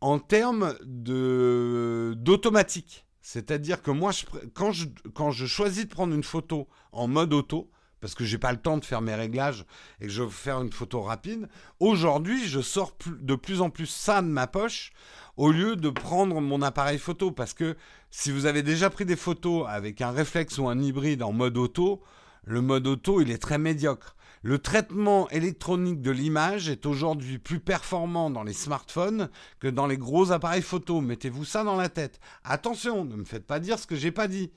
en 0.00 0.18
termes 0.18 0.74
d'automatique. 0.82 3.04
C'est-à-dire 3.20 3.82
que 3.82 3.90
moi, 3.90 4.12
quand, 4.54 4.72
je, 4.72 4.86
je 5.30 5.46
choisis 5.46 5.84
de 5.84 5.90
prendre 5.90 6.14
une 6.14 6.24
photo 6.24 6.66
en 6.92 7.06
mode 7.06 7.34
auto, 7.34 7.70
parce 8.00 8.14
que 8.14 8.24
j'ai 8.24 8.38
pas 8.38 8.50
le 8.50 8.58
temps 8.58 8.78
de 8.78 8.84
faire 8.84 9.02
mes 9.02 9.14
réglages 9.14 9.66
et 10.00 10.06
que 10.06 10.10
je 10.10 10.22
veux 10.22 10.30
faire 10.30 10.62
une 10.62 10.72
photo 10.72 11.02
rapide, 11.02 11.48
aujourd'hui, 11.78 12.48
je 12.48 12.60
sors 12.60 12.96
de 13.06 13.34
plus 13.34 13.60
en 13.60 13.70
plus 13.70 13.86
ça 13.86 14.22
de 14.22 14.26
ma 14.26 14.46
poche 14.46 14.92
au 15.36 15.52
lieu 15.52 15.76
de 15.76 15.90
prendre 15.90 16.40
mon 16.40 16.62
appareil 16.62 16.98
photo. 16.98 17.30
Parce 17.30 17.52
que 17.52 17.76
si 18.10 18.32
vous 18.32 18.46
avez 18.46 18.62
déjà 18.62 18.88
pris 18.88 19.04
des 19.04 19.16
photos 19.16 19.66
avec 19.68 20.00
un 20.00 20.12
réflexe 20.12 20.56
ou 20.58 20.68
un 20.68 20.80
hybride 20.80 21.22
en 21.22 21.32
mode 21.32 21.58
auto, 21.58 22.02
le 22.44 22.60
mode 22.60 22.86
auto, 22.86 23.20
il 23.20 23.30
est 23.30 23.38
très 23.38 23.58
médiocre. 23.58 24.16
Le 24.42 24.58
traitement 24.58 25.28
électronique 25.28 26.00
de 26.00 26.10
l'image 26.10 26.70
est 26.70 26.86
aujourd'hui 26.86 27.38
plus 27.38 27.60
performant 27.60 28.30
dans 28.30 28.42
les 28.42 28.54
smartphones 28.54 29.28
que 29.58 29.68
dans 29.68 29.86
les 29.86 29.98
gros 29.98 30.32
appareils 30.32 30.62
photo. 30.62 31.02
Mettez-vous 31.02 31.44
ça 31.44 31.62
dans 31.62 31.76
la 31.76 31.90
tête. 31.90 32.20
Attention, 32.42 33.04
ne 33.04 33.16
me 33.16 33.24
faites 33.24 33.46
pas 33.46 33.60
dire 33.60 33.78
ce 33.78 33.86
que 33.86 33.96
j'ai 33.96 34.12
pas 34.12 34.28
dit. 34.28 34.50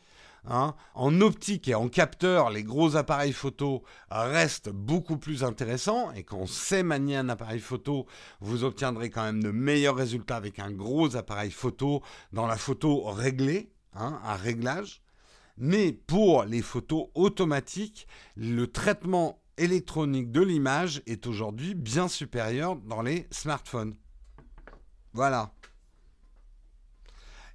Hein. 0.45 0.75
en 0.93 1.21
optique 1.21 1.69
et 1.69 1.75
en 1.75 1.87
capteur, 1.87 2.49
les 2.49 2.63
gros 2.63 2.97
appareils 2.97 3.31
photo 3.31 3.81
restent 4.09 4.69
beaucoup 4.69 5.15
plus 5.15 5.41
intéressants 5.41 6.11
et 6.11 6.23
quand 6.23 6.37
on 6.37 6.47
sait 6.47 6.83
manier 6.83 7.15
un 7.15 7.29
appareil 7.29 7.61
photo, 7.61 8.07
vous 8.41 8.65
obtiendrez 8.65 9.09
quand 9.09 9.23
même 9.23 9.41
de 9.41 9.51
meilleurs 9.51 9.95
résultats 9.95 10.35
avec 10.35 10.59
un 10.59 10.71
gros 10.71 11.15
appareil 11.15 11.51
photo 11.51 12.01
dans 12.33 12.45
la 12.45 12.57
photo 12.57 13.03
réglée, 13.03 13.71
hein, 13.93 14.19
un 14.25 14.35
réglage. 14.35 15.02
Mais 15.57 15.91
pour 15.91 16.43
les 16.45 16.61
photos 16.61 17.07
automatiques, 17.13 18.07
le 18.35 18.67
traitement 18.67 19.39
électronique 19.57 20.31
de 20.31 20.41
l'image 20.41 21.01
est 21.05 21.27
aujourd'hui 21.27 21.75
bien 21.75 22.07
supérieur 22.07 22.75
dans 22.75 23.01
les 23.01 23.27
smartphones. 23.29 23.95
Voilà. 25.13 25.53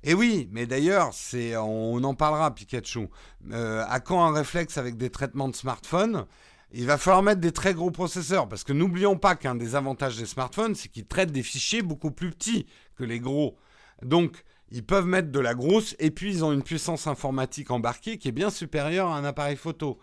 Et 0.05 0.14
oui, 0.14 0.49
mais 0.53 0.66
d'ailleurs, 0.66 1.12
c'est, 1.12 1.57
on 1.57 2.03
en 2.05 2.14
parlera, 2.14 2.55
Pikachu. 2.55 3.09
Euh, 3.51 3.84
à 3.88 3.99
quand 3.99 4.24
un 4.24 4.32
réflexe 4.32 4.78
avec 4.78 4.96
des 4.96 5.11
traitements 5.11 5.49
de 5.49 5.57
smartphone 5.57 6.26
Il 6.70 6.86
va 6.86 6.99
falloir 6.99 7.22
mettre 7.22 7.40
des 7.40 7.53
très 7.53 7.74
gros 7.74 7.90
processeurs, 7.90 8.49
parce 8.49 8.62
que 8.62 8.72
n'oublions 8.72 9.16
pas 9.16 9.34
qu'un 9.34 9.55
des 9.55 9.74
avantages 9.74 10.16
des 10.16 10.26
smartphones, 10.26 10.74
c'est 10.74 10.88
qu'ils 10.88 11.07
traitent 11.07 11.32
des 11.32 11.42
fichiers 11.42 11.82
beaucoup 11.82 12.11
plus 12.11 12.30
petits 12.30 12.66
que 12.94 13.05
les 13.05 13.20
gros. 13.20 13.59
Donc, 14.03 14.44
ils 14.71 14.85
peuvent 14.85 15.07
mettre 15.07 15.31
de 15.31 15.41
la 15.41 15.55
grosse 15.55 15.97
et 15.99 16.11
puis 16.11 16.31
ils 16.31 16.45
ont 16.45 16.53
une 16.53 16.62
puissance 16.62 17.07
informatique 17.07 17.71
embarquée 17.71 18.19
qui 18.19 18.29
est 18.29 18.33
bien 18.33 18.51
supérieure 18.51 19.09
à 19.09 19.16
un 19.16 19.25
appareil 19.25 19.57
photo. 19.57 19.99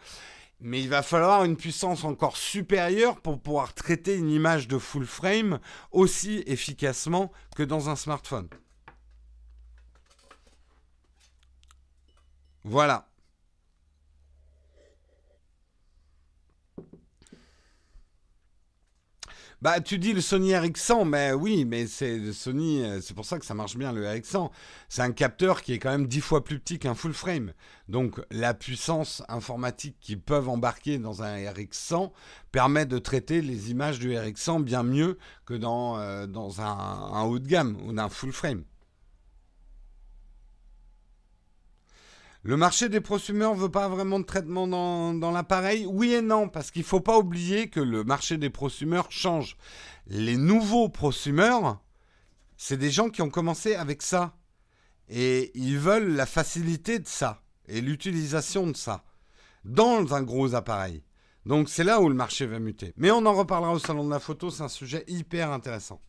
Mais 0.62 0.82
il 0.82 0.90
va 0.90 1.04
falloir 1.04 1.44
une 1.44 1.58
puissance 1.58 2.04
encore 2.04 2.38
supérieure 2.38 3.22
pour 3.22 3.40
pouvoir 3.40 3.74
traiter 3.74 4.16
une 4.16 4.30
image 4.30 4.68
de 4.68 4.78
full 4.78 5.06
frame 5.06 5.60
aussi 5.92 6.44
efficacement 6.48 7.32
que 7.56 7.64
dans 7.64 7.90
un 7.90 7.96
smartphone. 7.96 8.48
Voilà. 12.64 13.08
Bah, 19.66 19.80
tu 19.80 19.98
dis 19.98 20.14
le 20.14 20.22
Sony 20.22 20.52
RX100, 20.52 21.06
mais 21.06 21.34
oui, 21.34 21.66
mais 21.66 21.88
c'est 21.88 22.32
Sony, 22.34 22.84
euh, 22.84 23.02
c'est 23.02 23.16
pour 23.16 23.26
ça 23.26 23.40
que 23.40 23.46
ça 23.48 23.56
marche 23.56 23.78
bien 23.78 23.92
le 23.92 24.06
RX100. 24.06 24.52
C'est 24.90 25.02
un 25.02 25.12
capteur 25.12 25.64
qui 25.64 25.74
est 25.74 25.80
quand 25.80 25.90
même 25.90 26.06
dix 26.06 26.22
fois 26.22 26.44
plus 26.44 26.60
petit 26.60 26.78
qu'un 26.78 26.94
full 26.94 27.16
frame. 27.16 27.52
Donc 27.90 28.22
la 28.30 28.54
puissance 28.54 29.24
informatique 29.28 29.98
qu'ils 30.00 30.22
peuvent 30.22 30.50
embarquer 30.50 31.00
dans 31.00 31.24
un 31.24 31.38
RX100 31.38 32.12
permet 32.52 32.86
de 32.86 33.00
traiter 33.00 33.42
les 33.42 33.72
images 33.72 33.98
du 33.98 34.12
RX100 34.12 34.62
bien 34.62 34.84
mieux 34.84 35.18
que 35.48 35.56
dans, 35.56 35.98
euh, 35.98 36.28
dans 36.28 36.62
un, 36.62 36.68
un 36.68 37.24
haut 37.24 37.40
de 37.40 37.48
gamme 37.48 37.76
ou 37.88 37.92
d'un 37.92 38.08
full 38.08 38.34
frame. 38.34 38.66
Le 42.46 42.58
marché 42.58 42.90
des 42.90 43.02
prosumeurs 43.02 43.56
veut 43.56 43.72
pas 43.72 43.90
vraiment 43.90 44.20
de 44.20 44.24
traitement 44.24 44.68
dans, 44.68 45.32
l'appareil 45.32 45.88
Oui 45.88 46.14
et 46.14 46.22
non, 46.22 46.48
parce 46.48 46.70
qu'il 46.70 46.84
ne 46.84 46.86
faut 46.86 47.00
pas 47.00 47.18
oublier 47.18 47.72
que 47.72 47.80
le 47.80 48.04
marché 48.04 48.38
des 48.38 48.52
prosumeurs 48.52 49.08
change. 49.10 49.58
Les 50.06 50.38
nouveaux 50.38 50.88
prosumeurs, 50.88 51.82
c'est 52.56 52.78
des 52.78 52.92
gens 52.92 53.10
qui 53.10 53.24
ont 53.24 53.32
commencé 53.32 53.74
avec 53.74 54.04
ça. 54.04 54.38
Et 55.10 55.54
ils 55.56 55.80
veulent 55.80 56.14
la 56.14 56.28
facilité 56.28 57.00
de 57.00 57.08
ça 57.08 57.42
et 57.68 57.82
l'utilisation 57.82 58.68
de 58.68 58.78
ça 58.78 59.04
dans 59.64 60.14
un 60.14 60.22
gros 60.22 60.54
appareil. 60.54 61.02
Donc 61.48 61.68
c'est 61.68 61.84
là 61.84 62.00
où 62.00 62.10
le 62.10 62.14
marché 62.14 62.46
va 62.46 62.60
muter. 62.60 62.94
Mais 62.96 63.10
on 63.10 63.26
en 63.26 63.34
reparlera 63.34 63.74
au 63.74 63.80
salon 63.80 64.06
de 64.06 64.12
la 64.12 64.20
photo, 64.20 64.52
c'est 64.52 64.62
un 64.62 64.68
sujet 64.68 65.04
hyper 65.08 65.50
intéressant. 65.52 66.00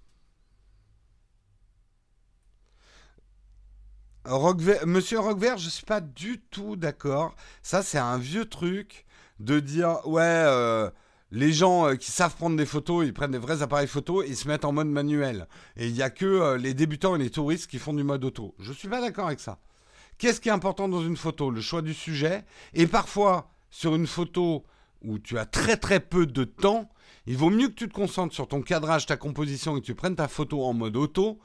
Monsieur 4.84 5.20
Roquevert, 5.20 5.58
je 5.58 5.66
ne 5.66 5.70
suis 5.70 5.84
pas 5.84 6.00
du 6.00 6.40
tout 6.50 6.76
d'accord. 6.76 7.34
Ça, 7.62 7.82
c'est 7.82 7.98
un 7.98 8.18
vieux 8.18 8.44
truc 8.44 9.06
de 9.38 9.60
dire 9.60 10.00
ouais, 10.06 10.22
euh, 10.22 10.90
les 11.30 11.52
gens 11.52 11.86
euh, 11.86 11.94
qui 11.94 12.10
savent 12.10 12.34
prendre 12.34 12.56
des 12.56 12.66
photos, 12.66 13.06
ils 13.06 13.12
prennent 13.12 13.30
des 13.30 13.38
vrais 13.38 13.62
appareils 13.62 13.86
photo 13.86 14.22
ils 14.22 14.36
se 14.36 14.48
mettent 14.48 14.64
en 14.64 14.72
mode 14.72 14.88
manuel. 14.88 15.46
Et 15.76 15.86
il 15.86 15.92
n'y 15.92 16.02
a 16.02 16.10
que 16.10 16.24
euh, 16.24 16.58
les 16.58 16.74
débutants 16.74 17.14
et 17.14 17.18
les 17.18 17.30
touristes 17.30 17.68
qui 17.68 17.78
font 17.78 17.92
du 17.92 18.02
mode 18.02 18.24
auto. 18.24 18.54
Je 18.58 18.70
ne 18.70 18.74
suis 18.74 18.88
pas 18.88 19.00
d'accord 19.00 19.26
avec 19.26 19.40
ça. 19.40 19.58
Qu'est-ce 20.18 20.40
qui 20.40 20.48
est 20.48 20.52
important 20.52 20.88
dans 20.88 21.02
une 21.02 21.16
photo? 21.16 21.50
Le 21.50 21.60
choix 21.60 21.82
du 21.82 21.94
sujet. 21.94 22.44
Et 22.74 22.86
parfois, 22.86 23.50
sur 23.70 23.94
une 23.94 24.06
photo, 24.06 24.64
où 25.02 25.18
tu 25.18 25.38
as 25.38 25.46
très 25.46 25.76
très 25.76 26.00
peu 26.00 26.26
de 26.26 26.44
temps, 26.44 26.88
il 27.26 27.36
vaut 27.36 27.50
mieux 27.50 27.68
que 27.68 27.74
tu 27.74 27.88
te 27.88 27.94
concentres 27.94 28.34
sur 28.34 28.48
ton 28.48 28.62
cadrage, 28.62 29.06
ta 29.06 29.16
composition 29.16 29.76
et 29.76 29.80
que 29.80 29.86
tu 29.86 29.94
prennes 29.94 30.16
ta 30.16 30.28
photo 30.28 30.64
en 30.64 30.72
mode 30.72 30.96
auto 30.96 31.38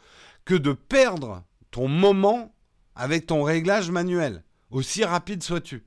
que 0.46 0.56
de 0.56 0.74
perdre 0.74 1.44
ton 1.70 1.88
moment 1.88 2.54
avec 3.02 3.26
ton 3.26 3.42
réglage 3.42 3.90
manuel, 3.90 4.44
aussi 4.70 5.04
rapide 5.04 5.42
sois-tu. 5.42 5.84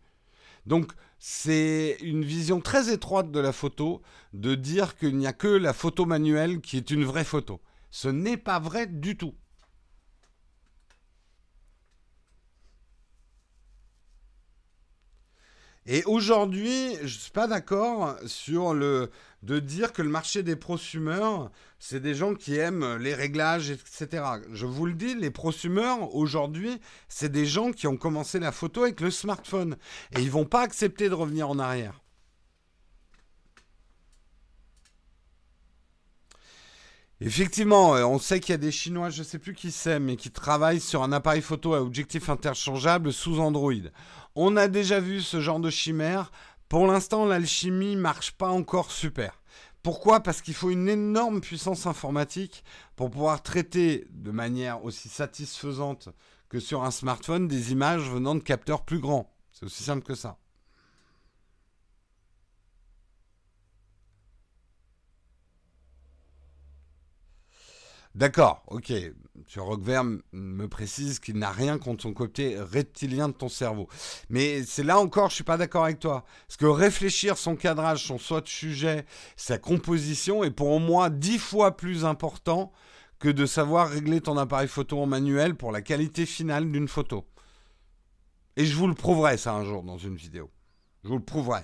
Donc 0.66 0.90
c'est 1.20 1.96
une 2.00 2.24
vision 2.24 2.60
très 2.60 2.92
étroite 2.92 3.30
de 3.30 3.38
la 3.38 3.52
photo 3.52 4.02
de 4.32 4.56
dire 4.56 4.96
qu'il 4.96 5.16
n'y 5.16 5.28
a 5.28 5.32
que 5.32 5.46
la 5.46 5.72
photo 5.72 6.06
manuelle 6.06 6.60
qui 6.60 6.76
est 6.76 6.90
une 6.90 7.04
vraie 7.04 7.22
photo. 7.22 7.60
Ce 7.92 8.08
n'est 8.08 8.36
pas 8.36 8.58
vrai 8.58 8.88
du 8.88 9.16
tout. 9.16 9.32
Et 15.86 16.02
aujourd'hui, 16.04 16.96
je 16.96 17.02
ne 17.02 17.08
suis 17.08 17.30
pas 17.30 17.46
d'accord 17.46 18.16
sur 18.26 18.72
le 18.72 19.10
de 19.44 19.58
dire 19.58 19.92
que 19.92 20.00
le 20.00 20.08
marché 20.08 20.42
des 20.42 20.56
prosumeurs, 20.56 21.50
c'est 21.78 22.00
des 22.00 22.14
gens 22.14 22.34
qui 22.34 22.56
aiment 22.56 22.96
les 22.96 23.14
réglages, 23.14 23.70
etc. 23.70 24.24
Je 24.52 24.64
vous 24.64 24.86
le 24.86 24.94
dis, 24.94 25.14
les 25.14 25.30
prosumeurs, 25.30 26.14
aujourd'hui, 26.14 26.80
c'est 27.08 27.30
des 27.30 27.44
gens 27.44 27.70
qui 27.70 27.86
ont 27.86 27.98
commencé 27.98 28.38
la 28.38 28.52
photo 28.52 28.84
avec 28.84 29.02
le 29.02 29.10
smartphone. 29.10 29.76
Et 30.16 30.22
ils 30.22 30.30
vont 30.30 30.46
pas 30.46 30.62
accepter 30.62 31.10
de 31.10 31.14
revenir 31.14 31.50
en 31.50 31.58
arrière. 31.58 32.03
Effectivement, 37.20 37.94
euh, 37.94 38.04
on 38.04 38.18
sait 38.18 38.40
qu'il 38.40 38.52
y 38.52 38.54
a 38.54 38.58
des 38.58 38.72
Chinois, 38.72 39.08
je 39.08 39.20
ne 39.20 39.24
sais 39.24 39.38
plus 39.38 39.54
qui 39.54 39.70
c'est, 39.70 40.00
mais 40.00 40.16
qui 40.16 40.30
travaillent 40.30 40.80
sur 40.80 41.02
un 41.02 41.12
appareil 41.12 41.42
photo 41.42 41.74
à 41.74 41.80
objectif 41.80 42.28
interchangeable 42.28 43.12
sous 43.12 43.38
Android. 43.38 43.72
On 44.34 44.56
a 44.56 44.66
déjà 44.66 44.98
vu 44.98 45.20
ce 45.20 45.40
genre 45.40 45.60
de 45.60 45.70
chimère. 45.70 46.32
Pour 46.68 46.86
l'instant, 46.86 47.24
l'alchimie 47.24 47.94
marche 47.94 48.32
pas 48.32 48.50
encore 48.50 48.90
super. 48.90 49.40
Pourquoi? 49.84 50.20
Parce 50.20 50.40
qu'il 50.40 50.54
faut 50.54 50.70
une 50.70 50.88
énorme 50.88 51.40
puissance 51.40 51.86
informatique 51.86 52.64
pour 52.96 53.10
pouvoir 53.10 53.42
traiter 53.42 54.06
de 54.10 54.30
manière 54.30 54.84
aussi 54.84 55.08
satisfaisante 55.08 56.08
que 56.48 56.58
sur 56.58 56.82
un 56.82 56.90
smartphone 56.90 57.46
des 57.46 57.70
images 57.70 58.08
venant 58.08 58.34
de 58.34 58.40
capteurs 58.40 58.84
plus 58.84 58.98
grands. 58.98 59.30
C'est 59.52 59.66
aussi 59.66 59.84
simple 59.84 60.02
que 60.02 60.14
ça. 60.14 60.38
D'accord, 68.14 68.62
ok. 68.68 68.90
M. 68.90 69.12
Roquevert 69.56 70.04
me 70.32 70.66
précise 70.68 71.18
qu'il 71.18 71.36
n'a 71.36 71.50
rien 71.50 71.78
contre 71.78 72.04
son 72.04 72.12
côté 72.12 72.58
reptilien 72.60 73.28
de 73.28 73.34
ton 73.34 73.48
cerveau. 73.48 73.88
Mais 74.30 74.62
c'est 74.62 74.84
là 74.84 74.98
encore, 75.00 75.30
je 75.30 75.36
suis 75.36 75.44
pas 75.44 75.56
d'accord 75.56 75.84
avec 75.84 75.98
toi. 75.98 76.24
Parce 76.46 76.56
que 76.56 76.66
réfléchir 76.66 77.36
son 77.36 77.56
cadrage, 77.56 78.06
son 78.06 78.18
soit 78.18 78.40
de 78.40 78.48
sujet, 78.48 79.04
sa 79.36 79.58
composition 79.58 80.44
est 80.44 80.52
pour 80.52 80.78
moi 80.78 81.10
dix 81.10 81.38
fois 81.38 81.76
plus 81.76 82.04
important 82.04 82.72
que 83.18 83.28
de 83.28 83.46
savoir 83.46 83.88
régler 83.88 84.20
ton 84.20 84.38
appareil 84.38 84.68
photo 84.68 85.00
en 85.00 85.06
manuel 85.06 85.56
pour 85.56 85.72
la 85.72 85.82
qualité 85.82 86.26
finale 86.26 86.70
d'une 86.70 86.88
photo. 86.88 87.26
Et 88.56 88.64
je 88.64 88.76
vous 88.76 88.86
le 88.86 88.94
prouverai 88.94 89.36
ça 89.36 89.54
un 89.54 89.64
jour 89.64 89.82
dans 89.82 89.98
une 89.98 90.14
vidéo. 90.14 90.50
Je 91.02 91.08
vous 91.08 91.16
le 91.16 91.24
prouverai. 91.24 91.62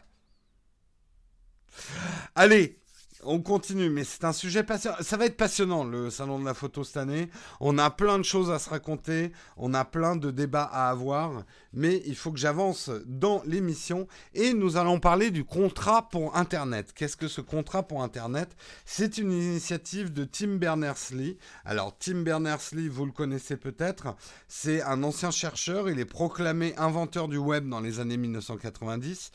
Allez, 2.34 2.80
on 3.24 3.40
continue, 3.40 3.90
mais 3.90 4.04
c'est 4.04 4.24
un 4.24 4.32
sujet 4.32 4.62
passionnant. 4.62 4.96
Ça 5.00 5.16
va 5.16 5.26
être 5.26 5.36
passionnant, 5.36 5.84
le 5.84 6.10
salon 6.10 6.38
de 6.38 6.44
la 6.44 6.54
photo 6.54 6.84
cette 6.84 6.96
année. 6.96 7.28
On 7.60 7.78
a 7.78 7.90
plein 7.90 8.18
de 8.18 8.22
choses 8.24 8.50
à 8.50 8.58
se 8.58 8.70
raconter, 8.70 9.32
on 9.56 9.74
a 9.74 9.84
plein 9.84 10.16
de 10.16 10.30
débats 10.30 10.68
à 10.72 10.90
avoir, 10.90 11.44
mais 11.72 12.02
il 12.06 12.16
faut 12.16 12.32
que 12.32 12.38
j'avance 12.38 12.90
dans 13.06 13.42
l'émission 13.44 14.06
et 14.34 14.52
nous 14.54 14.76
allons 14.76 15.00
parler 15.00 15.30
du 15.30 15.44
contrat 15.44 16.08
pour 16.08 16.36
Internet. 16.36 16.92
Qu'est-ce 16.94 17.16
que 17.16 17.28
ce 17.28 17.40
contrat 17.40 17.82
pour 17.82 18.02
Internet? 18.02 18.56
C'est 18.84 19.18
une 19.18 19.32
initiative 19.32 20.12
de 20.12 20.24
Tim 20.24 20.56
Berners-Lee. 20.56 21.38
Alors, 21.64 21.96
Tim 21.98 22.22
Berners-Lee, 22.22 22.88
vous 22.88 23.06
le 23.06 23.12
connaissez 23.12 23.56
peut-être, 23.56 24.16
c'est 24.48 24.82
un 24.82 25.02
ancien 25.02 25.30
chercheur, 25.30 25.88
il 25.90 25.98
est 25.98 26.04
proclamé 26.04 26.74
inventeur 26.76 27.28
du 27.28 27.38
web 27.38 27.68
dans 27.68 27.80
les 27.80 28.00
années 28.00 28.16
1990. 28.16 29.30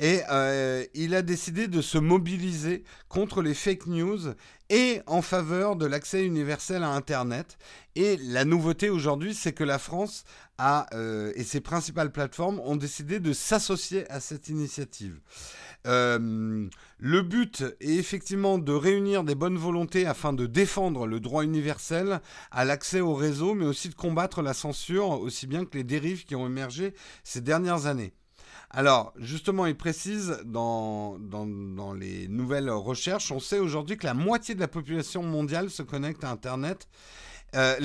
Et 0.00 0.22
euh, 0.30 0.82
il 0.94 1.14
a 1.14 1.20
décidé 1.20 1.68
de 1.68 1.82
se 1.82 1.98
mobiliser 1.98 2.84
contre 3.10 3.42
les 3.42 3.52
fake 3.52 3.86
news 3.86 4.32
et 4.70 5.02
en 5.06 5.20
faveur 5.20 5.76
de 5.76 5.84
l'accès 5.84 6.24
universel 6.24 6.82
à 6.82 6.88
Internet. 6.88 7.58
Et 7.96 8.16
la 8.16 8.46
nouveauté 8.46 8.88
aujourd'hui, 8.88 9.34
c'est 9.34 9.52
que 9.52 9.62
la 9.62 9.78
France 9.78 10.24
euh, 10.94 11.32
et 11.34 11.44
ses 11.44 11.60
principales 11.60 12.12
plateformes 12.12 12.60
ont 12.60 12.76
décidé 12.76 13.20
de 13.20 13.34
s'associer 13.34 14.10
à 14.10 14.20
cette 14.20 14.48
initiative. 14.48 15.20
Euh, 15.86 16.66
le 16.98 17.22
but 17.22 17.64
est 17.80 17.96
effectivement 17.96 18.56
de 18.56 18.72
réunir 18.72 19.22
des 19.22 19.34
bonnes 19.34 19.58
volontés 19.58 20.06
afin 20.06 20.32
de 20.32 20.46
défendre 20.46 21.06
le 21.06 21.20
droit 21.20 21.44
universel 21.44 22.20
à 22.50 22.64
l'accès 22.64 23.00
au 23.00 23.14
réseau, 23.14 23.54
mais 23.54 23.66
aussi 23.66 23.90
de 23.90 23.94
combattre 23.94 24.40
la 24.40 24.54
censure, 24.54 25.20
aussi 25.20 25.46
bien 25.46 25.66
que 25.66 25.76
les 25.76 25.84
dérives 25.84 26.24
qui 26.24 26.36
ont 26.36 26.46
émergé 26.46 26.94
ces 27.22 27.42
dernières 27.42 27.84
années. 27.84 28.14
Alors, 28.72 29.12
justement, 29.18 29.66
il 29.66 29.76
précise 29.76 30.38
dans, 30.44 31.18
dans, 31.18 31.92
les 31.92 32.28
nouvelles 32.28 32.70
recherches, 32.70 33.32
on 33.32 33.40
sait 33.40 33.58
aujourd'hui 33.58 33.96
que 33.96 34.06
la 34.06 34.14
moitié 34.14 34.54
de 34.54 34.60
la 34.60 34.68
population 34.68 35.24
mondiale 35.24 35.70
se 35.70 35.82
connecte 35.82 36.22
à 36.22 36.30
Internet 36.30 36.88
euh, 37.56 37.76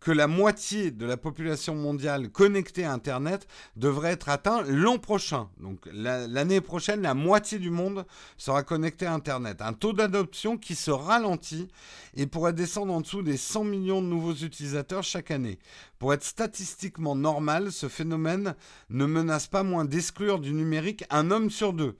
que 0.00 0.10
la 0.10 0.26
moitié 0.26 0.90
de 0.90 1.06
la 1.06 1.16
population 1.16 1.74
mondiale 1.74 2.30
connectée 2.30 2.84
à 2.84 2.92
Internet 2.92 3.46
devrait 3.76 4.12
être 4.12 4.28
atteint 4.28 4.62
l'an 4.62 4.98
prochain. 4.98 5.48
Donc 5.60 5.78
l'année 5.92 6.60
prochaine, 6.60 7.02
la 7.02 7.14
moitié 7.14 7.58
du 7.58 7.70
monde 7.70 8.06
sera 8.36 8.62
connecté 8.62 9.06
à 9.06 9.12
Internet. 9.12 9.62
Un 9.62 9.72
taux 9.72 9.92
d'adoption 9.92 10.56
qui 10.56 10.74
se 10.74 10.90
ralentit 10.90 11.68
et 12.16 12.26
pourrait 12.26 12.52
descendre 12.52 12.92
en 12.92 13.00
dessous 13.00 13.22
des 13.22 13.36
100 13.36 13.64
millions 13.64 14.02
de 14.02 14.06
nouveaux 14.06 14.34
utilisateurs 14.34 15.02
chaque 15.02 15.30
année. 15.30 15.58
Pour 15.98 16.12
être 16.12 16.24
statistiquement 16.24 17.14
normal, 17.14 17.72
ce 17.72 17.88
phénomène 17.88 18.54
ne 18.90 19.06
menace 19.06 19.46
pas 19.46 19.62
moins 19.62 19.84
d'exclure 19.84 20.40
du 20.40 20.52
numérique 20.52 21.04
un 21.10 21.30
homme 21.30 21.50
sur 21.50 21.72
deux. 21.72 21.96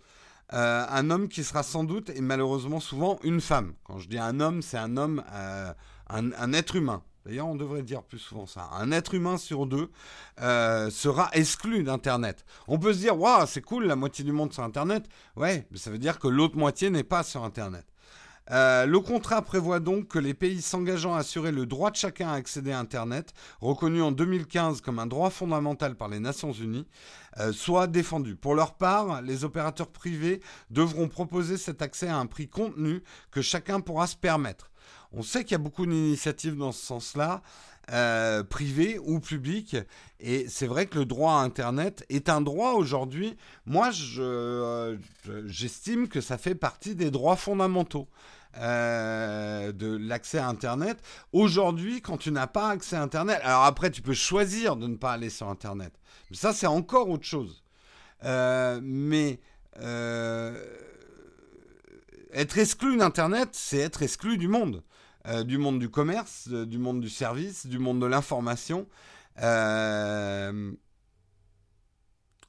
Euh, 0.53 0.85
un 0.89 1.11
homme 1.11 1.29
qui 1.29 1.43
sera 1.43 1.63
sans 1.63 1.85
doute 1.85 2.11
et 2.11 2.21
malheureusement 2.21 2.81
souvent 2.81 3.19
une 3.23 3.41
femme. 3.41 3.73
Quand 3.85 3.99
je 3.99 4.09
dis 4.09 4.19
un 4.19 4.41
homme, 4.41 4.63
c'est 4.63 4.79
un 4.79 4.97
homme... 4.97 5.23
Euh, 5.33 5.73
un, 6.09 6.53
être 6.53 6.77
humain, 6.77 7.03
d'ailleurs 7.25 7.47
on 7.47 7.55
devrait 7.55 7.83
dire 7.83 8.03
plus 8.03 8.19
souvent 8.19 8.47
ça, 8.47 8.69
un 8.73 8.93
être 8.93 9.15
humain 9.15 9.39
sur 9.39 9.67
deux 9.67 9.91
euh, 10.41 10.91
sera 10.91 11.31
exclu 11.33 11.83
d'Internet. 11.83 12.45
On 12.69 12.79
peut 12.79 12.93
se 12.93 12.99
dire, 12.99 13.19
waouh, 13.19 13.47
c'est 13.47 13.63
cool, 13.63 13.87
la 13.87 13.97
moitié 13.97 14.25
du 14.25 14.33
monde 14.33 14.53
sur 14.53 14.63
Internet. 14.63 15.09
Ouais, 15.37 15.67
mais 15.71 15.79
ça 15.79 15.91
veut 15.91 15.99
dire 15.99 16.19
que 16.19 16.29
l'autre 16.29 16.57
moitié 16.57 16.91
n'est 16.91 17.05
pas 17.05 17.23
sur 17.23 17.45
Internet. 17.45 17.87
Euh, 18.51 18.85
le 18.85 19.01
contrat 19.01 19.41
prévoit 19.41 19.81
donc 19.81 20.09
que 20.09 20.19
les 20.19 20.35
pays 20.35 20.61
s'engageant 20.61 21.15
à 21.15 21.21
assurer 21.21 21.51
le 21.51 21.65
droit 21.65 21.91
de 21.91 21.97
chacun 21.97 22.29
à 22.29 22.35
accéder 22.35 22.73
à 22.73 22.79
Internet, 22.79 23.33
reconnu 23.61 24.03
en 24.03 24.13
2015 24.13 24.83
comme 24.83 24.99
un 24.99 25.07
droit 25.07 25.31
fondamental 25.31 25.95
par 25.95 26.09
les 26.09 26.21
Nations 26.21 26.53
Unies, 26.53 26.87
euh, 27.39 27.53
soient 27.53 27.87
défendus. 27.87 28.37
Pour 28.37 28.55
leur 28.55 28.75
part, 28.75 29.23
les 29.23 29.45
opérateurs 29.45 29.89
privés 29.89 30.41
devront 30.71 31.09
proposer 31.09 31.57
cet 31.57 31.81
accès 31.81 32.09
à 32.09 32.19
un 32.19 32.27
prix 32.27 32.49
contenu 32.49 33.03
que 33.31 33.41
chacun 33.41 33.81
pourra 33.81 34.07
se 34.07 34.17
permettre. 34.17 34.71
On 35.17 35.23
sait 35.23 35.45
qu'il 35.45 35.53
y 35.53 35.55
a 35.55 35.59
beaucoup 35.59 35.87
d'initiatives 35.87 36.57
dans 36.57 36.73
ce 36.73 36.85
sens-là, 36.85 37.43
euh, 37.93 38.43
privées 38.43 38.99
ou 38.99 39.21
publiques, 39.21 39.77
et 40.19 40.49
c'est 40.49 40.67
vrai 40.67 40.87
que 40.87 40.99
le 40.99 41.05
droit 41.05 41.35
à 41.35 41.37
Internet 41.37 42.05
est 42.09 42.29
un 42.29 42.41
droit 42.41 42.73
aujourd'hui. 42.73 43.37
Moi, 43.67 43.91
euh, 44.19 44.97
j'estime 45.47 46.09
que 46.09 46.21
ça 46.21 46.39
fait 46.39 46.55
partie 46.55 46.95
des 46.95 47.11
droits 47.11 47.37
fondamentaux. 47.37 48.09
Euh, 48.57 49.73
de 49.73 49.97
l'accès 49.97 50.39
à 50.39 50.47
Internet. 50.47 50.99
Aujourd'hui, 51.33 52.01
quand 52.01 52.17
tu 52.19 52.31
n'as 52.31 52.47
pas 52.47 52.69
accès 52.69 52.95
à 52.95 53.03
Internet, 53.03 53.41
alors 53.43 53.65
après, 53.65 53.91
tu 53.91 54.01
peux 54.01 54.15
choisir 54.15 54.77
de 54.77 54.87
ne 54.87 54.95
pas 54.95 55.15
aller 55.15 55.29
sur 55.29 55.49
Internet. 55.49 55.93
Mais 56.31 56.37
ça, 56.37 56.53
c'est 56.53 56.69
encore 56.69 57.09
autre 57.09 57.25
chose. 57.25 57.65
mais 58.23 59.41
être 62.33 62.59
exclu 62.59 62.97
d'Internet, 62.97 63.49
c'est 63.53 63.79
être 63.79 64.05
exclu 64.05 64.39
du 64.39 64.47
monde. 64.47 64.85
Euh, 65.27 65.43
du 65.43 65.57
monde 65.57 65.79
du 65.79 65.89
commerce, 65.89 66.49
euh, 66.53 66.67
du 66.67 66.79
monde 66.79 67.01
du 67.01 67.09
service, 67.09 67.67
du 67.67 67.79
monde 67.79 68.01
de 68.01 68.07
l'information. 68.07 68.87
Euh, 69.41 70.73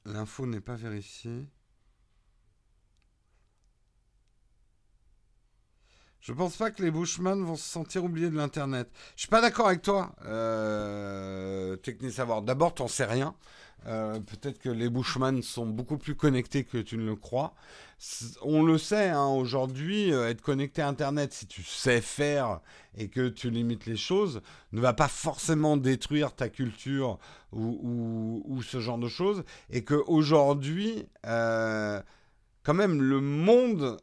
l'info 0.06 0.46
n'est 0.46 0.62
pas 0.62 0.76
vérifiée. 0.76 1.48
Je 6.20 6.34
pense 6.34 6.58
pas 6.58 6.72
que 6.72 6.82
les 6.82 6.90
Bushman 6.90 7.40
vont 7.44 7.56
se 7.56 7.70
sentir 7.70 8.04
oubliés 8.04 8.32
de 8.32 8.36
l'Internet. 8.36 8.90
Je 9.16 9.22
suis 9.22 9.30
pas 9.30 9.42
d'accord 9.42 9.68
avec 9.68 9.84
toi, 9.84 10.16
euh, 10.26 11.78
Savoir. 12.10 12.42
D'abord, 12.42 12.74
t'en 12.74 12.88
sais 12.88 13.06
rien. 13.06 13.36
Euh, 13.88 14.20
peut-être 14.20 14.60
que 14.60 14.70
les 14.70 14.90
Bushman 14.90 15.42
sont 15.44 15.68
beaucoup 15.68 15.98
plus 15.98 16.16
connectés 16.16 16.64
que 16.64 16.78
tu 16.78 16.98
ne 16.98 17.06
le 17.06 17.16
crois. 17.16 17.54
On 18.42 18.64
le 18.64 18.78
sait, 18.78 19.10
hein, 19.10 19.28
aujourd'hui, 19.28 20.12
euh, 20.12 20.30
être 20.30 20.42
connecté 20.42 20.82
à 20.82 20.88
Internet, 20.88 21.34
si 21.34 21.46
tu 21.46 21.64
sais 21.64 22.02
faire 22.02 22.62
et 22.98 23.10
que 23.10 23.30
tu 23.30 23.50
limites 23.50 23.86
les 23.86 23.96
choses, 23.96 24.42
ne 24.72 24.82
va 24.82 24.94
pas 24.94 25.08
forcément 25.08 25.78
détruire 25.78 26.34
ta 26.34 26.50
culture 26.50 27.20
ou, 27.52 28.62
ce 28.64 28.80
genre 28.80 28.98
de 28.98 29.08
choses. 29.08 29.44
Et 29.70 29.84
qu'aujourd'hui, 29.84 31.08
euh, 31.26 32.02
quand 32.64 32.74
même 32.74 33.02
le 33.02 33.22
monde, 33.22 33.98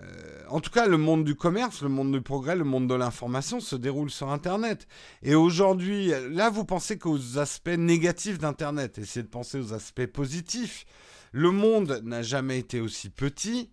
euh, 0.00 0.42
en 0.48 0.60
tout 0.60 0.70
cas 0.70 0.86
le 0.86 0.96
monde 0.96 1.24
du 1.24 1.34
commerce, 1.34 1.82
le 1.82 1.88
monde 1.88 2.12
du 2.12 2.20
progrès, 2.20 2.56
le 2.56 2.64
monde 2.64 2.88
de 2.88 2.94
l'information 2.94 3.60
se 3.60 3.76
déroule 3.76 4.10
sur 4.10 4.30
Internet. 4.30 4.86
Et 5.22 5.34
aujourd'hui, 5.34 6.12
là, 6.30 6.50
vous 6.50 6.64
pensez 6.64 6.98
qu'aux 6.98 7.38
aspects 7.38 7.68
négatifs 7.68 8.38
d'Internet, 8.38 8.98
essayez 8.98 9.22
de 9.22 9.28
penser 9.28 9.58
aux 9.58 9.72
aspects 9.72 10.06
positifs. 10.06 10.86
Le 11.32 11.50
monde 11.50 12.00
n'a 12.04 12.22
jamais 12.22 12.58
été 12.58 12.80
aussi 12.80 13.10
petit. 13.10 13.70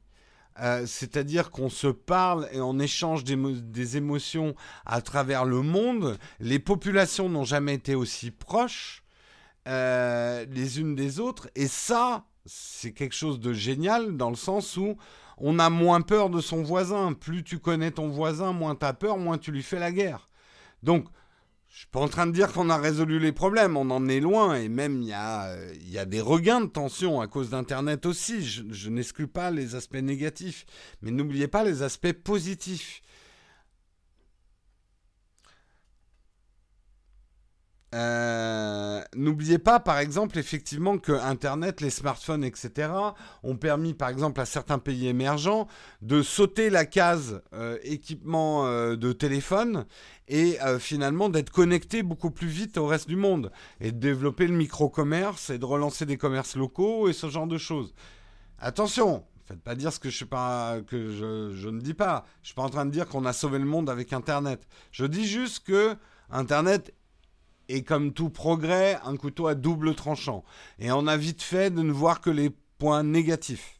Euh, 0.59 0.85
c'est-à-dire 0.87 1.51
qu'on 1.51 1.69
se 1.69 1.87
parle 1.87 2.49
et 2.51 2.59
on 2.59 2.79
échange 2.79 3.23
des, 3.23 3.97
émotions 3.97 4.55
à 4.85 5.01
travers 5.01 5.45
le 5.45 5.61
monde. 5.61 6.17
Les 6.39 6.57
populations 6.59 7.29
n'ont 7.29 7.43
jamais 7.43 7.75
été 7.75 7.93
aussi 7.93 8.31
proches 8.31 9.03
euh, 9.67 10.45
les 10.49 10.79
unes 10.79 10.95
des 10.95 11.19
autres. 11.19 11.49
Et 11.55 11.67
ça, 11.67 12.25
c'est 12.45 12.91
quelque 12.91 13.13
chose 13.13 13.39
de 13.39 13.53
génial 13.53 14.17
dans 14.17 14.29
le 14.29 14.35
sens 14.35 14.77
où 14.77 14.97
on 15.37 15.59
a 15.59 15.69
moins 15.69 16.01
peur 16.01 16.29
de 16.29 16.41
son 16.41 16.63
voisin. 16.63 17.13
Plus 17.13 17.43
tu 17.43 17.59
connais 17.59 17.91
ton 17.91 18.09
voisin, 18.09 18.53
moins 18.53 18.75
tu 18.75 18.85
as 18.85 18.93
peur, 18.93 19.17
moins 19.17 19.37
tu 19.37 19.51
lui 19.51 19.63
fais 19.63 19.79
la 19.79 19.91
guerre. 19.91 20.29
Donc, 20.83 21.07
je 21.69 21.79
suis 21.79 21.87
pas 21.87 21.99
en 21.99 22.07
train 22.07 22.25
de 22.25 22.31
dire 22.31 22.51
qu'on 22.51 22.69
a 22.69 22.77
résolu 22.77 23.19
les 23.19 23.31
problèmes, 23.31 23.77
on 23.77 23.91
en 23.91 24.07
est 24.07 24.19
loin, 24.19 24.55
et 24.55 24.67
même 24.67 25.03
il 25.03 25.09
y 25.09 25.13
a, 25.13 26.05
des 26.05 26.21
regains 26.21 26.61
de 26.61 26.65
tension 26.67 27.21
à 27.21 27.27
cause 27.27 27.51
d'Internet 27.51 28.05
aussi. 28.05 28.43
Je 28.43 28.89
n'exclus 28.89 29.27
pas 29.27 29.51
les 29.51 29.75
aspects 29.75 29.97
négatifs, 29.97 30.65
mais 31.01 31.11
n'oubliez 31.11 31.47
pas 31.47 31.63
les 31.63 31.83
aspects 31.83 32.13
positifs. 32.13 33.01
Euh, 37.95 39.01
n'oubliez 39.15 39.59
pas, 39.59 39.79
par 39.79 39.99
exemple, 39.99 40.37
effectivement, 40.37 40.97
que 40.97 41.13
Internet, 41.13 41.79
les 41.79 41.89
smartphones, 41.89 42.43
etc., 42.43 42.89
ont 43.43 43.55
permis, 43.55 43.93
par 43.93 44.09
exemple, 44.09 44.41
à 44.41 44.45
certains 44.45 44.79
pays 44.79 45.07
émergents 45.07 45.67
de 46.01 46.21
sauter 46.21 46.69
la 46.69 46.85
case 46.85 47.41
euh, 47.53 47.77
équipement 47.83 48.65
euh, 48.65 48.95
de 48.95 49.13
téléphone 49.13 49.85
et 50.29 50.57
finalement 50.79 51.29
d'être 51.29 51.51
connectés 51.51 52.03
beaucoup 52.03 52.31
plus 52.31 52.49
vite 52.49 52.77
au 52.77 52.85
reste 52.85 53.07
du 53.07 53.15
monde 53.15 53.49
et 53.79 53.93
de 53.93 53.97
développer 53.97 54.45
le 54.45 54.57
micro-commerce 54.57 55.51
et 55.51 55.57
de 55.57 55.63
relancer 55.63 56.05
des 56.05 56.17
commerces 56.17 56.57
locaux 56.57 57.07
et 57.07 57.13
ce 57.13 57.29
genre 57.29 57.47
de 57.47 57.57
choses. 57.57 57.93
Attention, 58.59 59.23
faites 59.45 59.61
pas 59.61 59.73
dire 59.73 59.93
ce 59.93 59.99
que 60.01 60.09
je, 60.09 61.69
ne 61.69 61.79
dis 61.79 61.93
pas. 61.93 62.25
Je 62.41 62.47
suis 62.47 62.55
pas 62.55 62.63
en 62.63 62.69
train 62.69 62.85
de 62.85 62.91
dire 62.91 63.07
qu'on 63.07 63.23
a 63.23 63.31
sauvé 63.31 63.57
le 63.57 63.63
monde 63.63 63.89
avec 63.89 64.11
Internet. 64.11 64.67
Je 64.91 65.05
dis 65.05 65.25
juste 65.25 65.65
que 65.65 65.95
Internet 66.29 66.93
et 67.69 67.83
comme 67.83 68.13
tout 68.13 68.29
progrès, 68.29 68.99
un 69.03 69.17
couteau 69.17 69.47
à 69.47 69.55
double 69.55 69.95
tranchant. 69.95 70.43
Et 70.79 70.91
on 70.91 71.07
a 71.07 71.17
vite 71.17 71.41
fait 71.41 71.69
de 71.69 71.81
ne 71.81 71.91
voir 71.91 72.21
que 72.21 72.29
les 72.29 72.49
points 72.77 73.03
négatifs. 73.03 73.77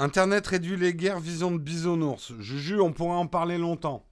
Internet 0.00 0.46
réduit 0.46 0.76
les 0.76 0.94
guerres, 0.94 1.18
vision 1.18 1.50
de 1.50 1.58
bisounours. 1.58 2.32
Juju, 2.38 2.80
on 2.80 2.92
pourrait 2.92 3.16
en 3.16 3.26
parler 3.26 3.58
longtemps. 3.58 4.07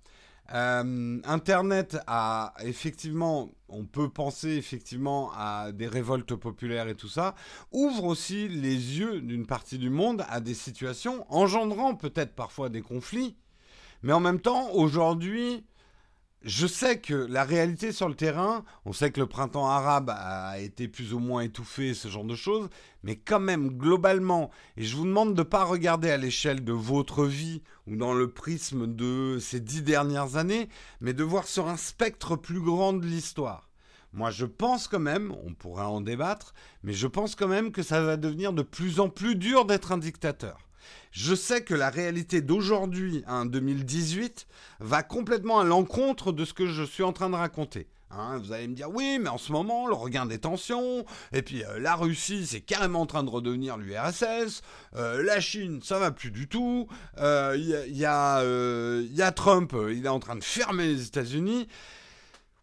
Euh, 0.54 1.18
Internet 1.24 1.98
a 2.06 2.54
effectivement, 2.60 3.50
on 3.68 3.84
peut 3.84 4.08
penser 4.08 4.50
effectivement 4.50 5.32
à 5.36 5.72
des 5.72 5.88
révoltes 5.88 6.34
populaires 6.34 6.88
et 6.88 6.94
tout 6.94 7.08
ça, 7.08 7.34
ouvre 7.72 8.04
aussi 8.04 8.48
les 8.48 8.98
yeux 8.98 9.20
d'une 9.20 9.46
partie 9.46 9.78
du 9.78 9.90
monde 9.90 10.24
à 10.28 10.40
des 10.40 10.54
situations 10.54 11.26
engendrant 11.28 11.94
peut-être 11.94 12.34
parfois 12.34 12.68
des 12.68 12.82
conflits, 12.82 13.36
mais 14.02 14.12
en 14.12 14.20
même 14.20 14.40
temps, 14.40 14.70
aujourd'hui, 14.72 15.64
je 16.46 16.68
sais 16.68 17.00
que 17.00 17.12
la 17.12 17.42
réalité 17.42 17.90
sur 17.90 18.08
le 18.08 18.14
terrain, 18.14 18.64
on 18.84 18.92
sait 18.92 19.10
que 19.10 19.18
le 19.18 19.26
printemps 19.26 19.68
arabe 19.68 20.10
a 20.10 20.60
été 20.60 20.86
plus 20.86 21.12
ou 21.12 21.18
moins 21.18 21.40
étouffé, 21.40 21.92
ce 21.92 22.06
genre 22.06 22.24
de 22.24 22.36
choses, 22.36 22.68
mais 23.02 23.16
quand 23.16 23.40
même, 23.40 23.76
globalement, 23.76 24.52
et 24.76 24.84
je 24.84 24.94
vous 24.94 25.06
demande 25.06 25.34
de 25.34 25.40
ne 25.40 25.44
pas 25.44 25.64
regarder 25.64 26.08
à 26.08 26.16
l'échelle 26.16 26.64
de 26.64 26.72
votre 26.72 27.24
vie 27.24 27.62
ou 27.88 27.96
dans 27.96 28.14
le 28.14 28.30
prisme 28.30 28.86
de 28.86 29.38
ces 29.40 29.58
dix 29.58 29.82
dernières 29.82 30.36
années, 30.36 30.68
mais 31.00 31.14
de 31.14 31.24
voir 31.24 31.48
sur 31.48 31.66
un 31.66 31.76
spectre 31.76 32.36
plus 32.36 32.60
grand 32.60 32.92
de 32.92 33.04
l'histoire. 33.04 33.68
Moi, 34.12 34.30
je 34.30 34.46
pense 34.46 34.86
quand 34.86 35.00
même, 35.00 35.34
on 35.44 35.52
pourra 35.52 35.88
en 35.88 36.00
débattre, 36.00 36.54
mais 36.84 36.92
je 36.92 37.08
pense 37.08 37.34
quand 37.34 37.48
même 37.48 37.72
que 37.72 37.82
ça 37.82 38.00
va 38.00 38.16
devenir 38.16 38.52
de 38.52 38.62
plus 38.62 39.00
en 39.00 39.08
plus 39.08 39.34
dur 39.34 39.64
d'être 39.64 39.90
un 39.90 39.98
dictateur. 39.98 40.60
Je 41.16 41.34
sais 41.34 41.62
que 41.62 41.72
la 41.72 41.88
réalité 41.88 42.42
d'aujourd'hui, 42.42 43.24
en 43.26 43.46
2018, 43.46 44.46
va 44.80 45.02
complètement 45.02 45.60
à 45.60 45.64
l'encontre 45.64 46.30
de 46.30 46.44
ce 46.44 46.52
que 46.52 46.66
je 46.66 46.82
suis 46.82 47.02
en 47.02 47.14
train 47.14 47.30
de 47.30 47.36
raconter. 47.36 47.88
Hein. 48.10 48.36
vous 48.36 48.52
allez 48.52 48.68
me 48.68 48.74
dire, 48.74 48.90
oui, 48.90 49.18
mais 49.18 49.30
en 49.30 49.38
ce 49.38 49.50
moment, 49.50 49.88
le 49.88 49.94
regain 49.94 50.26
des 50.26 50.38
tensions, 50.38 51.06
et 51.32 51.40
puis 51.40 51.64
euh, 51.64 51.78
la 51.78 51.94
Russie, 51.94 52.46
c'est 52.46 52.60
carrément 52.60 53.00
en 53.00 53.06
train 53.06 53.24
de 53.24 53.30
redevenir 53.30 53.78
l'URSS, 53.78 54.60
euh, 54.94 55.22
la 55.22 55.40
Chine, 55.40 55.80
ça 55.82 55.98
va 55.98 56.10
plus 56.10 56.30
du 56.30 56.48
tout, 56.48 56.86
il 57.16 57.22
euh, 57.22 57.56
y, 57.88 58.00
y, 58.00 58.04
a 59.22 59.32
Trump, 59.32 59.74
il 59.90 60.04
est 60.04 60.10
en 60.10 60.20
train 60.20 60.36
de 60.36 60.44
fermer 60.44 60.86
les 60.86 61.06
États-Unis. 61.06 61.66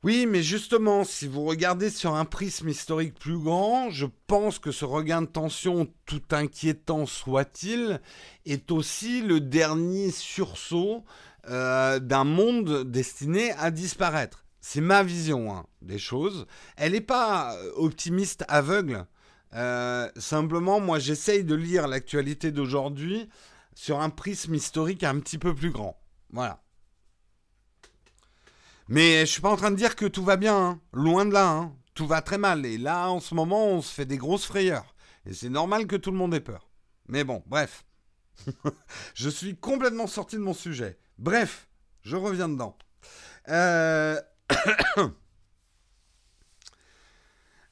Oui, 0.03 0.25
mais 0.25 0.43
justement, 0.43 1.05
si 1.05 1.27
vous 1.27 1.45
regardez 1.45 1.89
sur 1.89 2.13
un 2.13 2.25
prisme 2.25 2.67
historique 2.67 3.17
plus 3.17 3.37
grand, 3.37 3.89
je 3.89 4.05
pense 4.27 4.59
que 4.59 4.73
ce 4.73 4.83
regain 4.83 5.21
de 5.21 5.27
tension, 5.27 5.87
tout 6.05 6.21
inquiétant 6.31 7.05
soit-il, 7.05 8.01
est 8.45 8.69
aussi 8.71 9.21
le 9.21 9.39
dernier 9.39 10.11
sursaut 10.11 11.05
euh, 11.49 11.99
d'un 11.99 12.25
monde 12.25 12.83
destiné 12.83 13.53
à 13.53 13.71
disparaître. 13.71 14.43
C'est 14.59 14.81
ma 14.81 15.03
vision 15.03 15.55
hein, 15.55 15.65
des 15.81 15.99
choses. 15.99 16.47
Elle 16.75 16.91
n'est 16.91 17.01
pas 17.01 17.55
euh, 17.55 17.71
optimiste 17.75 18.43
aveugle. 18.49 19.05
Euh, 19.53 20.09
simplement, 20.17 20.81
moi, 20.81 20.99
j'essaye 20.99 21.45
de 21.45 21.55
lire 21.55 21.87
l'actualité 21.87 22.51
d'aujourd'hui 22.51 23.29
sur 23.73 24.01
un 24.01 24.09
prisme 24.09 24.53
historique 24.53 25.05
un 25.05 25.19
petit 25.19 25.37
peu 25.37 25.55
plus 25.55 25.71
grand. 25.71 25.97
Voilà. 26.31 26.61
Mais 28.88 29.21
je 29.21 29.31
suis 29.31 29.41
pas 29.41 29.49
en 29.49 29.55
train 29.55 29.71
de 29.71 29.75
dire 29.75 29.95
que 29.95 30.05
tout 30.05 30.23
va 30.23 30.38
bien, 30.38 30.57
hein. 30.57 30.79
loin 30.91 31.25
de 31.25 31.34
là. 31.34 31.49
Hein. 31.49 31.75
Tout 31.93 32.07
va 32.07 32.21
très 32.21 32.38
mal. 32.38 32.65
Et 32.65 32.77
là, 32.77 33.09
en 33.09 33.19
ce 33.19 33.36
moment, 33.36 33.67
on 33.67 33.81
se 33.81 33.93
fait 33.93 34.05
des 34.05 34.17
grosses 34.17 34.45
frayeurs. 34.45 34.95
Et 35.25 35.34
c'est 35.34 35.49
normal 35.49 35.88
que 35.88 35.95
tout 35.95 36.11
le 36.11 36.17
monde 36.17 36.34
ait 36.34 36.41
peur. 36.41 36.69
Mais 37.07 37.23
bon, 37.23 37.43
bref. 37.47 37.86
je 39.13 39.29
suis 39.29 39.55
complètement 39.55 40.07
sorti 40.07 40.36
de 40.36 40.41
mon 40.41 40.53
sujet. 40.53 40.97
Bref, 41.17 41.67
je 42.01 42.15
reviens 42.15 42.49
dedans. 42.49 42.77
Euh... 43.49 44.19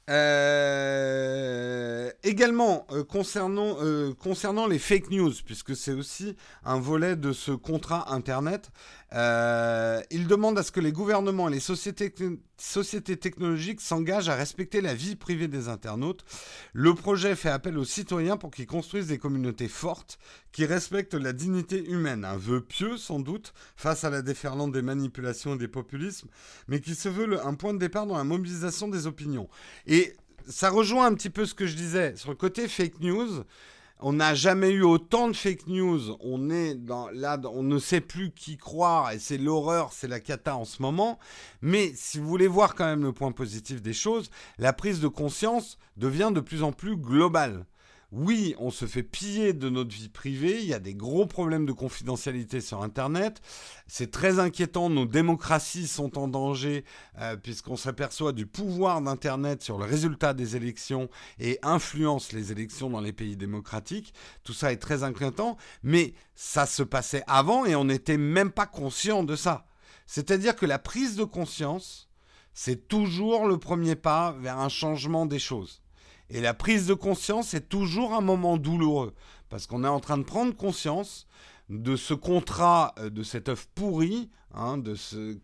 Euh, 0.09 2.11
également, 2.23 2.85
euh, 2.91 3.05
concernant, 3.05 3.77
concernant 4.15 4.67
les 4.67 4.79
fake 4.79 5.09
news, 5.09 5.31
puisque 5.45 5.73
c'est 5.73 5.93
aussi 5.93 6.35
un 6.65 6.79
volet 6.79 7.15
de 7.15 7.31
ce 7.31 7.51
contrat 7.51 8.11
Internet, 8.11 8.71
il 9.13 10.27
demande 10.27 10.57
à 10.57 10.63
ce 10.63 10.71
que 10.71 10.79
les 10.79 10.91
gouvernements 10.91 11.49
et 11.49 11.51
les 11.51 11.59
sociétés, 11.59 12.13
sociétés 12.57 13.17
technologiques 13.17 13.81
s'engagent 13.81 14.29
à 14.29 14.35
respecter 14.35 14.81
la 14.81 14.93
vie 14.93 15.15
privée 15.15 15.47
des 15.47 15.67
internautes. 15.67 16.23
Le 16.73 16.93
projet 16.93 17.35
fait 17.35 17.49
appel 17.49 17.77
aux 17.77 17.85
citoyens 17.85 18.37
pour 18.37 18.51
qu'ils 18.51 18.67
construisent 18.67 19.07
des 19.07 19.17
communautés 19.17 19.67
fortes 19.67 20.17
qui 20.51 20.65
respectent 20.65 21.15
la 21.15 21.33
dignité 21.33 21.83
humaine. 21.83 22.23
Un 22.23 22.37
vœu 22.37 22.61
pieux, 22.61 22.97
sans 22.97 23.19
doute, 23.19 23.53
face 23.75 24.03
à 24.03 24.09
la 24.09 24.21
déferlante 24.21 24.71
des 24.71 24.81
manipulations 24.81 25.55
et 25.55 25.57
des 25.57 25.67
populismes, 25.67 26.29
mais 26.67 26.79
qui 26.79 26.95
se 26.95 27.09
veut 27.09 27.45
un 27.45 27.53
point 27.55 27.73
de 27.73 27.79
départ 27.79 28.05
dans 28.05 28.17
la 28.17 28.23
mobilisation 28.23 28.87
des 28.87 29.07
opinions. 29.07 29.49
Et 29.87 30.15
ça 30.47 30.69
rejoint 30.69 31.05
un 31.05 31.13
petit 31.13 31.29
peu 31.29 31.45
ce 31.45 31.53
que 31.53 31.67
je 31.67 31.75
disais 31.75 32.15
sur 32.15 32.29
le 32.29 32.35
côté 32.35 32.67
fake 32.67 32.99
news. 33.01 33.43
On 34.03 34.13
n'a 34.13 34.33
jamais 34.33 34.71
eu 34.71 34.81
autant 34.81 35.27
de 35.27 35.33
fake 35.33 35.67
news. 35.67 36.17
On 36.21 36.49
est 36.49 36.73
dans 36.73 37.09
là, 37.11 37.39
on 37.53 37.61
ne 37.61 37.77
sait 37.77 38.01
plus 38.01 38.31
qui 38.31 38.57
croire 38.57 39.11
et 39.11 39.19
c'est 39.19 39.37
l'horreur, 39.37 39.93
c'est 39.93 40.07
la 40.07 40.19
cata 40.19 40.55
en 40.55 40.65
ce 40.65 40.81
moment. 40.81 41.19
Mais 41.61 41.91
si 41.93 42.17
vous 42.17 42.27
voulez 42.27 42.47
voir 42.47 42.73
quand 42.73 42.85
même 42.85 43.03
le 43.03 43.13
point 43.13 43.31
positif 43.31 43.81
des 43.81 43.93
choses, 43.93 44.31
la 44.57 44.73
prise 44.73 45.01
de 45.01 45.07
conscience 45.07 45.77
devient 45.97 46.31
de 46.33 46.39
plus 46.39 46.63
en 46.63 46.71
plus 46.71 46.97
globale 46.97 47.65
oui, 48.11 48.55
on 48.59 48.71
se 48.71 48.85
fait 48.85 49.03
piller 49.03 49.53
de 49.53 49.69
notre 49.69 49.95
vie 49.95 50.09
privée, 50.09 50.59
il 50.61 50.67
y 50.67 50.73
a 50.73 50.79
des 50.79 50.93
gros 50.93 51.25
problèmes 51.25 51.65
de 51.65 51.71
confidentialité 51.71 52.59
sur 52.59 52.83
Internet, 52.83 53.41
c'est 53.87 54.11
très 54.11 54.39
inquiétant, 54.39 54.89
nos 54.89 55.05
démocraties 55.05 55.87
sont 55.87 56.17
en 56.17 56.27
danger 56.27 56.83
euh, 57.19 57.37
puisqu'on 57.37 57.77
s'aperçoit 57.77 58.33
du 58.33 58.45
pouvoir 58.45 59.01
d'Internet 59.01 59.63
sur 59.63 59.77
le 59.77 59.85
résultat 59.85 60.33
des 60.33 60.57
élections 60.57 61.09
et 61.39 61.57
influence 61.63 62.33
les 62.33 62.51
élections 62.51 62.89
dans 62.89 62.99
les 62.99 63.13
pays 63.13 63.37
démocratiques. 63.37 64.13
Tout 64.43 64.53
ça 64.53 64.73
est 64.73 64.77
très 64.77 65.03
inquiétant, 65.03 65.55
mais 65.81 66.13
ça 66.35 66.65
se 66.65 66.83
passait 66.83 67.23
avant 67.27 67.65
et 67.65 67.75
on 67.75 67.85
n'était 67.85 68.17
même 68.17 68.51
pas 68.51 68.65
conscient 68.65 69.23
de 69.23 69.37
ça. 69.37 69.65
C'est-à-dire 70.05 70.57
que 70.57 70.65
la 70.65 70.79
prise 70.79 71.15
de 71.15 71.23
conscience, 71.23 72.09
c'est 72.53 72.89
toujours 72.89 73.47
le 73.47 73.57
premier 73.57 73.95
pas 73.95 74.33
vers 74.33 74.59
un 74.59 74.67
changement 74.67 75.25
des 75.25 75.39
choses. 75.39 75.81
Et 76.33 76.39
la 76.39 76.53
prise 76.53 76.87
de 76.87 76.93
conscience 76.93 77.53
est 77.53 77.67
toujours 77.67 78.13
un 78.13 78.21
moment 78.21 78.55
douloureux, 78.55 79.13
parce 79.49 79.67
qu'on 79.67 79.83
est 79.83 79.87
en 79.87 79.99
train 79.99 80.17
de 80.17 80.23
prendre 80.23 80.55
conscience 80.55 81.27
de 81.69 81.97
ce 81.97 82.13
contrat, 82.13 82.95
euh, 82.99 83.09
de 83.09 83.21
cette 83.21 83.49
œuvre 83.49 83.65
pourrie, 83.75 84.29
hein, 84.53 84.77
de 84.77 84.95
ce 84.95 85.37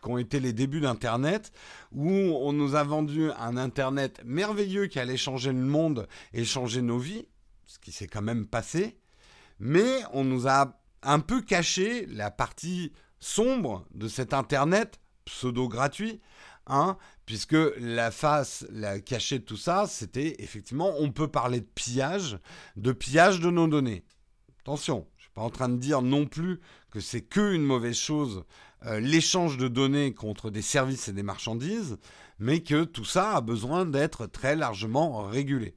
qu'ont 0.00 0.16
été 0.16 0.40
les 0.40 0.54
débuts 0.54 0.80
d'Internet, 0.80 1.52
où 1.92 2.10
on 2.10 2.54
nous 2.54 2.74
a 2.74 2.82
vendu 2.84 3.30
un 3.32 3.58
Internet 3.58 4.22
merveilleux 4.24 4.86
qui 4.86 4.98
allait 4.98 5.18
changer 5.18 5.52
le 5.52 5.58
monde 5.58 6.08
et 6.32 6.44
changer 6.44 6.80
nos 6.80 6.98
vies, 6.98 7.28
ce 7.66 7.78
qui 7.78 7.92
s'est 7.92 8.08
quand 8.08 8.22
même 8.22 8.46
passé, 8.46 8.98
mais 9.58 10.00
on 10.14 10.24
nous 10.24 10.48
a 10.48 10.80
un 11.02 11.20
peu 11.20 11.42
caché 11.42 12.06
la 12.06 12.30
partie 12.30 12.92
sombre 13.20 13.86
de 13.94 14.08
cet 14.08 14.32
Internet 14.32 15.00
pseudo-gratuit, 15.26 16.22
hein, 16.66 16.96
puisque 17.26 17.56
la 17.78 18.10
face 18.10 18.66
la 18.70 19.00
cachée 19.00 19.38
de 19.38 19.44
tout 19.44 19.56
ça, 19.56 19.86
c'était 19.86 20.36
effectivement, 20.38 20.92
on 20.98 21.10
peut 21.12 21.28
parler 21.28 21.60
de 21.60 21.68
pillage, 21.74 22.38
de 22.76 22.92
pillage 22.92 23.40
de 23.40 23.50
nos 23.50 23.68
données. 23.68 24.04
Attention, 24.60 25.06
je 25.16 25.22
ne 25.22 25.22
suis 25.22 25.32
pas 25.32 25.42
en 25.42 25.50
train 25.50 25.68
de 25.68 25.76
dire 25.76 26.02
non 26.02 26.26
plus 26.26 26.60
que 26.90 27.00
c'est 27.00 27.22
que 27.22 27.54
une 27.54 27.62
mauvaise 27.62 27.96
chose, 27.96 28.44
euh, 28.86 29.00
l'échange 29.00 29.56
de 29.56 29.68
données 29.68 30.14
contre 30.14 30.50
des 30.50 30.62
services 30.62 31.08
et 31.08 31.12
des 31.12 31.22
marchandises, 31.22 31.98
mais 32.38 32.62
que 32.62 32.84
tout 32.84 33.04
ça 33.04 33.36
a 33.36 33.40
besoin 33.40 33.84
d'être 33.86 34.26
très 34.26 34.56
largement 34.56 35.24
régulé. 35.24 35.76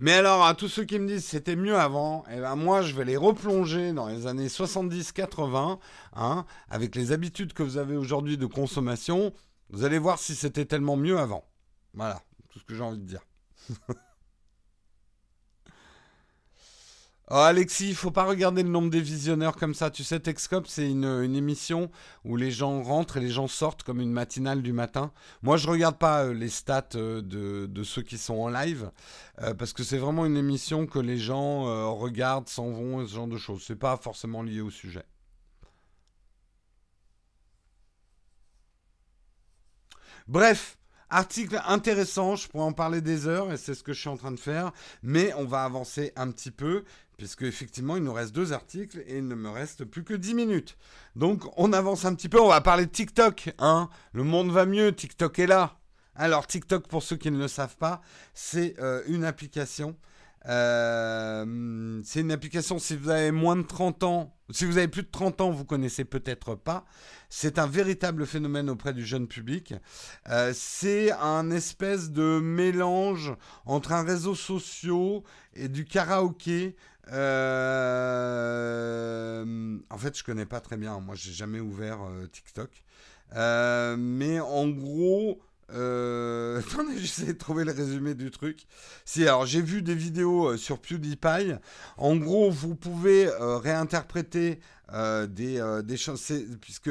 Mais 0.00 0.12
alors, 0.12 0.44
à 0.44 0.54
tous 0.54 0.68
ceux 0.68 0.84
qui 0.84 0.98
me 0.98 1.08
disent 1.08 1.24
c'était 1.24 1.56
mieux 1.56 1.76
avant, 1.76 2.24
eh 2.30 2.38
ben 2.38 2.54
moi, 2.54 2.82
je 2.82 2.94
vais 2.94 3.04
les 3.04 3.16
replonger 3.16 3.92
dans 3.92 4.06
les 4.06 4.26
années 4.26 4.46
70-80, 4.46 5.78
hein, 6.14 6.44
avec 6.68 6.94
les 6.94 7.10
habitudes 7.10 7.52
que 7.52 7.64
vous 7.64 7.78
avez 7.78 7.96
aujourd'hui 7.96 8.38
de 8.38 8.46
consommation. 8.46 9.32
Vous 9.70 9.84
allez 9.84 9.98
voir 9.98 10.18
si 10.18 10.34
c'était 10.34 10.64
tellement 10.64 10.96
mieux 10.96 11.18
avant. 11.18 11.44
Voilà, 11.94 12.22
tout 12.48 12.60
ce 12.60 12.64
que 12.64 12.74
j'ai 12.74 12.82
envie 12.82 12.98
de 12.98 13.06
dire. 13.06 13.22
Oh 17.30 17.34
Alexis, 17.34 17.90
il 17.90 17.94
faut 17.94 18.10
pas 18.10 18.24
regarder 18.24 18.62
le 18.62 18.70
nombre 18.70 18.88
des 18.88 19.02
visionneurs 19.02 19.56
comme 19.56 19.74
ça. 19.74 19.90
Tu 19.90 20.02
sais, 20.02 20.18
Texcop, 20.18 20.66
c'est 20.66 20.88
une, 20.88 21.04
émission 21.36 21.90
où 22.24 22.36
les 22.36 22.50
gens 22.50 22.82
rentrent 22.82 23.18
et 23.18 23.20
les 23.20 23.28
gens 23.28 23.48
sortent 23.48 23.82
comme 23.82 24.00
une 24.00 24.10
matinale 24.12 24.62
du 24.62 24.72
matin. 24.72 25.12
Moi, 25.42 25.58
je 25.58 25.68
regarde 25.68 25.98
pas 25.98 26.24
euh, 26.24 26.32
les 26.32 26.48
stats 26.48 26.88
euh, 26.94 27.20
de, 27.20 27.82
ceux 27.84 28.00
qui 28.00 28.16
sont 28.16 28.36
en 28.36 28.48
live 28.48 28.90
euh, 29.42 29.52
parce 29.52 29.74
que 29.74 29.82
c'est 29.84 29.98
vraiment 29.98 30.24
une 30.24 30.38
émission 30.38 30.86
que 30.86 30.98
les 30.98 31.18
gens 31.18 31.94
regardent, 31.94 32.48
s'en 32.48 32.70
vont, 32.70 33.06
ce 33.06 33.14
genre 33.14 33.28
de 33.28 33.36
choses. 33.36 33.62
C'est 33.66 33.76
pas 33.76 33.98
forcément 33.98 34.42
lié 34.42 34.62
au 34.62 34.70
sujet. 34.70 35.04
Bref, 40.26 40.78
Article 41.10 41.60
intéressant, 41.66 42.36
je 42.36 42.48
pourrais 42.48 42.64
en 42.64 42.72
parler 42.72 43.00
des 43.00 43.26
heures 43.26 43.50
et 43.50 43.56
c'est 43.56 43.74
ce 43.74 43.82
que 43.82 43.94
je 43.94 44.00
suis 44.00 44.10
en 44.10 44.18
train 44.18 44.32
de 44.32 44.38
faire, 44.38 44.72
mais 45.02 45.32
on 45.34 45.46
va 45.46 45.64
avancer 45.64 46.12
un 46.16 46.30
petit 46.30 46.50
peu 46.50 46.84
puisque 47.18 47.42
effectivement 47.42 47.96
il 47.96 48.04
nous 48.04 48.12
reste 48.12 48.32
deux 48.32 48.52
articles 48.52 49.02
et 49.06 49.18
il 49.18 49.26
ne 49.26 49.34
me 49.34 49.50
reste 49.50 49.84
plus 49.84 50.04
que 50.04 50.14
10 50.14 50.34
minutes. 50.34 50.78
Donc 51.16 51.42
on 51.56 51.72
avance 51.72 52.04
un 52.04 52.14
petit 52.14 52.28
peu, 52.28 52.40
on 52.40 52.48
va 52.48 52.60
parler 52.60 52.86
de 52.86 52.90
TikTok, 52.90 53.52
hein. 53.58 53.90
Le 54.12 54.22
monde 54.22 54.50
va 54.50 54.64
mieux, 54.64 54.94
TikTok 54.94 55.38
est 55.40 55.46
là. 55.46 55.76
Alors 56.14 56.46
TikTok, 56.46 56.86
pour 56.86 57.02
ceux 57.02 57.16
qui 57.16 57.30
ne 57.30 57.38
le 57.38 57.48
savent 57.48 57.76
pas, 57.76 58.00
c'est 58.34 58.76
euh, 58.78 59.02
une 59.08 59.24
application 59.24 59.96
euh, 60.46 62.00
c'est 62.04 62.20
une 62.20 62.32
application, 62.32 62.78
si 62.78 62.96
vous 62.96 63.10
avez 63.10 63.32
moins 63.32 63.56
de 63.56 63.62
30 63.62 64.02
ans, 64.04 64.34
si 64.50 64.64
vous 64.64 64.78
avez 64.78 64.88
plus 64.88 65.02
de 65.02 65.10
30 65.10 65.40
ans, 65.40 65.50
vous 65.50 65.64
connaissez 65.64 66.04
peut-être 66.04 66.54
pas. 66.54 66.84
C'est 67.28 67.58
un 67.58 67.66
véritable 67.66 68.26
phénomène 68.26 68.70
auprès 68.70 68.94
du 68.94 69.04
jeune 69.04 69.26
public. 69.26 69.74
Euh, 70.30 70.52
c'est 70.54 71.12
un 71.12 71.50
espèce 71.50 72.10
de 72.10 72.40
mélange 72.40 73.34
entre 73.66 73.92
un 73.92 74.02
réseau 74.02 74.34
social 74.34 75.20
et 75.54 75.68
du 75.68 75.84
karaoké. 75.84 76.76
Euh, 77.12 78.58
en 79.90 79.98
fait, 79.98 80.16
je 80.16 80.24
connais 80.24 80.46
pas 80.46 80.60
très 80.60 80.76
bien. 80.76 81.00
Moi, 81.00 81.14
j'ai 81.14 81.32
jamais 81.32 81.60
ouvert 81.60 82.00
TikTok. 82.32 82.70
mais 83.34 84.40
en 84.40 84.68
gros, 84.68 85.40
euh, 85.70 86.60
attendez, 86.72 86.98
j'essaie 86.98 87.26
de 87.26 87.38
trouver 87.38 87.64
le 87.64 87.72
résumé 87.72 88.14
du 88.14 88.30
truc. 88.30 88.66
Si, 89.04 89.22
alors 89.22 89.46
j'ai 89.46 89.62
vu 89.62 89.82
des 89.82 89.94
vidéos 89.94 90.50
euh, 90.50 90.56
sur 90.56 90.80
PewDiePie. 90.80 91.54
En 91.96 92.16
gros, 92.16 92.50
vous 92.50 92.74
pouvez 92.74 93.26
euh, 93.26 93.58
réinterpréter 93.58 94.60
des, 95.28 95.80
des 95.84 95.96
chansons, 95.98 96.42
puisque 96.62 96.90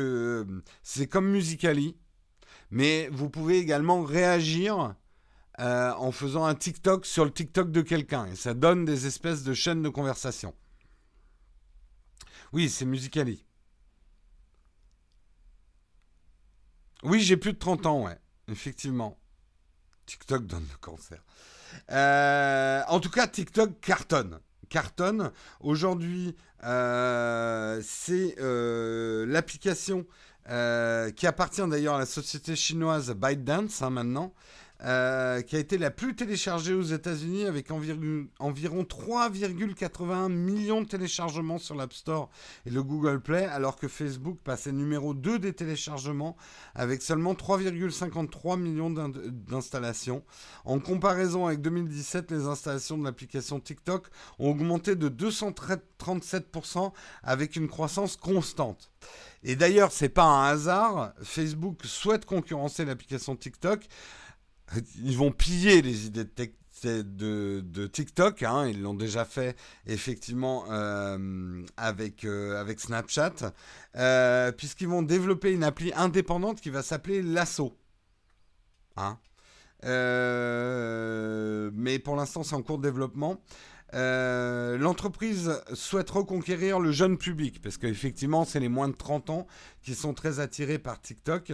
c'est 0.83 1.07
comme 1.07 1.31
Musically, 1.31 1.97
mais 2.69 3.09
vous 3.11 3.27
pouvez 3.27 3.57
également 3.57 4.03
réagir 4.03 4.93
en 5.59 6.11
faisant 6.11 6.45
un 6.45 6.55
TikTok 6.55 7.05
sur 7.05 7.25
le 7.25 7.31
TikTok 7.31 7.71
de 7.71 7.81
quelqu'un. 7.81 8.27
Et 8.27 8.35
ça 8.35 8.53
donne 8.53 8.85
des 8.85 9.07
espèces 9.07 9.43
de 9.43 9.53
chaînes 9.53 9.81
de 9.81 9.89
conversation. 9.89 10.53
Oui, 12.53 12.69
c'est 12.69 12.85
Musically. 12.85 13.45
Oui, 17.03 17.21
j'ai 17.21 17.37
plus 17.37 17.53
de 17.53 17.57
30 17.57 17.85
ans, 17.85 18.05
ouais. 18.05 18.17
Effectivement. 18.47 19.17
TikTok 20.05 20.47
donne 20.47 20.65
le 20.71 20.77
cancer. 20.79 21.23
Euh, 21.91 22.81
en 22.87 22.99
tout 22.99 23.09
cas, 23.09 23.27
TikTok 23.27 23.79
cartonne. 23.81 24.39
Cartonne. 24.69 25.31
Aujourd'hui, 25.59 26.35
euh, 26.63 27.81
c'est 27.83 28.35
euh, 28.39 29.25
l'application 29.27 30.05
qui 30.47 31.27
appartient 31.27 31.67
d'ailleurs 31.67 31.95
à 31.95 31.99
la 31.99 32.05
société 32.05 32.55
chinoise 32.55 33.11
ByteDance 33.11 33.81
hein, 33.81 33.89
maintenant, 33.89 34.33
euh, 34.83 35.41
qui 35.41 35.55
a 35.55 35.59
été 35.59 35.79
la 35.79 35.89
plus 35.89 36.15
téléchargée 36.15 36.75
aux 36.75 36.83
États-Unis 36.83 37.45
avec 37.45 37.71
environ, 37.71 38.27
environ 38.37 38.83
3,81 38.83 40.31
millions 40.31 40.81
de 40.81 40.87
téléchargements 40.87 41.57
sur 41.57 41.73
l'App 41.73 41.93
Store 41.93 42.29
et 42.67 42.69
le 42.69 42.83
Google 42.83 43.19
Play, 43.19 43.45
alors 43.45 43.77
que 43.77 43.87
Facebook 43.87 44.37
passait 44.43 44.71
numéro 44.71 45.15
2 45.15 45.39
des 45.39 45.53
téléchargements 45.53 46.37
avec 46.75 47.01
seulement 47.01 47.33
3,53 47.33 48.59
millions 48.59 48.91
d'installations. 48.91 50.23
En 50.63 50.77
comparaison 50.79 51.47
avec 51.47 51.61
2017, 51.61 52.29
les 52.29 52.45
installations 52.45 52.99
de 52.99 53.03
l'application 53.03 53.59
TikTok 53.59 54.07
ont 54.37 54.51
augmenté 54.51 54.95
de 54.95 55.09
237% 55.09 56.91
avec 57.23 57.55
une 57.55 57.67
croissance 57.67 58.15
constante. 58.15 58.91
Et 59.43 59.55
d'ailleurs, 59.55 59.91
c'est 59.91 60.09
pas 60.09 60.25
un 60.25 60.49
hasard, 60.49 61.13
Facebook 61.23 61.83
souhaite 61.83 62.25
concurrencer 62.25 62.85
l'application 62.85 63.35
TikTok 63.35 63.87
ils 65.01 65.17
vont 65.17 65.31
piller 65.31 65.81
les 65.81 66.07
idées 66.07 66.25
de, 66.83 67.87
TikTok. 67.87 68.43
Hein. 68.43 68.67
ils 68.67 68.81
l'ont 68.81 68.93
déjà 68.93 69.25
fait 69.25 69.55
effectivement 69.85 70.65
euh, 70.69 71.63
avec, 71.77 72.23
euh, 72.25 72.59
avec 72.59 72.79
Snapchat, 72.79 73.53
euh, 73.95 74.51
puisqu'ils 74.51 74.87
vont 74.87 75.01
développer 75.01 75.51
une 75.51 75.63
appli 75.63 75.91
indépendante 75.95 76.61
qui 76.61 76.69
va 76.69 76.83
s'appeler 76.83 77.21
Lasso. 77.21 77.73
Hein. 78.97 79.17
mais 81.73 81.99
pour 81.99 82.15
l'instant, 82.15 82.43
c'est 82.43 82.55
en 82.55 82.63
cours 82.63 82.79
de 82.79 82.83
développement. 82.83 83.41
L'entreprise 83.93 85.61
souhaite 85.73 86.09
reconquérir 86.09 86.79
le 86.79 86.91
jeune 86.91 87.17
public, 87.17 87.61
parce 87.61 87.77
qu'effectivement, 87.77 88.43
c'est 88.43 88.59
les 88.59 88.69
moins 88.69 88.89
de 88.89 88.95
30 88.95 89.29
ans 89.29 89.47
qui 89.83 89.93
sont 89.93 90.13
très 90.13 90.39
attirés 90.39 90.79
par 90.79 90.99
TikTok. 90.99 91.53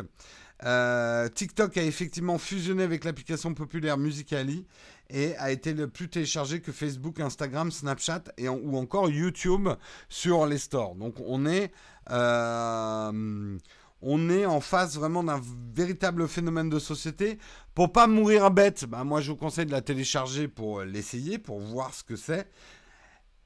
Euh, 0.66 1.28
TikTok 1.28 1.78
a 1.78 1.84
effectivement 1.84 2.38
fusionné 2.38 2.84
avec 2.84 3.04
l'application 3.04 3.54
populaire 3.54 3.98
Musically 3.98 4.66
et 5.10 5.36
a 5.38 5.52
été 5.52 5.74
le 5.74 5.88
plus 5.88 6.10
téléchargé 6.10 6.62
que 6.62 6.72
Facebook, 6.72 7.20
Instagram, 7.20 7.72
Snapchat 7.72 8.24
et 8.38 8.48
ou 8.48 8.78
encore 8.78 9.10
YouTube 9.10 9.70
sur 10.10 10.46
les 10.46 10.58
stores. 10.58 10.96
Donc 10.96 11.16
on 11.26 11.46
est, 11.46 11.72
euh, 12.12 13.58
on 14.02 14.30
est 14.30 14.46
en 14.46 14.62
face 14.62 14.96
vraiment 14.96 15.24
d'un 15.24 15.42
véritable 15.76 16.28
phénomène 16.28 16.70
de 16.70 16.80
société. 16.80 17.38
Pour 17.76 17.92
pas 17.92 18.08
mourir 18.08 18.50
bête, 18.50 18.86
bah, 18.86 19.04
moi 19.04 19.20
je 19.20 19.32
vous 19.32 19.38
conseille 19.38 19.66
de 19.66 19.72
la 19.72 19.82
télécharger 19.82 20.48
pour 20.48 20.82
l'essayer, 20.82 21.38
pour 21.40 21.60
voir 21.60 21.94
ce 21.94 22.04
que 22.04 22.16
c'est 22.16 22.50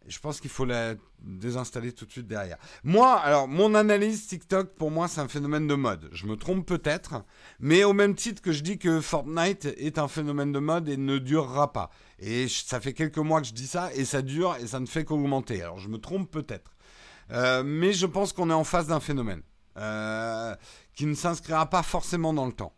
je 0.07 0.19
pense 0.19 0.39
qu'il 0.39 0.49
faut 0.49 0.65
la 0.65 0.95
désinstaller 1.19 1.91
tout 1.91 2.05
de 2.05 2.11
suite 2.11 2.27
derrière. 2.27 2.57
Moi, 2.83 3.13
alors, 3.15 3.47
mon 3.47 3.75
analyse 3.75 4.27
TikTok, 4.27 4.75
pour 4.75 4.91
moi, 4.91 5.07
c'est 5.07 5.21
un 5.21 5.27
phénomène 5.27 5.67
de 5.67 5.75
mode. 5.75 6.09
Je 6.11 6.25
me 6.25 6.35
trompe 6.35 6.65
peut-être, 6.65 7.23
mais 7.59 7.83
au 7.83 7.93
même 7.93 8.15
titre 8.15 8.41
que 8.41 8.51
je 8.51 8.61
dis 8.61 8.77
que 8.77 9.01
Fortnite 9.01 9.65
est 9.65 9.97
un 9.97 10.07
phénomène 10.07 10.51
de 10.51 10.59
mode 10.59 10.87
et 10.89 10.97
ne 10.97 11.17
durera 11.17 11.73
pas. 11.73 11.89
Et 12.19 12.47
ça 12.47 12.79
fait 12.79 12.93
quelques 12.93 13.17
mois 13.17 13.41
que 13.41 13.47
je 13.47 13.53
dis 13.53 13.67
ça, 13.67 13.93
et 13.93 14.05
ça 14.05 14.21
dure, 14.21 14.55
et 14.61 14.67
ça 14.67 14.79
ne 14.79 14.85
fait 14.85 15.03
qu'augmenter. 15.03 15.61
Alors, 15.61 15.79
je 15.79 15.89
me 15.89 15.97
trompe 15.97 16.31
peut-être. 16.31 16.71
Euh, 17.31 17.63
mais 17.65 17.93
je 17.93 18.05
pense 18.05 18.31
qu'on 18.31 18.49
est 18.49 18.53
en 18.53 18.63
face 18.63 18.87
d'un 18.87 19.01
phénomène 19.01 19.41
euh, 19.77 20.55
qui 20.93 21.05
ne 21.05 21.13
s'inscrira 21.13 21.69
pas 21.69 21.83
forcément 21.83 22.33
dans 22.33 22.45
le 22.45 22.53
temps. 22.53 22.73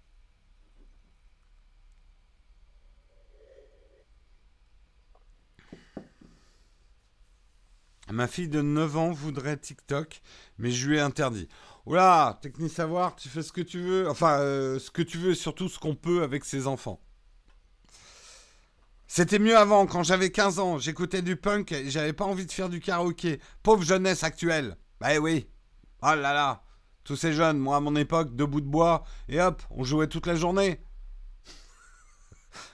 Ma 8.12 8.28
fille 8.28 8.50
de 8.50 8.62
9 8.62 8.98
ans 8.98 9.12
voudrait 9.12 9.58
TikTok, 9.58 10.22
mais 10.58 10.72
je 10.72 10.90
lui 10.90 10.98
ai 10.98 11.00
interdit. 11.00 11.48
Oula, 11.86 12.40
technique 12.42 12.72
savoir, 12.72 13.16
tu 13.16 13.30
fais 13.30 13.44
ce 13.44 13.52
que 13.52 13.62
tu 13.62 13.80
veux. 13.80 14.10
Enfin, 14.10 14.40
euh, 14.40 14.80
ce 14.80 14.90
que 14.90 15.04
tu 15.04 15.18
veux 15.20 15.32
et 15.32 15.36
surtout 15.36 15.70
ce 15.70 15.78
qu'on 15.78 15.96
peut 15.96 16.24
avec 16.24 16.44
ses 16.44 16.66
enfants. 16.66 17.00
C'était 19.08 19.40
mieux 19.40 19.58
avant, 19.58 19.86
quand 19.86 20.04
j'avais 20.04 20.32
15 20.32 20.60
ans, 20.60 20.78
j'écoutais 20.80 21.22
du 21.22 21.36
punk 21.36 21.72
et 21.72 21.90
j'avais 21.90 22.14
pas 22.14 22.26
envie 22.26 22.46
de 22.46 22.52
faire 22.52 22.70
du 22.70 22.80
karaoké. 22.80 23.40
Pauvre 23.64 23.84
jeunesse 23.84 24.24
actuelle. 24.24 24.78
Bah 25.00 25.18
oui. 25.20 25.48
Oh 26.02 26.08
là 26.08 26.34
là. 26.34 26.64
Tous 27.04 27.16
ces 27.16 27.34
jeunes, 27.34 27.58
moi 27.58 27.78
à 27.78 27.80
mon 27.80 27.96
époque, 27.96 28.36
deux 28.36 28.46
bouts 28.46 28.62
de 28.62 28.68
bois, 28.68 29.04
et 29.28 29.42
hop, 29.42 29.62
on 29.72 29.84
jouait 29.84 30.08
toute 30.08 30.28
la 30.28 30.36
journée. 30.36 30.80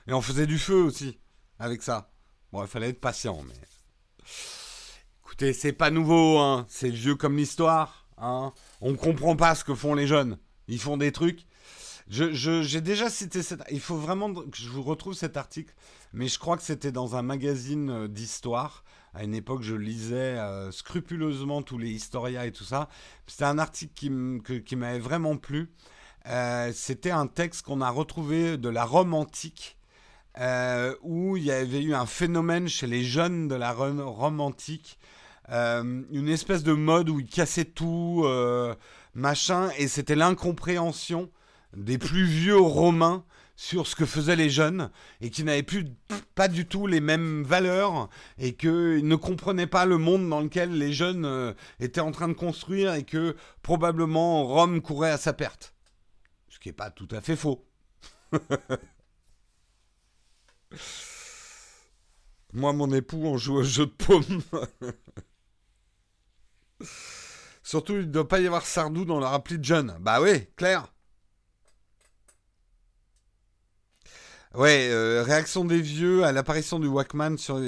et 0.08 0.14
on 0.14 0.22
faisait 0.22 0.48
du 0.48 0.60
feu 0.60 0.82
aussi, 0.82 1.20
avec 1.58 1.82
ça. 1.82 2.12
Bon, 2.52 2.62
il 2.64 2.68
fallait 2.68 2.90
être 2.90 3.00
patient, 3.00 3.42
mais... 3.48 3.75
Écoutez, 5.38 5.52
c'est 5.52 5.74
pas 5.74 5.92
nouveau, 5.92 6.40
hein. 6.40 6.66
C'est 6.70 6.90
vieux 6.90 7.16
comme 7.16 7.36
l'histoire, 7.36 8.08
hein. 8.18 8.54
On 8.80 8.96
comprend 8.96 9.36
pas 9.36 9.54
ce 9.54 9.66
que 9.66 9.76
font 9.76 9.94
les 9.94 10.08
jeunes. 10.08 10.38
Ils 10.70 10.80
font 10.80 10.96
des 10.96 11.12
trucs. 11.12 11.46
J'ai 12.08 12.80
déjà 12.80 13.10
cité 13.10 13.44
cette... 13.44 13.62
Il 13.70 13.82
faut 13.82 13.98
vraiment 13.98 14.34
que 14.34 14.56
je 14.56 14.70
vous 14.70 14.82
retrouve 14.82 15.14
cet 15.14 15.36
article, 15.36 15.74
mais 16.14 16.30
je 16.30 16.40
crois 16.40 16.56
que 16.56 16.64
c'était 16.64 16.94
dans 16.94 17.18
un 17.18 17.22
magazine 17.22 17.90
euh, 17.90 18.08
d'histoire 18.08 18.86
à 19.14 19.26
une 19.26 19.36
époque, 19.36 19.62
je 19.62 19.76
lisais 19.76 20.38
euh, 20.38 20.72
scrupuleusement 20.72 21.62
tous 21.64 21.78
les 21.78 21.90
historias 21.90 22.46
et 22.46 22.54
tout 22.54 22.64
ça. 22.64 22.88
C'était 23.28 23.44
un 23.44 23.60
article 23.60 23.94
qui, 23.94 24.76
m'avait 24.78 25.00
vraiment 25.00 25.36
plu. 25.36 25.70
Euh, 26.28 26.72
c'était 26.74 27.12
un 27.12 27.28
texte 27.28 27.64
qu'on 27.64 27.82
a 27.82 27.90
retrouvé 27.90 28.58
de 28.58 28.70
la 28.70 28.86
Rome 28.86 29.14
antique, 29.14 29.76
où 31.02 31.36
il 31.36 31.44
y 31.44 31.52
avait 31.52 31.84
eu 31.84 31.94
un 31.94 32.06
phénomène 32.06 32.70
chez 32.70 32.88
les 32.88 33.04
jeunes 33.04 33.50
de 33.50 33.56
la 33.56 33.74
Rome 33.74 34.40
antique, 34.40 34.98
une 35.50 36.30
espèce 36.30 36.64
de 36.64 36.74
mode 36.74 37.10
où 37.10 37.20
ils 37.20 37.28
cassaient 37.28 37.66
tout, 37.66 38.26
machin, 39.14 39.70
et 39.78 39.88
c'était 39.88 40.16
l'incompréhension 40.16 41.30
des 41.76 41.98
plus 41.98 42.26
vieux 42.26 42.60
romains 42.60 43.24
sur 43.56 43.88
ce 43.88 43.96
que 43.96 44.06
faisaient 44.06 44.36
les 44.36 44.50
jeunes 44.50 44.92
et 45.22 45.30
qui 45.30 45.46
n'avaient 45.46 45.64
plus 45.64 45.86
pas 46.36 46.48
du 46.48 46.68
tout 46.68 46.88
les 46.88 47.00
mêmes 47.00 47.44
valeurs 47.44 48.10
et 48.38 48.54
qu'ils 48.56 49.08
ne 49.08 49.16
comprenaient 49.16 49.68
pas 49.68 49.86
le 49.86 49.98
monde 49.98 50.30
dans 50.30 50.42
lequel 50.42 50.78
les 50.78 50.92
jeunes 50.92 51.24
euh, 51.26 51.54
étaient 51.80 52.02
en 52.02 52.12
train 52.12 52.28
de 52.28 52.34
construire 52.34 52.94
et 52.94 53.04
que 53.04 53.38
probablement 53.62 54.44
Rome 54.46 54.82
courait 54.82 55.12
à 55.12 55.18
sa 55.18 55.32
perte. 55.34 55.74
Ce 56.50 56.60
qui 56.60 56.68
n'est 56.70 56.74
pas 56.74 56.90
tout 56.90 57.08
à 57.12 57.22
fait 57.22 57.38
faux. 57.38 57.66
Moi, 62.54 62.74
mon 62.74 62.92
époux, 62.94 63.22
on 63.26 63.38
joue 63.38 63.56
au 63.58 63.64
jeu 63.64 63.86
de 63.86 63.92
paume. 63.92 64.42
Surtout, 67.64 67.94
il 67.94 68.00
ne 68.00 68.04
doit 68.06 68.28
pas 68.28 68.40
y 68.40 68.48
avoir 68.48 68.66
Sardou 68.66 69.06
dans 69.06 69.20
leur 69.20 69.34
appli 69.34 69.58
de 69.58 69.64
jeunes. 69.64 69.98
Bah 70.00 70.22
oui, 70.22 70.48
clair. 70.56 70.88
Ouais, 74.54 74.88
euh, 74.90 75.22
réaction 75.24 75.66
des 75.66 75.82
vieux 75.82 76.24
à 76.24 76.32
l'apparition 76.32 76.80
du 76.80 76.88
Walkman 76.88 77.38
sur 77.38 77.60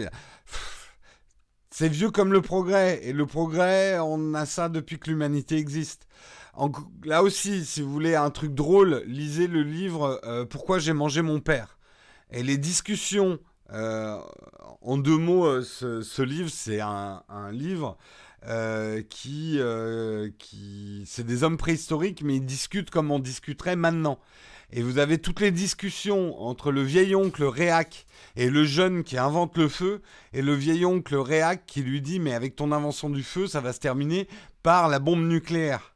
C'est 1.70 1.89
vieux 1.89 2.12
comme 2.12 2.32
le 2.32 2.41
progrès. 2.41 3.01
Et 3.03 3.12
le 3.12 3.26
progrès, 3.26 3.99
on 3.99 4.34
a 4.34 4.45
ça 4.45 4.70
depuis 4.70 4.97
que 4.99 5.10
l'humanité 5.10 5.58
existe. 5.58 6.08
là 7.03 7.24
aussi, 7.24 7.66
si 7.66 7.82
vous 7.82 7.91
voulez 7.91 8.16
un 8.16 8.30
truc 8.30 8.53
drôle, 8.53 9.03
lisez 9.05 9.47
le 9.47 9.64
livre 9.64 10.22
euh, 10.24 10.45
Pourquoi 10.45 10.80
j'ai 10.80 10.93
mangé 10.93 11.22
mon 11.22 11.41
père. 11.41 11.78
Et 12.30 12.43
les 12.43 12.58
discussions, 12.58 13.39
euh, 13.74 14.18
en 14.82 14.97
deux 14.97 15.18
mots, 15.18 15.62
ce, 15.62 16.22
livre, 16.22 16.49
c'est 16.49 16.80
un, 16.80 17.24
livre 17.51 17.97
qui, 19.10 19.60
qui 20.38 21.04
c'est 21.06 21.26
des 21.26 21.44
hommes 21.44 21.58
préhistoriques, 21.58 22.22
mais 22.24 22.36
ils 22.38 22.46
discutent 22.46 22.90
comme 22.90 23.12
on 23.12 23.20
discuterait 23.20 23.76
maintenant. 23.76 24.20
Et 24.72 24.82
vous 24.82 24.98
avez 24.98 25.18
toutes 25.18 25.40
les 25.40 25.52
discussions 25.52 26.42
entre 26.42 26.72
le 26.72 26.82
vieil 26.82 27.16
oncle 27.16 27.46
Réac 27.46 28.06
et 28.36 28.50
le 28.50 28.66
jeune 28.66 29.04
qui 29.04 29.18
invente 29.18 29.58
le 29.58 29.70
feu, 29.70 30.02
et 30.34 30.42
le 30.42 30.54
vieil 30.54 30.86
oncle 30.86 31.16
Réac 31.16 31.66
qui 31.66 31.82
lui 31.82 32.02
dit 32.02 32.20
Mais 32.20 32.34
avec 32.34 32.56
ton 32.56 32.74
invention 32.74 33.10
du 33.10 33.24
feu, 33.24 33.48
ça 33.48 33.62
va 33.62 33.72
se 33.72 33.80
terminer 33.80 34.28
par 34.64 34.90
la 34.90 35.00
bombe 35.00 35.26
nucléaire. 35.26 35.96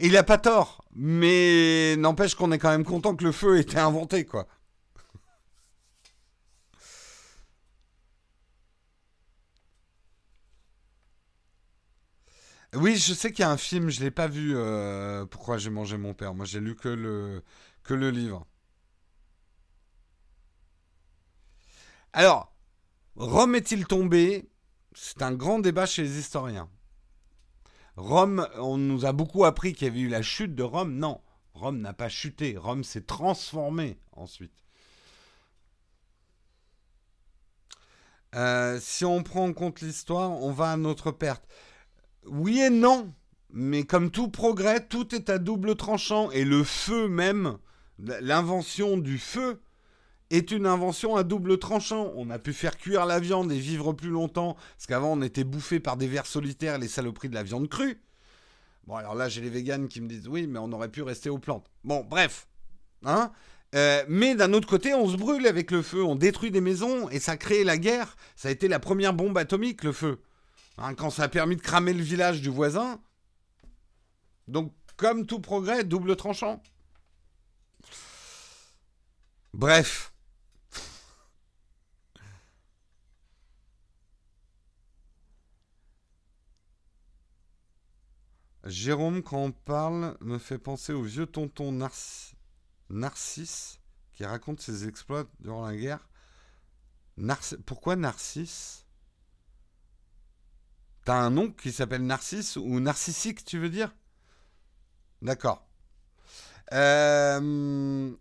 Et 0.00 0.06
il 0.06 0.12
n'a 0.12 0.24
pas 0.24 0.38
tort, 0.38 0.84
mais 0.94 1.96
n'empêche 1.96 2.34
qu'on 2.34 2.50
est 2.52 2.58
quand 2.58 2.70
même 2.70 2.84
content 2.84 3.14
que 3.14 3.24
le 3.24 3.32
feu 3.32 3.56
ait 3.56 3.60
été 3.60 3.78
inventé, 3.78 4.24
quoi. 4.24 4.46
Oui, 12.74 12.96
je 12.96 13.14
sais 13.14 13.32
qu'il 13.32 13.40
y 13.40 13.44
a 13.44 13.50
un 13.50 13.56
film, 13.56 13.88
je 13.88 14.00
ne 14.00 14.04
l'ai 14.04 14.10
pas 14.10 14.26
vu. 14.28 14.52
Euh, 14.54 15.24
pourquoi 15.26 15.56
j'ai 15.56 15.70
mangé 15.70 15.96
mon 15.96 16.12
père 16.12 16.34
Moi, 16.34 16.44
j'ai 16.44 16.60
lu 16.60 16.76
que 16.76 16.88
le, 16.88 18.10
livre. 18.10 18.46
Alors, 22.12 22.52
Rome 23.16 23.54
est-il 23.54 23.86
tombé? 23.86 24.50
C'est 24.94 25.22
un 25.22 25.32
grand 25.32 25.60
débat 25.60 25.86
chez 25.86 26.02
les 26.02 26.18
historiens. 26.18 26.68
Rome, 27.96 28.46
on 28.56 28.76
nous 28.76 29.06
a 29.06 29.12
beaucoup 29.12 29.44
appris 29.44 29.72
qu'il 29.72 29.88
y 29.88 29.90
avait 29.90 30.00
eu 30.00 30.08
la 30.08 30.22
chute 30.22 30.54
de 30.54 30.62
Rome. 30.62 30.94
Non, 30.94 31.22
Rome 31.54 31.80
n'a 31.80 31.94
pas 31.94 32.08
chuté. 32.08 32.56
Rome 32.56 32.84
s'est 32.84 33.02
transformé 33.02 33.98
ensuite. 34.12 34.52
Euh, 38.34 38.78
si 38.80 39.06
on 39.06 39.22
prend 39.22 39.46
en 39.46 39.52
compte 39.54 39.80
l'histoire, 39.80 40.30
on 40.30 40.52
va 40.52 40.72
à 40.72 40.76
notre 40.76 41.10
perte. 41.12 41.48
Oui 42.30 42.60
et 42.60 42.70
non, 42.70 43.12
mais 43.50 43.84
comme 43.84 44.10
tout 44.10 44.28
progrès, 44.28 44.86
tout 44.86 45.14
est 45.14 45.30
à 45.30 45.38
double 45.38 45.76
tranchant. 45.76 46.30
Et 46.30 46.44
le 46.44 46.64
feu 46.64 47.08
même 47.08 47.58
l'invention 47.98 48.96
du 48.96 49.18
feu 49.18 49.60
est 50.30 50.50
une 50.50 50.66
invention 50.66 51.16
à 51.16 51.24
double 51.24 51.58
tranchant. 51.58 52.12
On 52.16 52.30
a 52.30 52.38
pu 52.38 52.52
faire 52.52 52.76
cuire 52.76 53.06
la 53.06 53.18
viande 53.18 53.50
et 53.50 53.58
vivre 53.58 53.92
plus 53.92 54.10
longtemps, 54.10 54.54
parce 54.76 54.86
qu'avant 54.86 55.12
on 55.12 55.22
était 55.22 55.44
bouffé 55.44 55.80
par 55.80 55.96
des 55.96 56.06
vers 56.06 56.26
solitaires, 56.26 56.78
les 56.78 56.88
saloperies 56.88 57.28
de 57.28 57.34
la 57.34 57.42
viande 57.42 57.68
crue. 57.68 58.00
Bon, 58.86 58.96
alors 58.96 59.14
là, 59.14 59.28
j'ai 59.28 59.40
les 59.40 59.50
véganes 59.50 59.88
qui 59.88 60.00
me 60.00 60.08
disent 60.08 60.28
oui, 60.28 60.46
mais 60.46 60.58
on 60.58 60.72
aurait 60.72 60.90
pu 60.90 61.02
rester 61.02 61.28
aux 61.28 61.38
plantes. 61.38 61.66
Bon, 61.84 62.04
bref. 62.08 62.46
Hein 63.04 63.32
euh, 63.74 64.02
mais 64.08 64.34
d'un 64.34 64.54
autre 64.54 64.66
côté, 64.66 64.94
on 64.94 65.08
se 65.08 65.16
brûle 65.16 65.46
avec 65.46 65.70
le 65.70 65.82
feu, 65.82 66.02
on 66.02 66.14
détruit 66.14 66.50
des 66.50 66.62
maisons 66.62 67.08
et 67.10 67.20
ça 67.20 67.36
crée 67.36 67.64
la 67.64 67.76
guerre. 67.76 68.16
Ça 68.34 68.48
a 68.48 68.50
été 68.50 68.66
la 68.66 68.78
première 68.78 69.12
bombe 69.12 69.36
atomique, 69.36 69.84
le 69.84 69.92
feu. 69.92 70.20
Hein, 70.78 70.94
quand 70.94 71.10
ça 71.10 71.24
a 71.24 71.28
permis 71.28 71.56
de 71.56 71.60
cramer 71.60 71.92
le 71.92 72.02
village 72.02 72.40
du 72.40 72.48
voisin. 72.48 73.00
Donc, 74.46 74.72
comme 74.96 75.26
tout 75.26 75.40
progrès, 75.40 75.84
double 75.84 76.16
tranchant. 76.16 76.62
Bref. 79.52 80.12
Jérôme, 88.64 89.22
quand 89.22 89.38
on 89.38 89.52
parle, 89.52 90.16
me 90.20 90.38
fait 90.38 90.58
penser 90.58 90.92
au 90.92 91.02
vieux 91.02 91.26
tonton 91.26 91.72
Narcisse 92.90 93.80
qui 94.12 94.24
raconte 94.24 94.60
ses 94.60 94.86
exploits 94.86 95.24
durant 95.40 95.66
la 95.66 95.76
guerre. 95.76 96.08
Pourquoi 97.66 97.96
Narcisse? 97.96 98.87
T'as 101.08 101.16
un 101.16 101.30
nom 101.30 101.50
qui 101.50 101.72
s'appelle 101.72 102.04
Narcisse 102.04 102.56
ou 102.56 102.80
Narcissique, 102.80 103.42
tu 103.42 103.58
veux 103.58 103.70
dire? 103.70 103.94
D'accord. 105.22 105.66
Euh... 106.74 108.14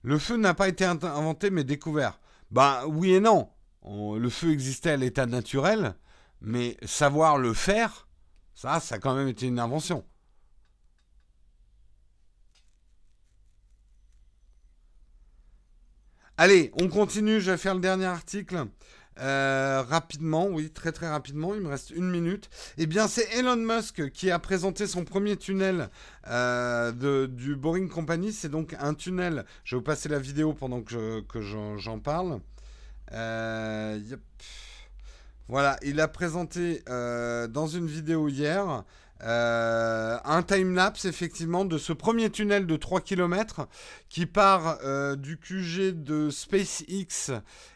Le 0.00 0.18
feu 0.18 0.38
n'a 0.38 0.54
pas 0.54 0.66
été 0.66 0.86
inventé 0.86 1.50
mais 1.50 1.62
découvert. 1.62 2.18
Bah 2.50 2.86
oui 2.86 3.12
et 3.12 3.20
non. 3.20 3.50
le 3.84 4.30
feu 4.30 4.50
existait 4.50 4.92
à 4.92 4.96
l'état 4.96 5.26
naturel, 5.26 5.94
mais 6.40 6.78
savoir 6.86 7.36
le 7.36 7.52
faire, 7.52 8.08
ça, 8.54 8.80
ça 8.80 8.94
a 8.94 8.98
quand 8.98 9.14
même 9.14 9.28
été 9.28 9.46
une 9.46 9.58
invention. 9.58 10.06
Allez, 16.38 16.72
on 16.80 16.88
continue, 16.88 17.42
je 17.42 17.50
vais 17.50 17.58
faire 17.58 17.74
le 17.74 17.80
dernier 17.80 18.06
article. 18.06 18.68
Euh, 19.18 19.82
rapidement, 19.88 20.46
oui, 20.46 20.70
très 20.70 20.92
très 20.92 21.08
rapidement, 21.08 21.54
il 21.54 21.62
me 21.62 21.68
reste 21.68 21.90
une 21.90 22.10
minute. 22.10 22.50
Eh 22.76 22.86
bien, 22.86 23.08
c'est 23.08 23.26
Elon 23.36 23.56
Musk 23.56 24.10
qui 24.10 24.30
a 24.30 24.38
présenté 24.38 24.86
son 24.86 25.04
premier 25.04 25.36
tunnel 25.36 25.88
euh, 26.28 26.92
de, 26.92 27.26
du 27.26 27.56
Boring 27.56 27.88
Company. 27.88 28.32
C'est 28.32 28.50
donc 28.50 28.76
un 28.78 28.94
tunnel. 28.94 29.44
Je 29.64 29.76
vais 29.76 29.78
vous 29.78 29.84
passer 29.84 30.08
la 30.08 30.18
vidéo 30.18 30.52
pendant 30.52 30.82
que, 30.82 31.24
j'en 31.40 31.98
parle. 31.98 32.40
Euh, 33.12 33.98
Voilà, 35.48 35.78
il 35.82 36.00
a 36.00 36.08
présenté 36.08 36.82
dans 36.86 37.66
une 37.66 37.86
vidéo 37.86 38.28
hier 38.28 38.84
un 39.20 40.42
time-lapse, 40.42 41.06
effectivement, 41.06 41.64
de 41.64 41.78
ce 41.78 41.94
premier 41.94 42.28
tunnel 42.28 42.66
de 42.66 42.76
3 42.76 43.00
km 43.00 43.66
qui 44.16 44.24
part 44.24 44.78
euh, 44.82 45.14
du 45.14 45.36
QG 45.36 46.02
de 46.02 46.30
SpaceX 46.30 47.32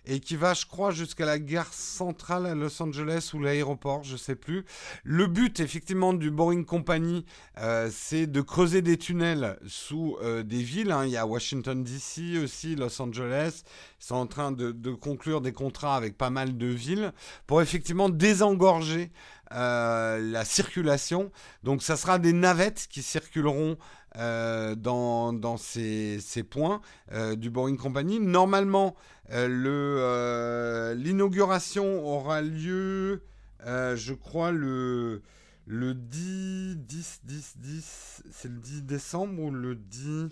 et 0.06 0.20
qui 0.20 0.36
va, 0.36 0.54
je 0.54 0.64
crois, 0.64 0.90
jusqu'à 0.90 1.26
la 1.26 1.38
gare 1.38 1.70
centrale 1.70 2.46
à 2.46 2.54
Los 2.54 2.82
Angeles 2.82 3.32
ou 3.34 3.40
l'aéroport, 3.40 4.04
je 4.04 4.16
sais 4.16 4.36
plus. 4.36 4.64
Le 5.04 5.26
but, 5.26 5.60
effectivement, 5.60 6.14
du 6.14 6.30
Boring 6.30 6.64
Company, 6.64 7.26
euh, 7.58 7.90
c'est 7.92 8.26
de 8.26 8.40
creuser 8.40 8.80
des 8.80 8.96
tunnels 8.96 9.58
sous 9.66 10.16
des 10.42 10.62
villes. 10.62 10.92
Hein. 10.92 11.04
Il 11.04 11.10
y 11.10 11.18
a 11.18 11.26
Washington 11.26 11.84
DC 11.84 12.42
aussi, 12.42 12.74
Los 12.74 13.02
Angeles. 13.02 13.62
Ils 14.00 14.06
sont 14.06 14.14
en 14.14 14.26
train 14.26 14.50
de, 14.50 14.72
conclure 14.94 15.42
des 15.42 15.52
contrats 15.52 15.94
avec 15.94 16.16
pas 16.16 16.30
mal 16.30 16.56
de 16.56 16.66
villes 16.66 17.12
pour 17.46 17.60
effectivement 17.60 18.08
désengorger 18.08 19.12
euh, 19.52 20.20
la 20.30 20.44
circulation. 20.44 21.32
Donc 21.64 21.82
ça 21.82 21.96
sera 21.96 22.20
des 22.20 22.32
navettes 22.32 22.86
qui 22.88 23.02
circuleront 23.02 23.78
euh, 24.16 24.74
dans, 24.74 25.56
ces, 25.56 26.18
points 26.48 26.80
euh, 27.12 27.36
du 27.36 27.50
Boring 27.50 27.76
Company. 27.76 28.18
Normalement, 28.20 28.96
l'inauguration 29.28 32.06
aura 32.06 32.40
lieu, 32.42 33.22
je 33.64 34.12
crois, 34.12 34.50
le, 34.50 35.22
le 35.66 35.94
10, 35.94 36.78
10, 36.78 37.20
10, 37.24 37.54
10, 37.58 38.22
c'est 38.32 38.48
le 38.48 38.58
10 38.58 38.82
décembre 38.82 39.42
ou 39.42 39.50
le 39.50 39.74
10... 39.74 40.28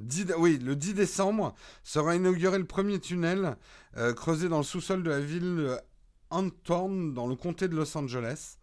10, 0.00 0.26
oui, 0.38 0.58
le 0.58 0.76
10 0.76 0.94
décembre 0.94 1.56
sera 1.82 2.14
inauguré 2.14 2.56
le 2.58 2.66
premier 2.66 3.00
tunnel 3.00 3.56
creusé 4.14 4.48
dans 4.48 4.58
le 4.58 4.62
sous-sol 4.62 5.02
de 5.02 5.10
la 5.10 5.18
ville 5.20 5.76
Antorn, 6.30 7.14
dans 7.14 7.26
le 7.26 7.34
comté 7.34 7.68
de 7.68 7.74
Los 7.74 7.96
Angeles. 7.96 8.58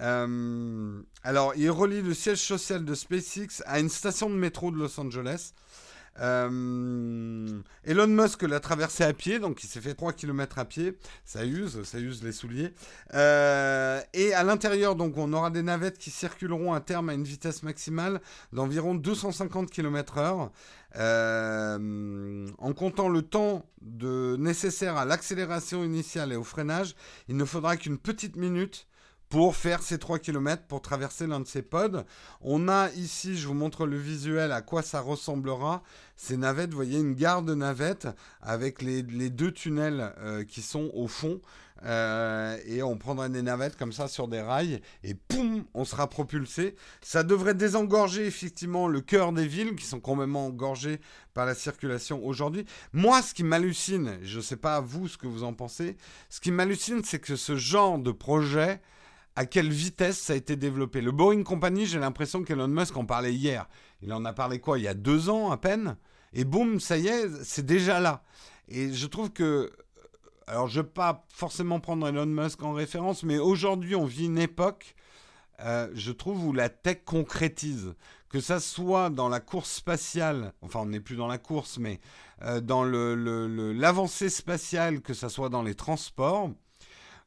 Euh, 0.00 1.02
alors, 1.22 1.54
il 1.56 1.70
relie 1.70 2.02
le 2.02 2.14
siège 2.14 2.40
social 2.40 2.84
de 2.84 2.94
SpaceX 2.94 3.62
à 3.66 3.80
une 3.80 3.88
station 3.88 4.28
de 4.28 4.34
métro 4.34 4.70
de 4.70 4.78
Los 4.78 4.98
Angeles. 4.98 5.52
Euh, 6.20 7.60
Elon 7.82 8.06
Musk 8.06 8.42
l'a 8.42 8.60
traversé 8.60 9.02
à 9.02 9.12
pied, 9.12 9.40
donc 9.40 9.64
il 9.64 9.66
s'est 9.66 9.80
fait 9.80 9.94
3 9.94 10.12
km 10.12 10.60
à 10.60 10.64
pied. 10.64 10.96
Ça 11.24 11.44
use, 11.44 11.82
ça 11.82 11.98
use 11.98 12.22
les 12.22 12.30
souliers. 12.30 12.72
Euh, 13.14 14.00
et 14.12 14.32
à 14.32 14.44
l'intérieur, 14.44 14.94
donc, 14.94 15.16
on 15.16 15.32
aura 15.32 15.50
des 15.50 15.62
navettes 15.62 15.98
qui 15.98 16.10
circuleront 16.10 16.72
à 16.72 16.80
terme 16.80 17.08
à 17.08 17.14
une 17.14 17.24
vitesse 17.24 17.62
maximale 17.64 18.20
d'environ 18.52 18.94
250 18.94 19.70
km/h. 19.70 20.50
En 20.96 22.72
comptant 22.74 23.08
le 23.08 23.22
temps 23.22 23.66
nécessaire 23.82 24.96
à 24.96 25.04
l'accélération 25.04 25.82
initiale 25.82 26.32
et 26.32 26.36
au 26.36 26.44
freinage, 26.44 26.94
il 27.28 27.36
ne 27.36 27.44
faudra 27.44 27.76
qu'une 27.76 27.98
petite 27.98 28.36
minute 28.36 28.86
pour 29.28 29.56
faire 29.56 29.82
ces 29.82 29.98
3 29.98 30.18
km 30.18 30.62
pour 30.68 30.80
traverser 30.80 31.26
l'un 31.26 31.40
de 31.40 31.46
ces 31.46 31.62
pods. 31.62 32.04
On 32.40 32.68
a 32.68 32.90
ici, 32.92 33.36
je 33.36 33.48
vous 33.48 33.54
montre 33.54 33.86
le 33.86 33.96
visuel 33.96 34.52
à 34.52 34.62
quoi 34.62 34.82
ça 34.82 35.00
ressemblera. 35.00 35.82
Ces 36.16 36.36
navettes, 36.36 36.70
vous 36.70 36.76
voyez 36.76 36.98
une 36.98 37.14
gare 37.14 37.42
de 37.42 37.54
navettes 37.54 38.08
avec 38.40 38.82
les, 38.82 39.02
deux 39.02 39.52
tunnels 39.52 40.14
euh, 40.18 40.44
qui 40.44 40.62
sont 40.62 40.90
au 40.94 41.08
fond. 41.08 41.40
Euh, 41.84 42.56
et 42.66 42.82
on 42.82 42.96
prendra 42.96 43.28
des 43.28 43.42
navettes 43.42 43.76
comme 43.76 43.92
ça 43.92 44.08
sur 44.08 44.28
des 44.28 44.40
rails 44.40 44.80
et 45.02 45.14
poum, 45.14 45.64
on 45.74 45.84
sera 45.84 46.08
propulsé. 46.08 46.76
Ça 47.02 47.24
devrait 47.24 47.54
désengorger 47.54 48.26
effectivement 48.26 48.88
le 48.88 49.00
cœur 49.00 49.32
des 49.32 49.46
villes 49.46 49.74
qui 49.74 49.84
sont 49.84 50.00
complètement 50.00 50.46
engorgées 50.46 51.00
par 51.34 51.44
la 51.44 51.54
circulation 51.54 52.24
aujourd'hui. 52.24 52.64
Moi, 52.92 53.20
ce 53.20 53.34
qui 53.34 53.42
m'hallucine, 53.42 54.18
je 54.22 54.36
ne 54.36 54.42
sais 54.42 54.56
pas 54.56 54.80
vous 54.80 55.08
ce 55.08 55.18
que 55.18 55.26
vous 55.26 55.42
en 55.42 55.52
pensez, 55.52 55.96
ce 56.30 56.40
qui 56.40 56.52
m'hallucine, 56.52 57.02
c'est 57.04 57.18
que 57.18 57.36
ce 57.36 57.56
genre 57.56 57.98
de 57.98 58.12
projet 58.12 58.80
à 59.36 59.46
quelle 59.46 59.70
vitesse 59.70 60.18
ça 60.18 60.32
a 60.32 60.36
été 60.36 60.56
développé. 60.56 61.00
Le 61.00 61.12
Boring 61.12 61.44
Company, 61.44 61.86
j'ai 61.86 61.98
l'impression 61.98 62.44
qu'Elon 62.44 62.68
Musk 62.68 62.96
en 62.96 63.04
parlait 63.04 63.34
hier. 63.34 63.68
Il 64.02 64.12
en 64.12 64.24
a 64.24 64.32
parlé 64.32 64.60
quoi 64.60 64.78
Il 64.78 64.84
y 64.84 64.88
a 64.88 64.94
deux 64.94 65.28
ans 65.28 65.50
à 65.50 65.56
peine 65.56 65.96
Et 66.32 66.44
boum, 66.44 66.78
ça 66.78 66.98
y 66.98 67.08
est, 67.08 67.28
c'est 67.42 67.66
déjà 67.66 68.00
là. 68.00 68.22
Et 68.68 68.92
je 68.92 69.06
trouve 69.06 69.30
que... 69.30 69.72
Alors, 70.46 70.68
je 70.68 70.78
ne 70.78 70.84
vais 70.84 70.90
pas 70.90 71.24
forcément 71.30 71.80
prendre 71.80 72.06
Elon 72.06 72.26
Musk 72.26 72.62
en 72.62 72.74
référence, 72.74 73.22
mais 73.22 73.38
aujourd'hui, 73.38 73.96
on 73.96 74.04
vit 74.04 74.26
une 74.26 74.38
époque, 74.38 74.94
euh, 75.60 75.88
je 75.94 76.12
trouve, 76.12 76.44
où 76.44 76.52
la 76.52 76.68
tech 76.68 76.98
concrétise. 77.04 77.94
Que 78.28 78.40
ça 78.40 78.60
soit 78.60 79.10
dans 79.10 79.28
la 79.28 79.40
course 79.40 79.70
spatiale, 79.70 80.52
enfin, 80.60 80.80
on 80.80 80.86
n'est 80.86 81.00
plus 81.00 81.16
dans 81.16 81.28
la 81.28 81.38
course, 81.38 81.78
mais 81.78 82.00
euh, 82.42 82.60
dans 82.60 82.84
l'avancée 82.84 84.24
le, 84.24 84.30
spatiale, 84.30 85.00
que 85.00 85.14
ça 85.14 85.28
soit 85.28 85.48
dans 85.48 85.62
les 85.62 85.76
transports. 85.76 86.50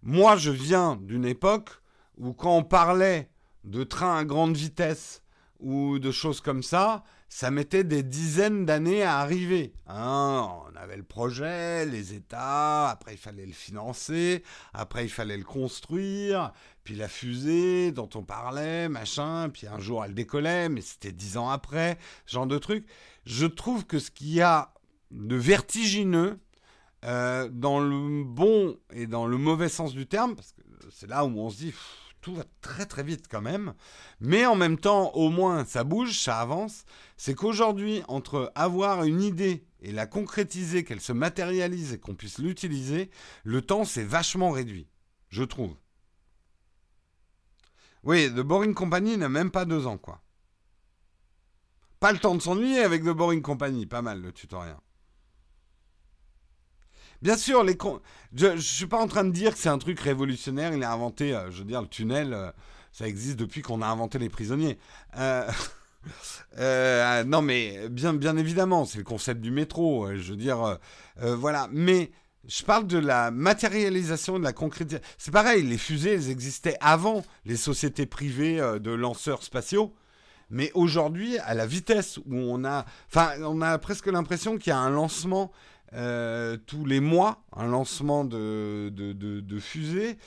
Moi, 0.04 0.36
je 0.36 0.52
viens 0.52 0.98
d'une 0.98 1.26
époque 1.26 1.82
où 2.18 2.34
quand 2.34 2.58
on 2.58 2.64
parlait 2.64 3.30
de 3.64 3.84
trains 3.84 4.18
à 4.18 4.26
grande 4.26 4.56
vitesse 4.56 5.22
ou 5.60 6.00
de 6.00 6.12
choses 6.12 6.42
comme 6.42 6.64
ça, 6.64 7.04
ça 7.30 7.52
mettait 7.52 7.84
des 7.84 8.04
dizaines 8.04 8.66
d'années 8.66 9.04
à 9.04 9.18
arriver. 9.18 9.74
Hein. 9.88 10.50
on 10.66 10.76
avait 10.76 10.98
le 10.98 11.04
projet, 11.04 11.86
les 11.86 12.14
États, 12.14 12.90
après 12.90 13.16
il 13.16 13.18
fallait 13.18 13.46
le 13.46 13.54
financer, 13.54 14.44
après 14.74 15.06
il 15.06 15.10
fallait 15.10 15.38
le 15.38 15.44
construire, 15.44 16.54
puis 16.84 16.96
la 16.96 17.08
fusée 17.08 17.92
dont 17.92 18.10
on 18.16 18.24
parlait, 18.24 18.88
machin, 18.88 19.50
puis 19.50 19.68
un 19.68 19.80
jour 19.80 20.06
elle 20.06 20.14
décollait, 20.14 20.70
mais 20.70 20.82
c'était 20.82 21.12
dix 21.12 21.38
ans 21.38 21.50
après, 21.50 21.98
genre 22.26 22.48
de 22.48 22.58
truc. 22.58 22.86
Je 23.26 23.46
trouve 23.46 23.86
que 23.86 24.00
ce 24.00 24.10
qu'il 24.10 24.30
y 24.30 24.42
a 24.42 24.74
de 25.12 25.36
vertigineux, 25.36 26.40
euh, 27.06 27.48
dans 27.52 27.80
le 27.80 28.24
bon 28.24 28.78
et 28.92 29.06
dans 29.06 29.28
le 29.28 29.38
mauvais 29.38 29.70
sens 29.70 29.94
du 29.94 30.08
terme, 30.08 30.36
parce 30.36 30.54
que 30.54 30.62
c'est 30.90 31.08
là 31.08 31.26
où 31.26 31.40
on 31.40 31.50
se 31.50 31.58
dit 31.58 31.74
tout 32.28 32.36
va 32.36 32.44
très 32.60 32.86
très 32.86 33.04
vite 33.04 33.28
quand 33.32 33.42
même. 33.42 33.74
Mais 34.20 34.46
en 34.46 34.56
même 34.56 34.78
temps, 34.78 35.12
au 35.12 35.30
moins, 35.30 35.64
ça 35.64 35.86
bouge, 35.86 36.20
ça 36.20 36.42
avance. 36.42 36.84
C'est 37.16 37.36
qu'aujourd'hui, 37.36 38.04
entre 38.10 38.52
avoir 38.54 39.06
une 39.06 39.22
idée 39.22 39.66
et 39.80 39.94
la 39.94 40.08
concrétiser, 40.08 40.84
qu'elle 40.84 41.00
se 41.00 41.14
matérialise 41.14 41.94
et 41.94 42.00
qu'on 42.00 42.16
puisse 42.16 42.40
l'utiliser, 42.40 43.10
le 43.46 43.62
temps 43.62 43.86
s'est 43.86 44.04
vachement 44.04 44.52
réduit, 44.52 44.90
je 45.30 45.44
trouve. 45.44 45.74
Oui, 48.04 48.30
The 48.30 48.42
Boring 48.42 48.74
Company 48.74 49.16
n'a 49.16 49.30
même 49.30 49.50
pas 49.50 49.64
deux 49.64 49.88
ans, 49.88 49.98
quoi. 49.98 50.22
Pas 52.02 52.12
le 52.12 52.20
temps 52.20 52.36
de 52.36 52.42
s'ennuyer 52.42 52.82
avec 52.82 53.04
The 53.04 53.16
Boring 53.16 53.42
Company, 53.42 53.86
pas 53.86 54.02
mal 54.02 54.22
le 54.22 54.34
tutoriel. 54.34 54.76
Bien 57.22 57.38
sûr, 57.38 57.64
les 57.64 57.78
je 58.36 58.48
ne 58.48 58.58
suis 58.58 58.86
pas 58.86 59.00
en 59.00 59.08
train 59.08 59.24
de 59.24 59.32
dire 59.32 59.54
que 59.54 59.60
c'est 59.60 59.70
un 59.70 59.78
truc 59.78 60.00
révolutionnaire. 60.00 60.74
Il 60.74 60.84
a 60.84 60.92
inventé, 60.92 61.34
euh, 61.34 61.50
je 61.50 61.60
veux 61.60 61.66
dire, 61.66 61.82
le 61.82 61.88
tunnel, 61.88 62.34
euh, 62.34 62.52
ça 62.92 63.08
existe 63.08 63.38
depuis 63.38 63.62
qu'on 63.62 63.82
a 63.82 63.88
inventé 63.88 64.20
les 64.20 64.30
prisonniers. 64.30 64.78
Euh, 65.18 65.50
non, 67.26 67.42
mais 67.42 67.90
bien, 67.90 68.14
bien 68.14 68.38
évidemment, 68.38 68.86
c'est 68.86 69.00
le 69.00 69.04
concept 69.04 69.42
du 69.42 69.52
métro. 69.52 70.08
je 70.16 70.32
veux 70.32 70.38
dire, 70.38 70.78
voilà. 71.18 71.68
Mais 71.72 72.12
je 72.48 72.64
parle 72.64 72.86
de 72.86 72.98
la 72.98 73.32
matérialisation, 73.32 74.38
de 74.38 74.44
la 74.44 74.54
concrétisation. 74.54 75.08
C'est 75.18 75.32
pareil, 75.32 75.64
les 75.64 75.78
fusées, 75.78 76.14
elles 76.14 76.30
existaient 76.30 76.78
avant 76.82 77.24
les 77.46 77.58
sociétés 77.58 78.06
privées 78.06 78.58
de 78.80 78.92
lanceurs 78.92 79.44
spatiaux. 79.44 79.94
Mais 80.50 80.72
aujourd'hui, 80.76 81.38
à 81.40 81.54
la 81.54 81.66
vitesse 81.66 82.18
où 82.20 82.36
on 82.36 82.64
a, 82.64 82.86
enfin, 83.08 83.32
on 83.42 83.62
a 83.62 83.78
presque 83.80 84.08
l'impression 84.08 84.58
qu'il 84.58 84.70
y 84.70 84.74
a 84.74 84.80
un 84.80 84.90
lancement 84.90 85.52
euh, 85.94 86.58
tous 86.66 86.86
les 86.86 87.00
mois, 87.00 87.44
un 87.56 87.68
lancement 87.68 88.26
de, 88.26 88.90
de, 88.94 89.14
de, 89.14 89.60
fusée. 89.60 90.18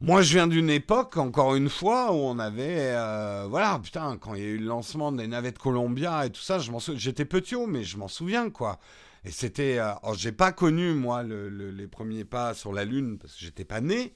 Moi, 0.00 0.22
je 0.22 0.32
viens 0.32 0.46
d'une 0.46 0.70
époque, 0.70 1.16
encore 1.16 1.56
une 1.56 1.68
fois, 1.68 2.12
où 2.12 2.16
on 2.16 2.38
avait, 2.38 2.92
euh, 2.94 3.46
voilà, 3.50 3.78
putain, 3.82 4.16
quand 4.18 4.34
il 4.34 4.42
y 4.42 4.44
a 4.44 4.48
eu 4.48 4.58
le 4.58 4.66
lancement 4.66 5.12
des 5.12 5.26
navettes 5.26 5.58
Columbia 5.58 6.26
et 6.26 6.30
tout 6.30 6.40
ça, 6.40 6.58
je 6.58 6.70
m'en 6.70 6.78
j'étais 6.78 7.26
mais 7.68 7.84
je 7.84 7.98
m'en 7.98 8.08
souviens, 8.08 8.50
quoi. 8.50 8.78
Et 9.24 9.30
c'était, 9.30 9.78
euh, 9.78 9.92
j'ai 10.14 10.32
pas 10.32 10.52
connu 10.52 10.94
moi 10.94 11.22
les 11.22 11.86
premiers 11.88 12.24
pas 12.24 12.54
sur 12.54 12.72
la 12.72 12.84
Lune 12.86 13.18
parce 13.18 13.34
que 13.34 13.40
j'étais 13.40 13.66
pas 13.66 13.80
né. 13.82 14.14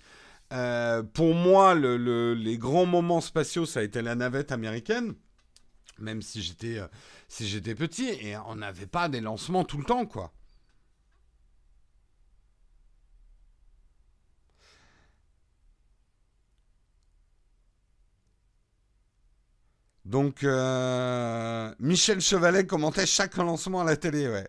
pour 1.13 1.35
moi, 1.35 1.75
les 1.75 2.59
grands 2.59 2.87
moments 2.87 3.21
spatiaux, 3.21 3.67
ça 3.67 3.81
a 3.81 3.83
été 3.83 4.01
la 4.01 4.15
navette 4.15 4.53
américaine 4.53 5.15
même 5.99 6.23
si 6.23 6.43
j'étais 6.43 6.79
euh, 6.79 6.87
si 7.29 7.47
j'étais 7.49 7.75
petit 7.75 8.09
et 8.09 8.37
on 8.47 8.57
n'avait 8.57 8.87
pas 8.87 9.09
des 9.09 9.21
lancements 9.21 9.65
tout 9.65 9.79
le 9.79 9.85
temps 9.85 10.07
quoi. 10.07 10.33
Donc 20.05 20.45
euh, 20.45 21.75
Michel 21.79 22.21
Chevalet 22.21 22.67
commentait 22.67 23.07
chaque 23.07 23.37
lancement 23.37 23.81
à 23.81 23.85
la 23.85 23.97
télé, 23.97 24.29
ouais. 24.29 24.49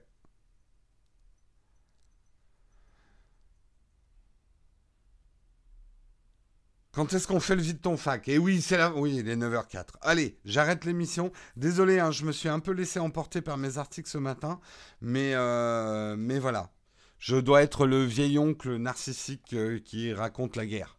Quand 6.95 7.11
est-ce 7.11 7.27
qu'on 7.27 7.41
fait 7.41 7.57
le 7.57 7.61
vide 7.61 7.81
ton 7.81 7.97
fac? 7.97 8.25
Et 8.29 8.37
oui, 8.37 8.61
c'est 8.61 8.77
là. 8.77 8.93
Oui, 8.95 9.17
il 9.17 9.27
est 9.27 9.35
9h04. 9.35 9.87
Allez, 10.01 10.39
j'arrête 10.45 10.85
l'émission. 10.85 11.33
Désolé, 11.57 11.99
hein, 11.99 12.11
je 12.11 12.23
me 12.23 12.31
suis 12.31 12.47
un 12.47 12.61
peu 12.61 12.71
laissé 12.71 12.99
emporter 12.99 13.41
par 13.41 13.57
mes 13.57 13.77
articles 13.77 14.09
ce 14.09 14.17
matin. 14.17 14.61
Mais, 15.01 15.33
euh, 15.33 16.15
mais 16.17 16.39
voilà. 16.39 16.71
Je 17.19 17.35
dois 17.35 17.63
être 17.63 17.85
le 17.85 18.05
vieil 18.05 18.39
oncle 18.39 18.77
narcissique 18.77 19.51
euh, 19.51 19.79
qui 19.79 20.13
raconte 20.13 20.55
la 20.55 20.65
guerre. 20.65 20.97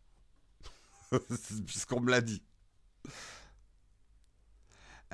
puisqu'on 1.67 2.01
me 2.01 2.11
l'a 2.11 2.21
dit. 2.21 2.43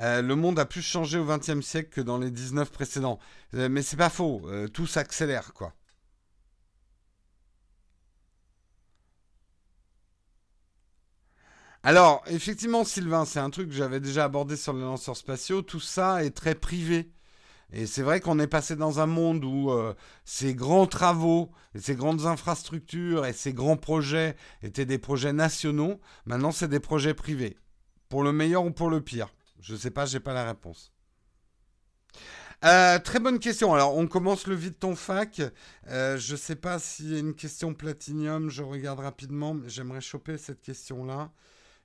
Euh, 0.01 0.21
le 0.21 0.35
monde 0.35 0.59
a 0.59 0.65
plus 0.67 0.83
changé 0.83 1.17
au 1.17 1.25
XXe 1.25 1.61
siècle 1.61 1.91
que 1.91 2.01
dans 2.01 2.19
les 2.19 2.33
19 2.33 2.73
précédents. 2.73 3.21
Mais 3.53 3.83
c'est 3.83 3.97
pas 3.97 4.11
faux, 4.11 4.43
tout 4.73 4.89
s'accélère, 4.89 5.53
quoi. 5.53 5.75
Alors, 11.85 12.23
effectivement, 12.29 12.85
Sylvain, 12.85 13.25
c'est 13.25 13.41
un 13.41 13.51
truc 13.51 13.69
que 13.69 13.75
j'avais 13.75 14.01
déjà 14.01 14.25
abordé 14.25 14.57
sur 14.57 14.73
les 14.73 14.83
lanceurs 14.83 15.17
spatiaux. 15.17 15.63
Tout 15.63 15.81
ça 15.81 16.25
est 16.25 16.31
très 16.31 16.55
privé. 16.55 17.11
Et 17.73 17.87
c'est 17.87 18.03
vrai 18.03 18.21
qu'on 18.21 18.39
est 18.39 18.47
passé 18.47 18.77
dans 18.77 19.01
un 19.01 19.07
monde 19.07 19.45
où 19.45 19.73
ces 20.25 20.55
grands 20.55 20.87
travaux, 20.87 21.51
ces 21.75 21.97
grandes 21.97 22.27
infrastructures 22.27 23.25
et 23.27 23.33
ces 23.33 23.55
grands 23.55 23.79
projets 23.79 24.37
étaient 24.63 24.85
des 24.85 24.99
projets 24.99 25.33
nationaux. 25.33 25.99
Maintenant, 26.27 26.53
c'est 26.53 26.69
des 26.69 26.81
projets 26.81 27.15
privés. 27.15 27.57
Pour 28.09 28.23
le 28.23 28.33
meilleur 28.33 28.65
ou 28.65 28.71
pour 28.71 28.91
le 28.91 29.01
pire. 29.01 29.35
Je 29.59 29.73
ne 29.73 29.79
sais 29.79 29.91
pas, 29.91 30.05
j'ai 30.05 30.21
pas 30.21 30.35
la 30.35 30.45
réponse. 30.45 30.93
Euh, 32.65 32.99
très 32.99 33.19
bonne 33.19 33.39
question. 33.39 33.75
Alors, 33.75 33.97
on 33.97 34.07
commence 34.07 34.47
le 34.47 34.55
vide 34.55 34.79
ton 34.79 34.95
fac. 34.95 35.41
Euh, 35.89 36.17
je 36.19 36.33
ne 36.33 36.37
sais 36.37 36.57
pas 36.57 36.79
s'il 36.79 37.13
y 37.13 37.17
a 37.17 37.19
une 37.19 37.35
question 37.35 37.75
platinium. 37.75 38.51
Je 38.51 38.63
regarde 38.63 39.01
rapidement. 39.01 39.57
J'aimerais 39.67 40.01
choper 40.01 40.37
cette 40.37 40.61
question-là. 40.61 41.33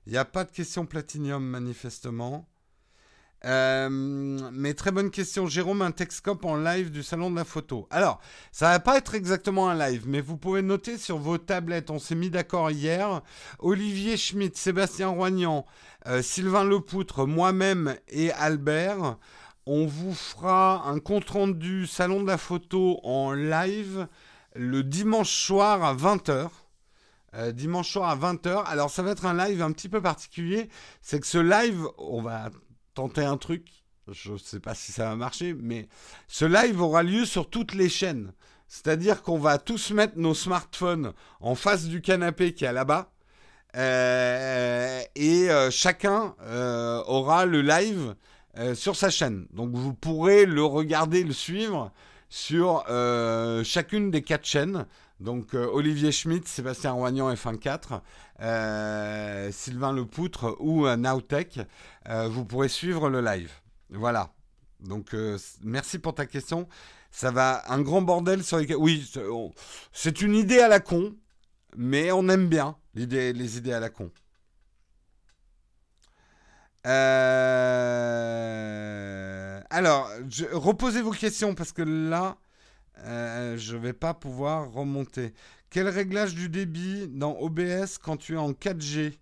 Il 0.08 0.12
n'y 0.12 0.16
a 0.16 0.24
pas 0.24 0.44
de 0.44 0.50
question 0.50 0.86
platinium, 0.86 1.44
manifestement. 1.44 2.48
Euh, 3.44 3.90
mais 3.90 4.72
très 4.72 4.90
bonne 4.90 5.10
question. 5.10 5.46
Jérôme, 5.46 5.82
un 5.82 5.90
Texcope 5.90 6.46
en 6.46 6.56
live 6.56 6.90
du 6.90 7.02
salon 7.02 7.30
de 7.30 7.36
la 7.36 7.44
photo. 7.44 7.86
Alors, 7.90 8.18
ça 8.50 8.70
va 8.70 8.80
pas 8.80 8.96
être 8.96 9.14
exactement 9.14 9.68
un 9.68 9.74
live, 9.76 10.04
mais 10.06 10.22
vous 10.22 10.38
pouvez 10.38 10.62
noter 10.62 10.96
sur 10.96 11.18
vos 11.18 11.36
tablettes, 11.36 11.90
on 11.90 11.98
s'est 11.98 12.14
mis 12.14 12.30
d'accord 12.30 12.70
hier, 12.70 13.20
Olivier 13.58 14.16
Schmitt, 14.16 14.56
Sébastien 14.56 15.08
Roignan, 15.08 15.66
euh, 16.06 16.22
Sylvain 16.22 16.64
Lepoutre, 16.64 17.26
moi-même 17.26 17.94
et 18.08 18.32
Albert, 18.32 19.18
on 19.66 19.84
vous 19.84 20.14
fera 20.14 20.88
un 20.88 21.00
compte-rendu 21.00 21.86
salon 21.86 22.22
de 22.22 22.28
la 22.28 22.38
photo 22.38 22.98
en 23.02 23.34
live 23.34 24.08
le 24.54 24.82
dimanche 24.82 25.34
soir 25.34 25.84
à 25.84 25.94
20h. 25.94 26.48
Euh, 27.34 27.52
dimanche 27.52 27.90
soir 27.90 28.08
à 28.08 28.16
20h. 28.16 28.64
Alors 28.64 28.90
ça 28.90 29.02
va 29.02 29.10
être 29.10 29.26
un 29.26 29.34
live 29.34 29.60
un 29.62 29.72
petit 29.72 29.88
peu 29.88 30.00
particulier. 30.00 30.68
C'est 31.02 31.20
que 31.20 31.26
ce 31.26 31.38
live, 31.38 31.86
on 31.98 32.22
va 32.22 32.50
tenter 32.94 33.22
un 33.22 33.36
truc. 33.36 33.66
Je 34.10 34.32
ne 34.32 34.38
sais 34.38 34.60
pas 34.60 34.74
si 34.74 34.92
ça 34.92 35.04
va 35.04 35.16
marcher, 35.16 35.52
mais 35.52 35.88
ce 36.26 36.46
live 36.46 36.80
aura 36.80 37.02
lieu 37.02 37.26
sur 37.26 37.50
toutes 37.50 37.74
les 37.74 37.90
chaînes. 37.90 38.32
C'est-à-dire 38.66 39.22
qu'on 39.22 39.38
va 39.38 39.58
tous 39.58 39.90
mettre 39.90 40.16
nos 40.16 40.34
smartphones 40.34 41.12
en 41.40 41.54
face 41.54 41.84
du 41.84 42.00
canapé 42.00 42.54
qui 42.54 42.64
est 42.64 42.72
là-bas. 42.72 43.12
Euh, 43.76 45.02
et 45.14 45.50
euh, 45.50 45.70
chacun 45.70 46.34
aura 47.06 47.44
le 47.44 47.60
live 47.60 48.14
sur 48.74 48.96
sa 48.96 49.10
chaîne. 49.10 49.46
Donc 49.52 49.70
vous 49.74 49.92
pourrez 49.92 50.46
le 50.46 50.64
regarder, 50.64 51.22
le 51.22 51.34
suivre 51.34 51.92
sur 52.30 52.84
chacune 53.64 54.10
des 54.10 54.22
quatre 54.22 54.46
chaînes. 54.46 54.86
Donc 55.20 55.54
Olivier 55.54 56.12
Schmitt, 56.12 56.46
Sébastien 56.46 56.92
Roignan 56.92 57.32
F1.4, 57.32 58.00
euh, 58.40 59.50
Sylvain 59.50 59.92
Lepoutre 59.92 60.56
ou 60.60 60.86
euh, 60.86 60.96
Nowtech, 60.96 61.58
euh, 62.08 62.28
vous 62.28 62.44
pourrez 62.44 62.68
suivre 62.68 63.10
le 63.10 63.20
live. 63.20 63.50
Voilà. 63.90 64.32
Donc 64.80 65.16
merci 65.64 65.98
pour 65.98 66.14
ta 66.14 66.26
question. 66.26 66.68
Ça 67.10 67.32
va 67.32 67.64
un 67.68 67.80
grand 67.80 68.02
bordel 68.02 68.44
sur 68.44 68.58
les. 68.58 68.74
Oui, 68.76 69.10
c'est 69.92 70.20
une 70.20 70.36
idée 70.36 70.60
à 70.60 70.68
la 70.68 70.78
con, 70.78 71.16
mais 71.76 72.12
on 72.12 72.28
aime 72.28 72.48
bien 72.48 72.76
les 72.94 73.56
idées 73.56 73.72
à 73.72 73.80
la 73.80 73.90
con. 73.90 74.12
Alors, 79.70 80.10
reposez 80.52 81.02
vos 81.02 81.10
questions 81.10 81.56
parce 81.56 81.72
que 81.72 81.82
là, 81.82 82.36
je 83.04 83.76
ne 83.76 83.80
vais 83.80 83.92
pas 83.92 84.14
pouvoir 84.14 84.70
remonter. 84.72 85.32
Quel 85.70 85.88
réglage 85.88 86.34
du 86.34 86.48
débit 86.48 87.08
dans 87.08 87.36
OBS 87.38 87.98
quand 88.02 88.16
tu 88.16 88.34
es 88.34 88.38
en 88.38 88.52
4G 88.52 89.18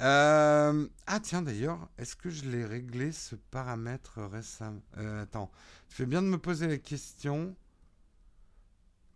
euh, 0.00 0.88
Ah 1.06 1.20
tiens 1.20 1.42
d'ailleurs, 1.42 1.88
est-ce 1.98 2.14
que 2.14 2.30
je 2.30 2.44
l'ai 2.44 2.64
réglé 2.64 3.10
ce 3.10 3.34
paramètre 3.34 4.20
récemment 4.22 4.80
euh, 4.98 5.24
Attends, 5.24 5.50
tu 5.88 5.96
fais 5.96 6.06
bien 6.06 6.22
de 6.22 6.28
me 6.28 6.38
poser 6.38 6.68
la 6.68 6.78
question. 6.78 7.56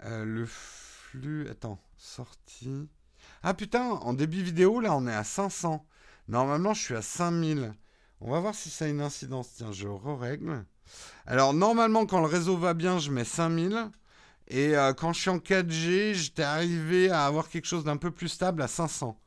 Euh, 0.02 0.24
le 0.24 0.44
flux, 0.44 1.48
attends, 1.48 1.78
sortie. 1.96 2.88
Ah 3.44 3.54
putain, 3.54 3.84
en 3.90 4.12
débit 4.12 4.42
vidéo 4.42 4.80
là 4.80 4.96
on 4.96 5.06
est 5.06 5.14
à 5.14 5.24
500. 5.24 5.86
Normalement 6.26 6.74
je 6.74 6.82
suis 6.82 6.96
à 6.96 7.02
5000. 7.02 7.74
On 8.20 8.32
va 8.32 8.40
voir 8.40 8.56
si 8.56 8.70
ça 8.70 8.86
a 8.86 8.88
une 8.88 9.00
incidence. 9.00 9.54
Tiens, 9.54 9.70
je 9.70 9.86
re-règle. 9.86 10.64
Alors 11.26 11.54
normalement 11.54 12.06
quand 12.06 12.20
le 12.20 12.26
réseau 12.26 12.56
va 12.56 12.74
bien 12.74 12.98
je 12.98 13.10
mets 13.10 13.24
5000. 13.24 13.90
Et 14.48 14.76
euh, 14.76 14.92
quand 14.94 15.12
je 15.12 15.20
suis 15.20 15.30
en 15.30 15.38
4G, 15.40 16.14
j'étais 16.14 16.42
arrivé 16.44 17.10
à 17.10 17.26
avoir 17.26 17.48
quelque 17.48 17.66
chose 17.66 17.84
d'un 17.84 17.96
peu 17.96 18.10
plus 18.12 18.28
stable 18.28 18.62
à 18.62 18.68
500. 18.68 19.18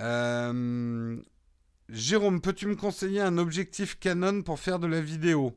Euh, 0.00 1.16
Jérôme, 1.90 2.40
peux-tu 2.40 2.66
me 2.66 2.76
conseiller 2.76 3.20
un 3.20 3.38
objectif 3.38 3.98
Canon 3.98 4.42
pour 4.42 4.60
faire 4.60 4.78
de 4.78 4.86
la 4.86 5.00
vidéo? 5.00 5.56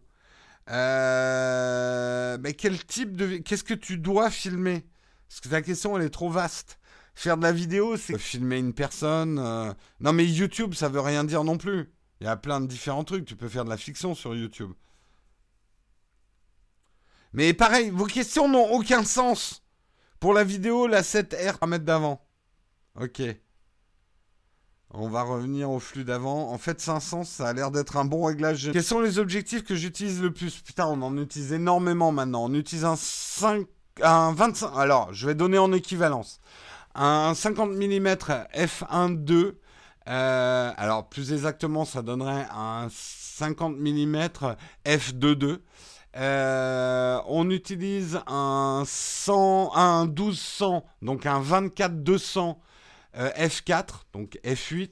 Euh, 0.71 2.37
Mais 2.41 2.53
quel 2.53 2.83
type 2.85 3.15
de... 3.17 3.37
Qu'est-ce 3.39 3.63
que 3.63 3.73
tu 3.73 3.97
dois 3.97 4.29
filmer? 4.31 4.85
Parce 5.29 5.41
que 5.41 5.49
ta 5.49 5.61
question, 5.61 5.97
elle 5.97 6.05
est 6.05 6.09
trop 6.09 6.29
vaste. 6.29 6.79
Faire 7.15 7.37
de 7.37 7.43
la 7.43 7.53
vidéo, 7.53 7.95
c'est 7.95 8.17
filmer 8.17 8.57
une 8.57 8.73
personne. 8.73 9.39
Euh. 9.39 9.73
Non, 10.01 10.11
mais 10.11 10.25
YouTube, 10.25 10.73
ça 10.73 10.89
veut 10.89 10.99
rien 10.99 11.23
dire 11.23 11.45
non 11.45 11.57
plus. 11.57 11.89
Il 12.19 12.27
y 12.27 12.29
a 12.29 12.35
plein 12.35 12.59
de 12.59 12.67
différents 12.67 13.05
trucs. 13.05 13.25
Tu 13.25 13.37
peux 13.37 13.47
faire 13.47 13.63
de 13.63 13.69
la 13.69 13.77
fiction 13.77 14.13
sur 14.13 14.35
YouTube. 14.35 14.73
Mais 17.31 17.53
pareil, 17.53 17.89
vos 17.89 18.05
questions 18.05 18.49
n'ont 18.49 18.69
aucun 18.71 19.03
sens. 19.03 19.63
Pour 20.19 20.33
la 20.33 20.43
vidéo, 20.43 20.87
la 20.87 21.01
7R 21.01 21.55
à 21.61 21.67
mettre 21.67 21.85
d'avant. 21.85 22.21
Ok. 22.99 23.21
On 24.91 25.09
va 25.09 25.23
revenir 25.23 25.69
au 25.71 25.79
flux 25.79 26.03
d'avant. 26.03 26.51
En 26.51 26.57
fait, 26.57 26.81
500, 26.81 27.23
ça 27.23 27.47
a 27.47 27.53
l'air 27.53 27.71
d'être 27.71 27.95
un 27.97 28.05
bon 28.05 28.25
réglage. 28.25 28.71
Quels 28.71 28.83
sont 28.83 29.01
les 29.01 29.19
objectifs 29.19 29.63
que 29.63 29.75
j'utilise 29.75 30.21
le 30.21 30.33
plus? 30.33 30.61
Putain, 30.61 30.87
on 30.87 31.01
en 31.01 31.17
utilise 31.17 31.53
énormément 31.53 32.11
maintenant. 32.11 32.45
On 32.45 32.53
utilise 32.53 32.85
un 32.85 32.95
5, 32.97 33.67
un 34.01 34.33
25. 34.33 34.71
Alors, 34.77 35.13
je 35.13 35.27
vais 35.27 35.35
donner 35.35 35.57
en 35.57 35.71
équivalence 35.71 36.39
un 36.95 37.33
50 37.33 37.71
mm 37.71 38.07
f1.2. 38.55 39.55
Euh, 40.07 40.71
alors 40.77 41.09
plus 41.09 41.33
exactement, 41.33 41.85
ça 41.85 42.01
donnerait 42.01 42.47
un 42.51 42.87
50 42.89 43.77
mm 43.77 44.29
f2.2. 44.85 45.59
Euh, 46.17 47.19
on 47.27 47.49
utilise 47.49 48.21
un 48.27 48.83
100, 48.85 49.71
un 49.75 50.05
1200, 50.05 50.85
donc 51.01 51.25
un 51.25 51.41
24-200 51.41 52.55
euh, 53.17 53.29
f4, 53.31 54.03
donc 54.13 54.39
f8. 54.45 54.89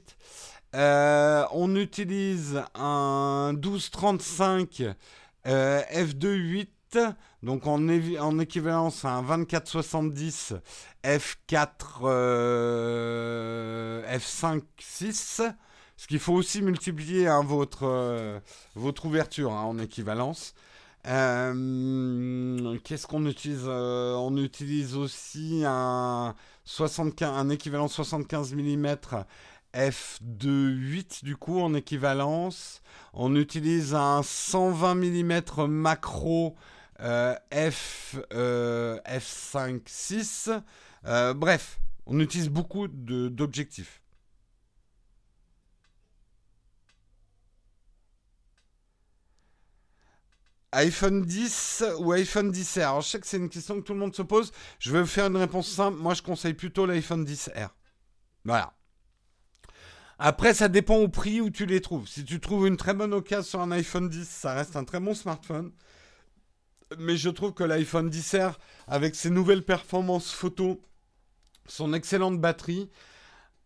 Euh, 0.74 1.46
on 1.52 1.74
utilise 1.76 2.62
un 2.74 3.52
1235 3.54 4.94
f2.8 5.46 6.68
donc 7.42 7.66
en, 7.66 7.88
en 7.88 8.38
équivalence 8.38 9.04
à 9.04 9.12
un 9.12 9.22
2470 9.22 10.54
F4 11.04 12.02
F5 14.06 14.62
6. 14.78 15.42
Ce 15.96 16.06
qu'il 16.06 16.18
faut 16.18 16.32
aussi 16.32 16.60
multiplier 16.60 17.28
hein, 17.28 17.42
votre, 17.44 17.84
euh, 17.84 18.40
ouverture 19.04 19.52
hein, 19.52 19.62
en 19.62 19.78
équivalence. 19.78 20.54
Euh, 21.06 22.78
qu'est-ce 22.82 23.06
qu'on 23.06 23.26
utilise 23.26 23.64
euh, 23.66 24.14
On 24.14 24.36
utilise 24.36 24.96
aussi 24.96 25.62
un, 25.66 26.34
75, 26.64 27.30
un 27.36 27.50
équivalent 27.50 27.88
75 27.88 28.54
mm 28.54 28.96
f2.8 29.74 31.24
du 31.24 31.36
coup 31.36 31.60
en 31.60 31.74
équivalence. 31.74 32.82
On 33.12 33.36
utilise 33.36 33.94
un 33.94 34.22
120 34.22 34.94
mm 34.94 35.66
macro 35.68 36.56
F, 37.04 38.16
euh, 38.32 38.98
F5, 39.06 39.82
6. 39.86 40.50
Euh, 41.06 41.34
bref, 41.34 41.78
on 42.06 42.18
utilise 42.20 42.48
beaucoup 42.48 42.88
d'objectifs. 42.88 44.00
iPhone 50.72 51.22
10 51.22 51.84
ou 52.00 52.10
iPhone 52.12 52.50
10R 52.50 52.80
Alors, 52.80 53.00
je 53.02 53.08
sais 53.08 53.20
que 53.20 53.26
c'est 53.28 53.36
une 53.36 53.48
question 53.48 53.76
que 53.76 53.86
tout 53.86 53.92
le 53.92 54.00
monde 54.00 54.14
se 54.14 54.22
pose. 54.22 54.50
Je 54.80 54.90
vais 54.90 55.00
vous 55.00 55.06
faire 55.06 55.26
une 55.26 55.36
réponse 55.36 55.68
simple. 55.68 55.98
Moi, 55.98 56.14
je 56.14 56.22
conseille 56.22 56.54
plutôt 56.54 56.84
l'iPhone 56.84 57.24
10R. 57.24 57.68
Voilà. 58.44 58.74
Après, 60.18 60.52
ça 60.52 60.68
dépend 60.68 60.96
au 60.96 61.08
prix 61.08 61.40
où 61.40 61.50
tu 61.50 61.66
les 61.66 61.80
trouves. 61.80 62.08
Si 62.08 62.24
tu 62.24 62.40
trouves 62.40 62.66
une 62.66 62.76
très 62.76 62.94
bonne 62.94 63.14
occasion 63.14 63.42
sur 63.42 63.60
un 63.60 63.70
iPhone 63.70 64.08
10, 64.08 64.28
ça 64.28 64.54
reste 64.54 64.74
un 64.74 64.84
très 64.84 64.98
bon 64.98 65.14
smartphone. 65.14 65.72
Mais 66.98 67.16
je 67.16 67.30
trouve 67.30 67.54
que 67.54 67.64
l'iPhone 67.64 68.10
10R, 68.10 68.54
avec 68.86 69.14
ses 69.14 69.30
nouvelles 69.30 69.64
performances 69.64 70.30
photo, 70.30 70.80
son 71.66 71.92
excellente 71.92 72.40
batterie, 72.40 72.90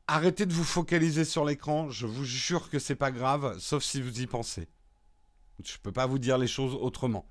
arrêtez 0.07 0.47
de 0.47 0.53
vous 0.53 0.65
focaliser 0.65 1.24
sur 1.24 1.45
l'écran. 1.45 1.90
Je 1.90 2.07
vous 2.07 2.24
jure 2.24 2.70
que 2.70 2.78
c'est 2.78 2.95
pas 2.95 3.11
grave, 3.11 3.59
sauf 3.59 3.82
si 3.82 4.01
vous 4.01 4.20
y 4.20 4.27
pensez. 4.27 4.69
Je 5.65 5.77
peux 5.82 5.93
pas 5.93 6.07
vous 6.07 6.19
dire 6.19 6.39
les 6.39 6.47
choses 6.47 6.74
autrement. 6.74 7.28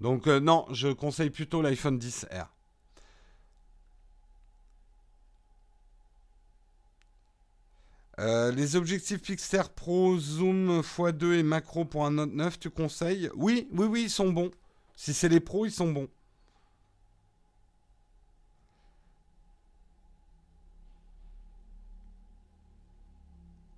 Donc 0.00 0.26
euh, 0.26 0.40
non, 0.40 0.66
je 0.70 0.88
conseille 0.88 1.30
plutôt 1.30 1.62
l'iPhone 1.62 1.98
10R. 1.98 2.46
Euh, 8.18 8.52
les 8.52 8.76
objectifs 8.76 9.22
Pixar 9.22 9.70
Pro, 9.70 10.18
Zoom 10.18 10.80
x2 10.80 11.32
et 11.38 11.42
macro 11.42 11.84
pour 11.84 12.04
un 12.04 12.12
Note 12.12 12.32
9, 12.32 12.58
tu 12.58 12.70
conseilles? 12.70 13.30
Oui, 13.34 13.68
oui, 13.72 13.86
oui, 13.86 14.02
ils 14.04 14.10
sont 14.10 14.30
bons. 14.30 14.50
Si 15.04 15.14
c'est 15.14 15.28
les 15.28 15.40
pros, 15.40 15.66
ils 15.66 15.72
sont 15.72 15.90
bons. 15.90 16.08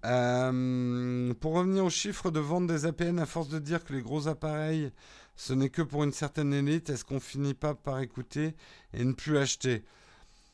Euh, 0.05 1.33
pour 1.41 1.55
revenir 1.55 1.87
aux 1.87 1.89
chiffres 1.89 2.31
de 2.31 2.41
vente 2.41 2.67
des 2.67 2.85
APN, 2.85 3.19
à 3.19 3.25
force 3.25 3.49
de 3.49 3.59
dire 3.59 3.85
que 3.85 3.95
les 3.95 4.03
gros 4.03 4.29
appareils, 4.29 4.93
ce 5.35 5.55
n'est 5.55 5.71
que 5.71 5.81
pour 5.81 6.05
une 6.05 6.13
certaine 6.13 6.53
élite, 6.53 6.91
est-ce 6.91 7.07
qu'on 7.07 7.21
finit 7.21 7.55
pas 7.55 7.75
par 7.75 8.01
écouter 8.01 8.55
et 8.93 9.03
ne 9.03 9.15
plus 9.15 9.39
acheter? 9.39 9.83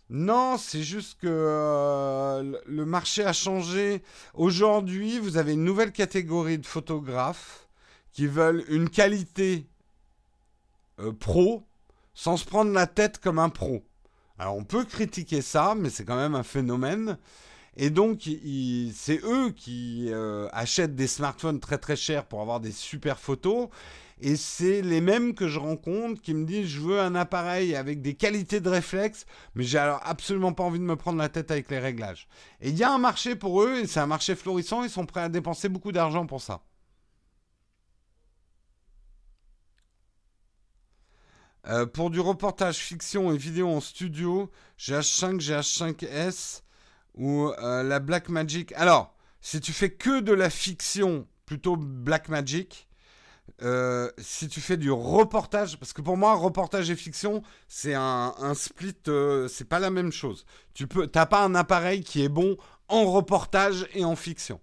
Non, 0.09 0.57
c'est 0.57 0.85
juste 0.85 1.19
que 1.21 1.27
euh, 1.27 2.61
le 2.65 2.87
marché 2.87 3.25
a 3.25 3.33
changé. 3.33 4.05
Aujourd'hui, 4.35 5.19
vous 5.19 5.37
avez 5.37 5.55
une 5.55 5.65
nouvelle 5.65 5.91
catégorie 5.91 6.59
de 6.59 6.67
photographes 6.67 7.67
qui 8.13 8.29
veulent 8.29 8.63
une 8.69 8.89
qualité 8.89 9.67
euh, 11.01 11.13
pro 11.13 11.67
sans 12.15 12.37
se 12.37 12.45
prendre 12.45 12.73
la 12.73 12.87
tête 12.87 13.19
comme 13.19 13.39
un 13.39 13.49
pro. 13.49 13.85
Alors 14.39 14.57
on 14.57 14.65
peut 14.65 14.85
critiquer 14.85 15.43
ça, 15.43 15.75
mais 15.77 15.91
c'est 15.91 16.05
quand 16.05 16.17
même 16.17 16.35
un 16.35 16.43
phénomène. 16.43 17.19
Et 17.77 17.91
donc, 17.91 18.29
c'est 18.95 19.21
eux 19.25 19.51
qui 19.51 20.09
euh, 20.11 20.49
achètent 20.53 20.97
des 20.97 21.07
smartphones 21.07 21.61
très 21.61 21.79
très 21.79 21.97
chers 21.97 22.27
pour 22.27 22.41
avoir 22.41 22.61
des 22.61 22.73
super 22.73 23.19
photos. 23.19 23.69
Et 24.23 24.37
c'est 24.37 24.83
les 24.83 25.01
mêmes 25.01 25.35
que 25.35 25.49
je 25.49 25.59
rencontre 25.59 26.21
qui 26.21 26.35
me 26.35 26.45
disent 26.45 26.67
je 26.67 26.81
veux 26.81 27.01
un 27.01 27.15
appareil 27.15 27.75
avec 27.75 28.03
des 28.03 28.15
qualités 28.15 28.61
de 28.61 28.69
réflexe, 28.69 29.25
mais 29.55 29.65
j'ai 29.65 29.79
alors 29.79 30.01
absolument 30.05 30.53
pas 30.53 30.63
envie 30.63 30.79
de 30.79 30.85
me 30.85 30.97
prendre 30.97 31.19
la 31.19 31.31
tête 31.31 31.51
avec 31.51 31.71
les 31.71 31.79
réglages. 31.79 32.29
Et 32.61 32.69
il 32.69 32.77
y 32.77 32.83
a 32.83 32.93
un 32.93 32.99
marché 32.99 33.35
pour 33.35 33.63
eux, 33.63 33.79
et 33.79 33.87
c'est 33.87 34.01
un 34.01 34.07
marché 34.07 34.35
florissant, 34.35 34.85
ils 34.85 34.91
sont 34.91 35.07
prêts 35.07 35.23
à 35.23 35.31
dépenser 35.31 35.71
beaucoup 35.71 35.93
d'argent 35.93 36.27
pour 36.27 36.43
ça. 36.43 36.61
Euh, 41.67 41.85
pour 41.85 42.11
du 42.11 42.21
reportage 42.21 42.79
fiction 42.79 43.33
et 43.33 43.37
vidéo 43.37 43.69
en 43.69 43.81
studio, 43.81 44.51
GH5, 44.79 45.41
GH5S 45.41 46.63
ou 47.15 47.49
euh, 47.49 47.83
la 47.83 48.01
Black 48.01 48.29
Magic. 48.31 48.73
Alors, 48.77 49.15
si 49.43 49.61
tu 49.61 49.73
fais 49.73 49.91
que 49.91 50.21
de 50.21 50.33
la 50.33 50.49
fiction, 50.49 51.27
plutôt 51.45 51.77
Black 51.77 52.29
Magic. 52.29 52.87
Euh, 53.63 54.11
si 54.17 54.49
tu 54.49 54.61
fais 54.61 54.77
du 54.77 54.91
reportage, 54.91 55.77
parce 55.79 55.93
que 55.93 56.01
pour 56.01 56.17
moi, 56.17 56.35
reportage 56.35 56.89
et 56.89 56.97
fiction, 56.97 57.43
c'est 57.69 57.95
un, 57.95 58.33
split, 58.55 58.95
c'est 59.49 59.69
pas 59.69 59.81
la 59.81 59.91
même 59.91 60.13
chose. 60.13 60.47
Tu 60.73 60.87
peux, 60.87 61.09
t'as 61.09 61.27
pas 61.27 61.43
un 61.43 61.55
appareil 61.55 62.03
qui 62.03 62.23
est 62.23 62.29
bon 62.29 62.57
en 62.89 63.11
reportage 63.11 63.87
et 63.93 64.05
en 64.05 64.17
fiction. 64.17 64.61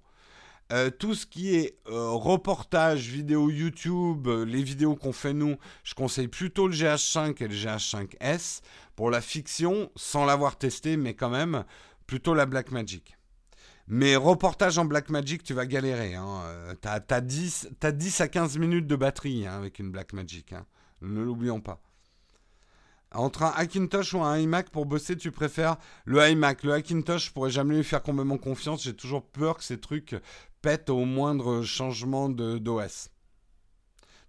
Euh, 0.74 0.90
tout 0.90 1.16
ce 1.16 1.26
qui 1.26 1.56
est 1.56 1.78
euh, 1.88 2.10
reportage, 2.10 3.08
vidéo 3.08 3.50
YouTube, 3.50 4.28
euh, 4.28 4.44
les 4.44 4.62
vidéos 4.62 4.96
qu'on 4.96 5.14
fait 5.14 5.34
nous, 5.34 5.56
je 5.86 5.94
conseille 5.94 6.28
plutôt 6.28 6.68
le 6.68 6.74
GH5 6.74 7.42
et 7.42 7.48
le 7.48 7.56
GH5S. 7.56 8.62
Pour 8.98 9.10
la 9.10 9.22
fiction, 9.22 9.92
sans 9.96 10.26
l'avoir 10.26 10.58
testé, 10.58 10.98
mais 10.98 11.14
quand 11.14 11.30
même, 11.30 11.64
plutôt 12.06 12.34
la 12.34 12.46
Blackmagic. 12.46 13.16
Mais 13.88 14.18
reportage 14.18 14.78
en 14.78 14.84
Blackmagic, 14.84 15.44
tu 15.44 15.54
vas 15.54 15.66
galérer. 15.66 16.16
Hein. 16.16 16.42
T'as 16.82 17.00
as 17.10 17.22
10, 17.22 17.70
10, 17.82 18.22
à 18.22 18.28
15 18.28 18.58
minutes 18.58 18.88
de 18.88 18.96
batterie 18.98 19.48
hein, 19.48 19.56
avec 19.56 19.80
une 19.80 19.92
Blackmagic. 19.92 20.52
Hein. 20.52 20.66
Ne 21.02 21.22
l'oublions 21.22 21.62
pas. 21.62 21.80
Entre 23.14 23.44
un 23.44 23.54
Hackintosh 23.56 24.14
ou 24.14 24.22
un 24.22 24.38
iMac 24.38 24.70
pour 24.70 24.86
bosser, 24.86 25.16
tu 25.16 25.32
préfères 25.32 25.78
le 26.04 26.28
iMac. 26.30 26.64
Le 26.64 26.74
Hackintosh, 26.74 27.28
je 27.28 27.32
pourrais 27.32 27.50
jamais 27.50 27.76
lui 27.76 27.84
faire 27.84 28.04
complètement 28.04 28.38
confiance. 28.38 28.84
J'ai 28.84 28.96
toujours 28.96 29.24
peur 29.24 29.58
que 29.58 29.64
ces 29.64 29.80
trucs 29.80 30.16
au 30.90 31.06
moindre 31.06 31.64
changement 31.64 32.30
d'OS. 32.30 33.10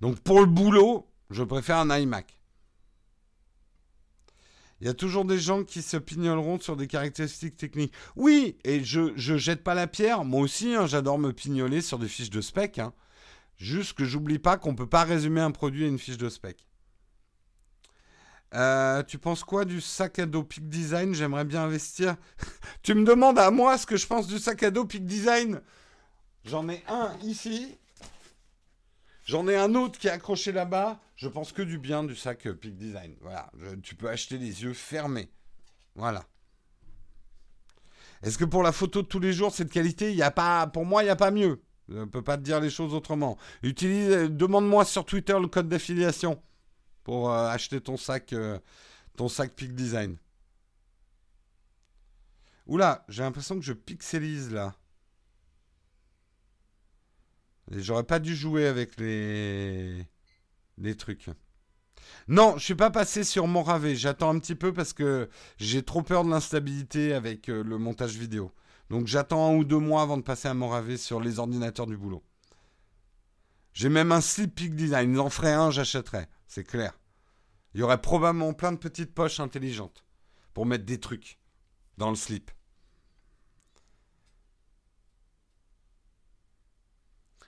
Donc 0.00 0.20
pour 0.20 0.40
le 0.40 0.46
boulot, 0.46 1.08
je 1.30 1.42
préfère 1.42 1.78
un 1.78 1.98
iMac. 1.98 2.38
Il 4.80 4.86
y 4.86 4.90
a 4.90 4.94
toujours 4.94 5.24
des 5.24 5.40
gens 5.40 5.64
qui 5.64 5.82
se 5.82 5.96
pignoleront 5.96 6.60
sur 6.60 6.76
des 6.76 6.86
caractéristiques 6.86 7.56
techniques. 7.56 7.92
Oui, 8.14 8.56
et 8.62 8.84
je 8.84 9.32
ne 9.32 9.38
jette 9.38 9.64
pas 9.64 9.74
la 9.74 9.88
pierre. 9.88 10.24
Moi 10.24 10.40
aussi, 10.40 10.74
hein, 10.74 10.86
j'adore 10.86 11.18
me 11.18 11.32
pignoler 11.32 11.80
sur 11.80 11.98
des 11.98 12.06
fiches 12.06 12.30
de 12.30 12.40
spec. 12.40 12.78
Hein. 12.78 12.92
Juste 13.56 13.94
que 13.94 14.04
j'oublie 14.04 14.38
pas 14.38 14.56
qu'on 14.56 14.72
ne 14.72 14.76
peut 14.76 14.86
pas 14.86 15.02
résumer 15.02 15.40
un 15.40 15.50
produit 15.50 15.84
à 15.84 15.88
une 15.88 15.98
fiche 15.98 16.16
de 16.16 16.28
spec. 16.28 16.64
Euh, 18.54 19.02
tu 19.02 19.18
penses 19.18 19.42
quoi 19.42 19.64
du 19.64 19.80
sac 19.80 20.20
à 20.20 20.26
dos 20.26 20.44
Peak 20.44 20.68
Design? 20.68 21.12
J'aimerais 21.12 21.44
bien 21.44 21.64
investir. 21.64 22.16
tu 22.82 22.94
me 22.94 23.04
demandes 23.04 23.38
à 23.38 23.50
moi 23.50 23.76
ce 23.78 23.84
que 23.84 23.96
je 23.96 24.06
pense 24.06 24.28
du 24.28 24.38
sac 24.38 24.62
à 24.62 24.70
dos 24.70 24.84
Peak 24.84 25.04
Design? 25.04 25.60
J'en 26.48 26.66
ai 26.70 26.82
un 26.88 27.14
ici. 27.22 27.76
J'en 29.26 29.46
ai 29.48 29.56
un 29.56 29.74
autre 29.74 29.98
qui 29.98 30.06
est 30.06 30.10
accroché 30.10 30.50
là-bas. 30.50 30.98
Je 31.14 31.28
pense 31.28 31.52
que 31.52 31.60
du 31.60 31.78
bien 31.78 32.04
du 32.04 32.16
sac 32.16 32.46
euh, 32.46 32.54
Peak 32.54 32.74
Design. 32.74 33.14
Voilà. 33.20 33.50
tu 33.82 33.94
peux 33.94 34.08
acheter 34.08 34.38
les 34.38 34.62
yeux 34.62 34.72
fermés. 34.72 35.30
Voilà. 35.94 36.24
Est-ce 38.22 38.38
que 38.38 38.46
pour 38.46 38.62
la 38.62 38.72
photo 38.72 39.02
de 39.02 39.06
tous 39.06 39.18
les 39.18 39.34
jours, 39.34 39.54
cette 39.54 39.70
qualité, 39.70 40.12
il 40.12 40.22
a 40.22 40.30
pas, 40.30 40.66
pour 40.66 40.86
moi, 40.86 41.02
il 41.02 41.06
n'y 41.06 41.10
a 41.10 41.16
pas 41.16 41.30
mieux? 41.30 41.60
Je 41.90 41.98
ne 41.98 42.04
peux 42.06 42.22
pas 42.22 42.38
te 42.38 42.42
dire 42.42 42.60
les 42.60 42.70
choses 42.70 42.94
autrement. 42.94 43.36
Utilise, 43.62 44.10
euh, 44.10 44.28
demande-moi 44.28 44.86
sur 44.86 45.04
Twitter 45.04 45.36
le 45.38 45.48
code 45.48 45.68
d'affiliation 45.68 46.42
pour 47.04 47.30
euh, 47.30 47.48
acheter 47.48 47.82
ton 47.82 47.98
sac, 47.98 48.34
ton 49.16 49.28
sac 49.28 49.52
Peak 49.54 49.74
Design. 49.74 50.16
Oula, 52.66 53.04
j'ai 53.08 53.22
l'impression 53.22 53.56
que 53.56 53.64
je 53.64 53.74
pixelise 53.74 54.50
là. 54.50 54.74
J'aurais 57.70 58.04
pas 58.04 58.18
dû 58.18 58.34
jouer 58.34 58.66
avec 58.66 58.98
les, 58.98 60.06
trucs. 60.96 61.26
Non, 62.26 62.56
je 62.56 62.64
suis 62.64 62.74
pas 62.74 62.90
passé 62.90 63.24
sur 63.24 63.46
Morave. 63.46 63.94
J'attends 63.94 64.34
un 64.34 64.38
petit 64.38 64.54
peu 64.54 64.72
parce 64.72 64.92
que 64.92 65.28
j'ai 65.58 65.82
trop 65.82 66.02
peur 66.02 66.24
de 66.24 66.30
l'instabilité 66.30 67.12
avec 67.12 67.48
euh, 67.48 67.62
le 67.62 67.78
montage 67.78 68.16
vidéo. 68.16 68.52
Donc 68.88 69.06
j'attends 69.06 69.50
un 69.50 69.56
ou 69.56 69.64
deux 69.64 69.78
mois 69.78 70.02
avant 70.02 70.16
de 70.16 70.22
passer 70.22 70.48
à 70.48 70.54
Morave 70.54 70.96
sur 70.96 71.20
les 71.20 71.38
ordinateurs 71.38 71.86
du 71.86 71.96
boulot. 71.96 72.24
J'ai 73.74 73.90
même 73.90 74.12
un 74.12 74.22
slip 74.22 74.54
Peak 74.54 74.74
Design. 74.74 75.12
Ils 75.12 75.20
en 75.20 75.30
feraient 75.30 75.52
un, 75.52 75.70
j'achèterais. 75.70 76.28
C'est 76.46 76.64
clair. 76.64 76.98
Il 77.74 77.80
y 77.80 77.82
aurait 77.82 78.00
probablement 78.00 78.54
plein 78.54 78.72
de 78.72 78.78
petites 78.78 79.14
poches 79.14 79.40
intelligentes 79.40 80.04
pour 80.54 80.64
mettre 80.64 80.86
des 80.86 80.98
trucs 80.98 81.38
dans 81.98 82.08
le 82.08 82.16
slip. 82.16 82.50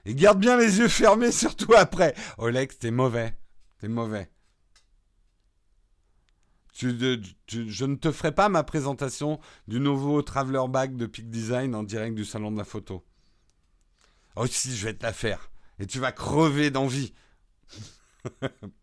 Et 0.05 0.15
garde 0.15 0.41
bien 0.41 0.57
les 0.57 0.79
yeux 0.79 0.89
fermés, 0.89 1.33
surtout 1.33 1.75
après. 1.75 2.15
Olex, 2.39 2.79
t'es 2.79 2.91
mauvais. 2.91 3.37
T'es 3.79 3.89
mauvais. 3.89 4.31
je 6.73 7.85
ne 7.85 7.95
te 7.97 8.11
ferai 8.11 8.35
pas 8.35 8.49
ma 8.49 8.63
présentation 8.63 9.41
du 9.69 9.81
nouveau 9.81 10.23
Traveler 10.23 10.69
Bag 10.69 10.97
de 10.97 11.07
Peak 11.07 11.31
Design 11.31 11.75
en 11.75 11.83
direct 11.83 12.15
du 12.15 12.25
salon 12.25 12.51
de 12.51 12.59
la 12.59 12.65
photo. 12.65 13.05
Oh 14.37 14.47
si, 14.47 14.77
je 14.77 14.87
vais 14.87 14.95
te 14.95 15.03
la 15.03 15.13
faire. 15.13 15.51
Et 15.79 15.87
tu 15.87 15.99
vas 15.99 16.13
crever 16.13 16.71
d'envie. 16.71 17.15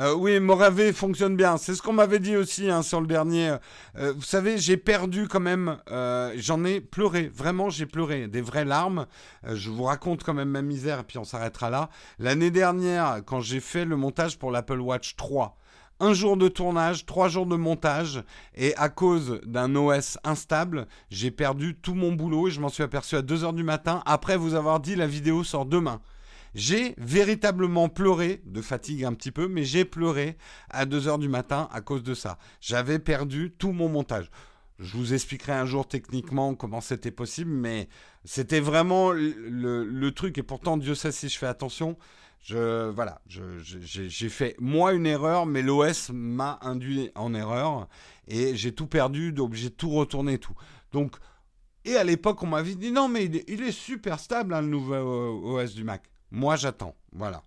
Euh, 0.00 0.14
oui, 0.14 0.40
Morave 0.40 0.92
fonctionne 0.92 1.36
bien. 1.36 1.58
C'est 1.58 1.74
ce 1.74 1.82
qu'on 1.82 1.92
m'avait 1.92 2.20
dit 2.20 2.34
aussi 2.34 2.70
hein, 2.70 2.80
sur 2.80 3.02
le 3.02 3.06
dernier. 3.06 3.56
Euh, 3.98 4.14
vous 4.16 4.22
savez, 4.22 4.56
j'ai 4.56 4.78
perdu 4.78 5.28
quand 5.28 5.40
même. 5.40 5.76
Euh, 5.90 6.32
j'en 6.36 6.64
ai 6.64 6.80
pleuré. 6.80 7.30
Vraiment, 7.34 7.68
j'ai 7.68 7.84
pleuré. 7.84 8.26
Des 8.26 8.40
vraies 8.40 8.64
larmes. 8.64 9.06
je 9.46 9.68
vous 9.68 9.84
raconte 9.84 10.24
quand 10.24 10.32
même 10.32 10.48
ma 10.48 10.62
misère 10.62 11.00
et 11.00 11.02
puis 11.02 11.18
on 11.18 11.24
s'arrêtera 11.24 11.68
là. 11.68 11.90
L'année 12.18 12.50
dernière, 12.50 13.20
quand 13.26 13.40
j'ai 13.40 13.60
fait 13.60 13.84
le 13.84 13.96
montage 13.96 14.38
pour 14.38 14.50
l'Apple 14.50 14.80
Watch 14.80 15.16
3, 15.16 15.58
un 16.02 16.14
jour 16.14 16.38
de 16.38 16.48
tournage, 16.48 17.04
trois 17.04 17.28
jours 17.28 17.44
de 17.44 17.56
montage, 17.56 18.22
et 18.54 18.74
à 18.76 18.88
cause 18.88 19.38
d'un 19.44 19.76
OS 19.76 20.16
instable, 20.24 20.86
j'ai 21.10 21.30
perdu 21.30 21.74
tout 21.74 21.94
mon 21.94 22.12
boulot 22.12 22.48
et 22.48 22.50
je 22.50 22.60
m'en 22.60 22.70
suis 22.70 22.82
aperçu 22.82 23.16
à 23.16 23.22
2h 23.22 23.54
du 23.54 23.64
matin 23.64 24.02
après 24.06 24.38
vous 24.38 24.54
avoir 24.54 24.80
dit 24.80 24.96
la 24.96 25.06
vidéo 25.06 25.44
sort 25.44 25.66
demain. 25.66 26.00
J'ai 26.54 26.94
véritablement 26.98 27.88
pleuré, 27.88 28.42
de 28.44 28.60
fatigue 28.60 29.04
un 29.04 29.14
petit 29.14 29.30
peu, 29.30 29.46
mais 29.48 29.64
j'ai 29.64 29.84
pleuré 29.84 30.36
à 30.68 30.84
2h 30.84 31.18
du 31.18 31.28
matin 31.28 31.68
à 31.72 31.80
cause 31.80 32.02
de 32.02 32.14
ça. 32.14 32.38
J'avais 32.60 32.98
perdu 32.98 33.54
tout 33.56 33.72
mon 33.72 33.88
montage. 33.88 34.30
Je 34.80 34.96
vous 34.96 35.12
expliquerai 35.12 35.52
un 35.52 35.66
jour 35.66 35.86
techniquement 35.86 36.54
comment 36.54 36.80
c'était 36.80 37.10
possible, 37.10 37.50
mais 37.50 37.88
c'était 38.24 38.60
vraiment 38.60 39.12
le, 39.12 40.08
truc, 40.10 40.38
et 40.38 40.42
pourtant 40.42 40.78
Dieu 40.78 40.94
sait 40.94 41.12
si 41.12 41.28
je 41.28 41.38
fais 41.38 41.46
attention, 41.46 41.98
Je, 42.42 42.88
voilà, 42.88 43.20
j'ai 43.26 44.28
fait 44.30 44.56
moi 44.58 44.94
une 44.94 45.06
erreur, 45.06 45.44
mais 45.44 45.60
l'OS 45.60 46.10
m'a 46.14 46.58
induit 46.62 47.10
en 47.14 47.34
erreur 47.34 47.88
et 48.26 48.56
j'ai 48.56 48.72
tout 48.72 48.86
perdu, 48.86 49.32
donc 49.32 49.52
j'ai 49.52 49.70
tout 49.70 49.90
retourné 49.90 50.38
tout. 50.38 50.54
Donc, 50.92 51.16
et 51.84 51.96
à 51.96 52.04
l'époque, 52.04 52.42
on 52.42 52.46
m'avait 52.46 52.74
dit 52.74 52.90
non, 52.90 53.08
mais 53.08 53.26
il 53.26 53.62
est, 53.62 53.72
super 53.72 54.18
stable, 54.18 54.54
hein, 54.54 54.62
le 54.62 54.68
nouveau 54.68 55.58
OS 55.58 55.74
du 55.74 55.84
Mac. 55.84 56.10
Moi, 56.30 56.56
j'attends. 56.56 56.96
Voilà. 57.12 57.44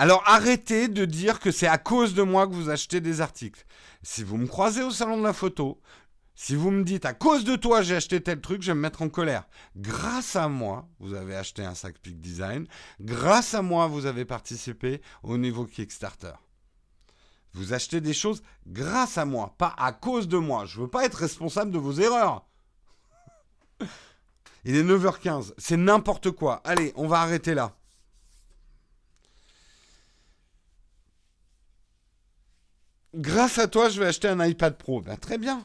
Alors 0.00 0.22
arrêtez 0.26 0.86
de 0.86 1.04
dire 1.04 1.40
que 1.40 1.50
c'est 1.50 1.66
à 1.66 1.76
cause 1.76 2.14
de 2.14 2.22
moi 2.22 2.46
que 2.46 2.52
vous 2.52 2.70
achetez 2.70 3.00
des 3.00 3.20
articles. 3.20 3.64
Si 4.04 4.22
vous 4.22 4.36
me 4.36 4.46
croisez 4.46 4.84
au 4.84 4.92
salon 4.92 5.18
de 5.18 5.24
la 5.24 5.32
photo, 5.32 5.80
si 6.40 6.54
vous 6.54 6.70
me 6.70 6.84
dites 6.84 7.04
à 7.04 7.14
cause 7.14 7.42
de 7.42 7.56
toi 7.56 7.82
j'ai 7.82 7.96
acheté 7.96 8.20
tel 8.20 8.40
truc, 8.40 8.62
je 8.62 8.68
vais 8.68 8.76
me 8.76 8.80
mettre 8.80 9.02
en 9.02 9.08
colère. 9.08 9.48
Grâce 9.74 10.36
à 10.36 10.46
moi, 10.46 10.88
vous 11.00 11.14
avez 11.14 11.34
acheté 11.34 11.64
un 11.64 11.74
sac 11.74 11.98
Peak 11.98 12.20
Design. 12.20 12.68
Grâce 13.00 13.54
à 13.54 13.62
moi, 13.62 13.88
vous 13.88 14.06
avez 14.06 14.24
participé 14.24 15.02
au 15.24 15.36
niveau 15.36 15.64
Kickstarter. 15.64 16.34
Vous 17.54 17.72
achetez 17.72 18.00
des 18.00 18.14
choses 18.14 18.44
grâce 18.68 19.18
à 19.18 19.24
moi, 19.24 19.56
pas 19.58 19.74
à 19.76 19.90
cause 19.90 20.28
de 20.28 20.38
moi. 20.38 20.64
Je 20.64 20.78
ne 20.78 20.84
veux 20.84 20.88
pas 20.88 21.04
être 21.04 21.16
responsable 21.16 21.72
de 21.72 21.78
vos 21.78 21.94
erreurs. 21.94 22.46
Il 24.64 24.76
est 24.76 24.84
9h15, 24.84 25.54
c'est 25.58 25.76
n'importe 25.76 26.30
quoi. 26.30 26.60
Allez, 26.62 26.92
on 26.94 27.08
va 27.08 27.18
arrêter 27.18 27.54
là. 27.54 27.74
grâce 33.12 33.58
à 33.58 33.66
toi, 33.66 33.88
je 33.88 33.98
vais 33.98 34.06
acheter 34.06 34.28
un 34.28 34.46
iPad 34.46 34.78
Pro. 34.78 35.00
Ben, 35.00 35.16
très 35.16 35.38
bien. 35.38 35.58
Euh, 35.58 35.62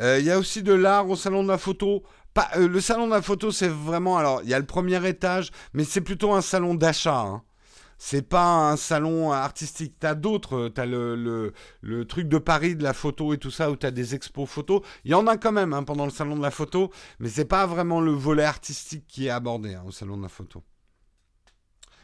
il 0.00 0.24
y 0.24 0.30
a 0.30 0.38
aussi 0.38 0.62
de 0.62 0.72
l'art 0.72 1.08
au 1.08 1.16
salon 1.16 1.42
de 1.42 1.48
la 1.48 1.58
photo. 1.58 2.02
Euh, 2.56 2.68
le 2.68 2.80
salon 2.80 3.06
de 3.06 3.12
la 3.12 3.22
photo, 3.22 3.50
c'est 3.50 3.68
vraiment. 3.68 4.16
Alors, 4.18 4.42
il 4.42 4.48
y 4.48 4.54
a 4.54 4.58
le 4.58 4.66
premier 4.66 5.06
étage, 5.08 5.50
mais 5.72 5.84
c'est 5.84 6.00
plutôt 6.00 6.32
un 6.32 6.40
salon 6.40 6.74
d'achat. 6.74 7.20
Hein. 7.20 7.42
C'est 7.98 8.22
pas 8.22 8.70
un 8.70 8.76
salon 8.76 9.32
artistique. 9.32 9.96
T'as 9.98 10.14
d'autres. 10.14 10.68
T'as 10.68 10.86
le, 10.86 11.16
le, 11.16 11.52
le, 11.80 12.04
truc 12.04 12.28
de 12.28 12.38
Paris 12.38 12.76
de 12.76 12.84
la 12.84 12.92
photo 12.92 13.34
et 13.34 13.38
tout 13.38 13.50
ça, 13.50 13.70
où 13.70 13.76
t'as 13.76 13.90
des 13.90 14.14
expos 14.14 14.48
photos. 14.48 14.82
Il 15.04 15.10
y 15.10 15.14
en 15.14 15.26
a 15.26 15.36
quand 15.36 15.52
même 15.52 15.72
hein, 15.72 15.82
pendant 15.82 16.04
le 16.04 16.12
salon 16.12 16.36
de 16.36 16.42
la 16.42 16.52
photo, 16.52 16.92
mais 17.18 17.28
c'est 17.28 17.44
pas 17.44 17.66
vraiment 17.66 18.00
le 18.00 18.12
volet 18.12 18.44
artistique 18.44 19.04
qui 19.08 19.26
est 19.26 19.30
abordé 19.30 19.74
hein, 19.74 19.82
au 19.86 19.90
salon 19.90 20.16
de 20.16 20.22
la 20.22 20.28
photo. 20.28 20.62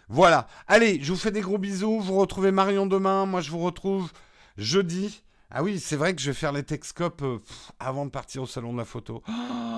Voilà. 0.09 0.49
Allez, 0.67 0.99
je 1.01 1.13
vous 1.13 1.19
fais 1.19 1.31
des 1.31 1.41
gros 1.41 1.59
bisous. 1.59 2.01
Vous 2.01 2.17
retrouvez 2.17 2.51
Marion 2.51 2.87
demain. 2.87 3.25
Moi, 3.25 3.41
je 3.41 3.51
vous 3.51 3.61
retrouve 3.61 4.11
jeudi. 4.59 5.23
Ah 5.57 5.63
oui, 5.63 5.79
c'est 5.79 5.95
vrai 5.95 6.17
que 6.17 6.21
je 6.21 6.33
vais 6.33 6.37
faire 6.37 6.51
les 6.51 6.65
Texcopes 6.65 7.23
euh, 7.23 7.39
avant 7.79 8.07
de 8.07 8.11
partir 8.11 8.43
au 8.43 8.47
salon 8.47 8.73
de 8.73 8.79
la 8.79 8.85
photo. 8.85 9.23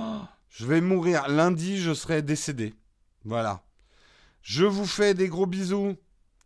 je 0.48 0.64
vais 0.64 0.80
mourir. 0.80 1.28
Lundi, 1.28 1.76
je 1.76 1.92
serai 1.92 2.22
décédé. 2.22 2.72
Voilà. 3.26 3.62
Je 4.40 4.64
vous 4.64 4.86
fais 4.86 5.12
des 5.12 5.28
gros 5.28 5.44
bisous. 5.44 5.94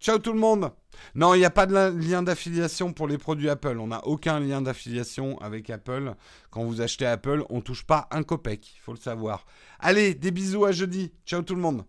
Ciao 0.01 0.19
tout 0.19 0.33
le 0.33 0.41
monde. 0.41 0.73
Non, 1.15 1.35
il 1.35 1.39
n'y 1.39 1.45
a 1.45 1.51
pas 1.51 1.67
de 1.67 1.75
lien 1.97 2.25
d'affiliation 2.25 2.93
pour 2.93 3.07
les 3.07 3.19
produits 3.19 3.49
Apple. 3.49 3.79
On 3.79 3.87
n'a 3.87 4.05
aucun 4.05 4.41
lien 4.41 4.63
d'affiliation 4.63 5.39
avec 5.39 5.71
Apple. 5.71 6.17
Quand 6.51 6.65
vous 6.65 6.81
achetez 6.81 7.07
Apple, 7.07 7.45
on 7.51 7.59
ne 7.59 7.63
touche 7.63 7.87
pas 7.87 8.09
un 8.11 8.25
copec. 8.25 8.75
Il 8.75 8.81
faut 8.81 8.93
le 8.93 8.99
savoir. 8.99 9.47
Allez, 9.79 10.17
des 10.17 10.33
bisous 10.33 10.65
à 10.65 10.73
jeudi. 10.73 11.13
Ciao 11.25 11.43
tout 11.43 11.55
le 11.55 11.63
monde. 11.63 11.85